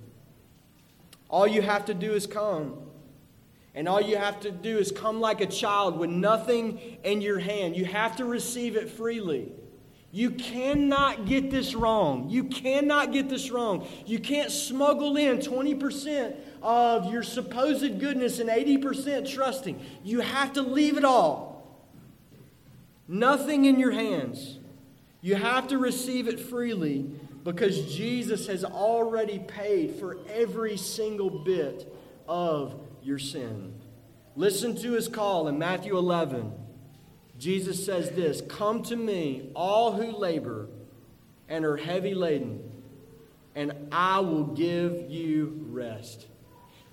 All 1.33 1.47
you 1.47 1.63
have 1.63 1.85
to 1.85 1.95
do 1.95 2.13
is 2.13 2.27
come. 2.27 2.77
And 3.73 3.89
all 3.89 3.99
you 3.99 4.17
have 4.17 4.41
to 4.41 4.51
do 4.51 4.77
is 4.77 4.91
come 4.91 5.19
like 5.19 5.41
a 5.41 5.47
child 5.47 5.97
with 5.97 6.11
nothing 6.11 6.77
in 7.03 7.23
your 7.23 7.39
hand. 7.39 7.75
You 7.75 7.85
have 7.85 8.17
to 8.17 8.25
receive 8.25 8.75
it 8.75 8.87
freely. 8.87 9.51
You 10.11 10.29
cannot 10.29 11.25
get 11.25 11.49
this 11.49 11.73
wrong. 11.73 12.29
You 12.29 12.43
cannot 12.43 13.11
get 13.11 13.29
this 13.29 13.49
wrong. 13.49 13.87
You 14.05 14.19
can't 14.19 14.51
smuggle 14.51 15.17
in 15.17 15.39
20% 15.39 16.35
of 16.61 17.11
your 17.11 17.23
supposed 17.23 17.99
goodness 17.99 18.37
and 18.37 18.47
80% 18.47 19.27
trusting. 19.27 19.83
You 20.03 20.19
have 20.19 20.53
to 20.53 20.61
leave 20.61 20.97
it 20.97 21.03
all. 21.03 21.81
Nothing 23.07 23.65
in 23.65 23.79
your 23.79 23.89
hands. 23.91 24.59
You 25.21 25.33
have 25.33 25.69
to 25.69 25.79
receive 25.79 26.27
it 26.27 26.39
freely 26.39 27.09
because 27.43 27.93
Jesus 27.93 28.47
has 28.47 28.63
already 28.63 29.39
paid 29.39 29.95
for 29.95 30.17
every 30.29 30.77
single 30.77 31.29
bit 31.29 31.93
of 32.27 32.79
your 33.01 33.19
sin. 33.19 33.73
Listen 34.35 34.75
to 34.77 34.93
his 34.93 35.07
call 35.07 35.47
in 35.47 35.59
Matthew 35.59 35.97
11. 35.97 36.53
Jesus 37.37 37.85
says 37.85 38.11
this 38.11 38.41
Come 38.41 38.81
to 38.83 38.95
me, 38.95 39.51
all 39.55 39.91
who 39.91 40.11
labor 40.11 40.69
and 41.49 41.65
are 41.65 41.77
heavy 41.77 42.15
laden, 42.15 42.71
and 43.53 43.73
I 43.91 44.19
will 44.21 44.45
give 44.45 45.11
you 45.11 45.65
rest. 45.69 46.27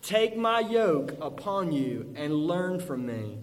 Take 0.02 0.36
my 0.36 0.60
yoke 0.60 1.12
upon 1.20 1.72
you 1.72 2.12
and 2.16 2.34
learn 2.34 2.80
from 2.80 3.06
me, 3.06 3.38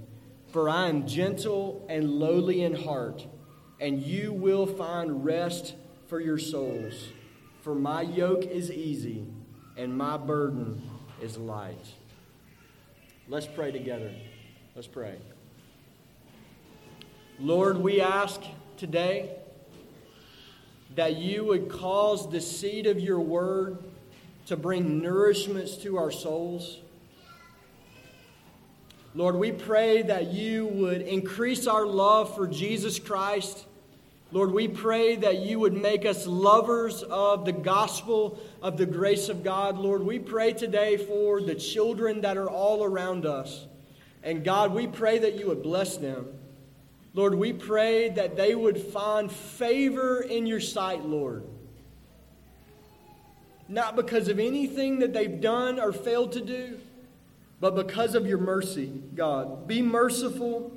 for 0.51 0.69
I 0.69 0.89
am 0.89 1.07
gentle 1.07 1.85
and 1.89 2.09
lowly 2.09 2.63
in 2.63 2.75
heart, 2.75 3.25
and 3.79 4.01
you 4.01 4.33
will 4.33 4.65
find 4.65 5.23
rest 5.23 5.75
for 6.07 6.19
your 6.19 6.37
souls. 6.37 7.09
For 7.61 7.75
my 7.75 8.01
yoke 8.01 8.45
is 8.45 8.71
easy 8.71 9.25
and 9.75 9.95
my 9.95 10.17
burden 10.17 10.81
is 11.21 11.37
light. 11.37 11.85
Let's 13.27 13.45
pray 13.45 13.71
together. 13.71 14.11
Let's 14.75 14.87
pray. 14.87 15.15
Lord, 17.39 17.77
we 17.77 18.01
ask 18.01 18.41
today 18.77 19.35
that 20.95 21.17
you 21.17 21.43
would 21.45 21.69
cause 21.69 22.29
the 22.31 22.41
seed 22.41 22.87
of 22.87 22.99
your 22.99 23.19
word 23.19 23.77
to 24.47 24.55
bring 24.55 25.01
nourishments 25.01 25.81
to 25.83 25.97
our 25.97 26.09
souls. 26.09 26.79
Lord, 29.13 29.35
we 29.35 29.51
pray 29.51 30.03
that 30.03 30.27
you 30.27 30.67
would 30.67 31.01
increase 31.01 31.67
our 31.67 31.85
love 31.85 32.33
for 32.33 32.47
Jesus 32.47 32.97
Christ 32.97 33.66
Lord, 34.31 34.51
we 34.51 34.67
pray 34.67 35.15
that 35.15 35.39
you 35.39 35.59
would 35.59 35.73
make 35.73 36.05
us 36.05 36.27
lovers 36.27 37.01
of 37.03 37.45
the 37.45 37.53
gospel 37.53 38.37
of 38.61 38.77
the 38.77 38.85
grace 38.85 39.29
of 39.29 39.41
God. 39.41 39.77
Lord, 39.77 40.03
we 40.03 40.19
pray 40.19 40.51
today 40.51 40.97
for 40.97 41.39
the 41.39 41.55
children 41.55 42.21
that 42.21 42.35
are 42.35 42.49
all 42.49 42.83
around 42.83 43.25
us. 43.25 43.65
And 44.23 44.43
God, 44.43 44.73
we 44.73 44.85
pray 44.85 45.19
that 45.19 45.35
you 45.35 45.47
would 45.47 45.63
bless 45.63 45.95
them. 45.95 46.27
Lord, 47.13 47.35
we 47.35 47.53
pray 47.53 48.09
that 48.09 48.35
they 48.35 48.53
would 48.53 48.77
find 48.77 49.31
favor 49.31 50.21
in 50.21 50.45
your 50.45 50.59
sight, 50.59 51.05
Lord. 51.05 51.43
Not 53.69 53.95
because 53.95 54.27
of 54.27 54.39
anything 54.39 54.99
that 54.99 55.13
they've 55.13 55.39
done 55.39 55.79
or 55.79 55.93
failed 55.93 56.33
to 56.33 56.41
do, 56.41 56.79
but 57.61 57.75
because 57.75 58.13
of 58.13 58.27
your 58.27 58.37
mercy, 58.37 58.87
God. 59.15 59.67
Be 59.67 59.81
merciful 59.81 60.71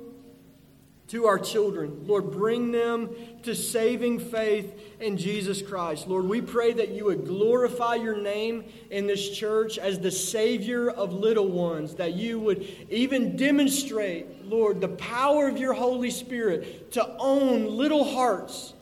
to 1.11 1.27
our 1.27 1.39
children. 1.39 2.05
Lord, 2.05 2.31
bring 2.31 2.71
them 2.71 3.09
to 3.43 3.53
saving 3.53 4.19
faith 4.19 4.73
in 4.99 5.17
Jesus 5.17 5.61
Christ. 5.61 6.07
Lord, 6.07 6.25
we 6.25 6.41
pray 6.41 6.73
that 6.73 6.89
you 6.89 7.05
would 7.05 7.25
glorify 7.25 7.95
your 7.95 8.15
name 8.15 8.63
in 8.89 9.07
this 9.07 9.29
church 9.29 9.77
as 9.77 9.99
the 9.99 10.11
Savior 10.11 10.89
of 10.89 11.13
little 11.13 11.47
ones, 11.47 11.95
that 11.95 12.13
you 12.13 12.39
would 12.39 12.65
even 12.89 13.35
demonstrate, 13.35 14.45
Lord, 14.45 14.79
the 14.79 14.87
power 14.87 15.47
of 15.47 15.57
your 15.57 15.73
Holy 15.73 16.11
Spirit 16.11 16.91
to 16.93 17.15
own 17.19 17.65
little 17.65 18.03
hearts 18.03 18.73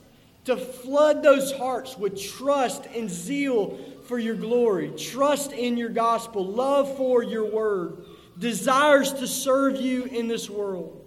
to 0.45 0.57
flood 0.57 1.21
those 1.21 1.51
hearts 1.51 1.97
with 1.97 2.19
trust 2.19 2.85
and 2.95 3.09
zeal 3.09 3.77
for 4.05 4.17
your 4.17 4.35
glory, 4.35 4.91
trust 4.97 5.51
in 5.51 5.77
your 5.77 5.89
gospel, 5.89 6.43
love 6.43 6.97
for 6.97 7.21
your 7.21 7.45
word, 7.51 8.03
desires 8.37 9.13
to 9.13 9.27
serve 9.27 9.79
you 9.79 10.05
in 10.05 10.27
this 10.27 10.49
world. 10.49 10.98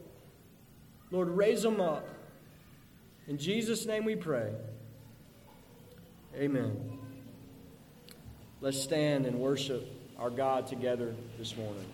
Lord, 1.12 1.28
raise 1.28 1.62
them 1.62 1.78
up. 1.78 2.08
In 3.28 3.36
Jesus' 3.36 3.84
name 3.84 4.06
we 4.06 4.16
pray. 4.16 4.50
Amen. 6.34 6.98
Let's 8.62 8.80
stand 8.80 9.26
and 9.26 9.38
worship 9.38 9.86
our 10.18 10.30
God 10.30 10.66
together 10.66 11.14
this 11.38 11.54
morning. 11.54 11.91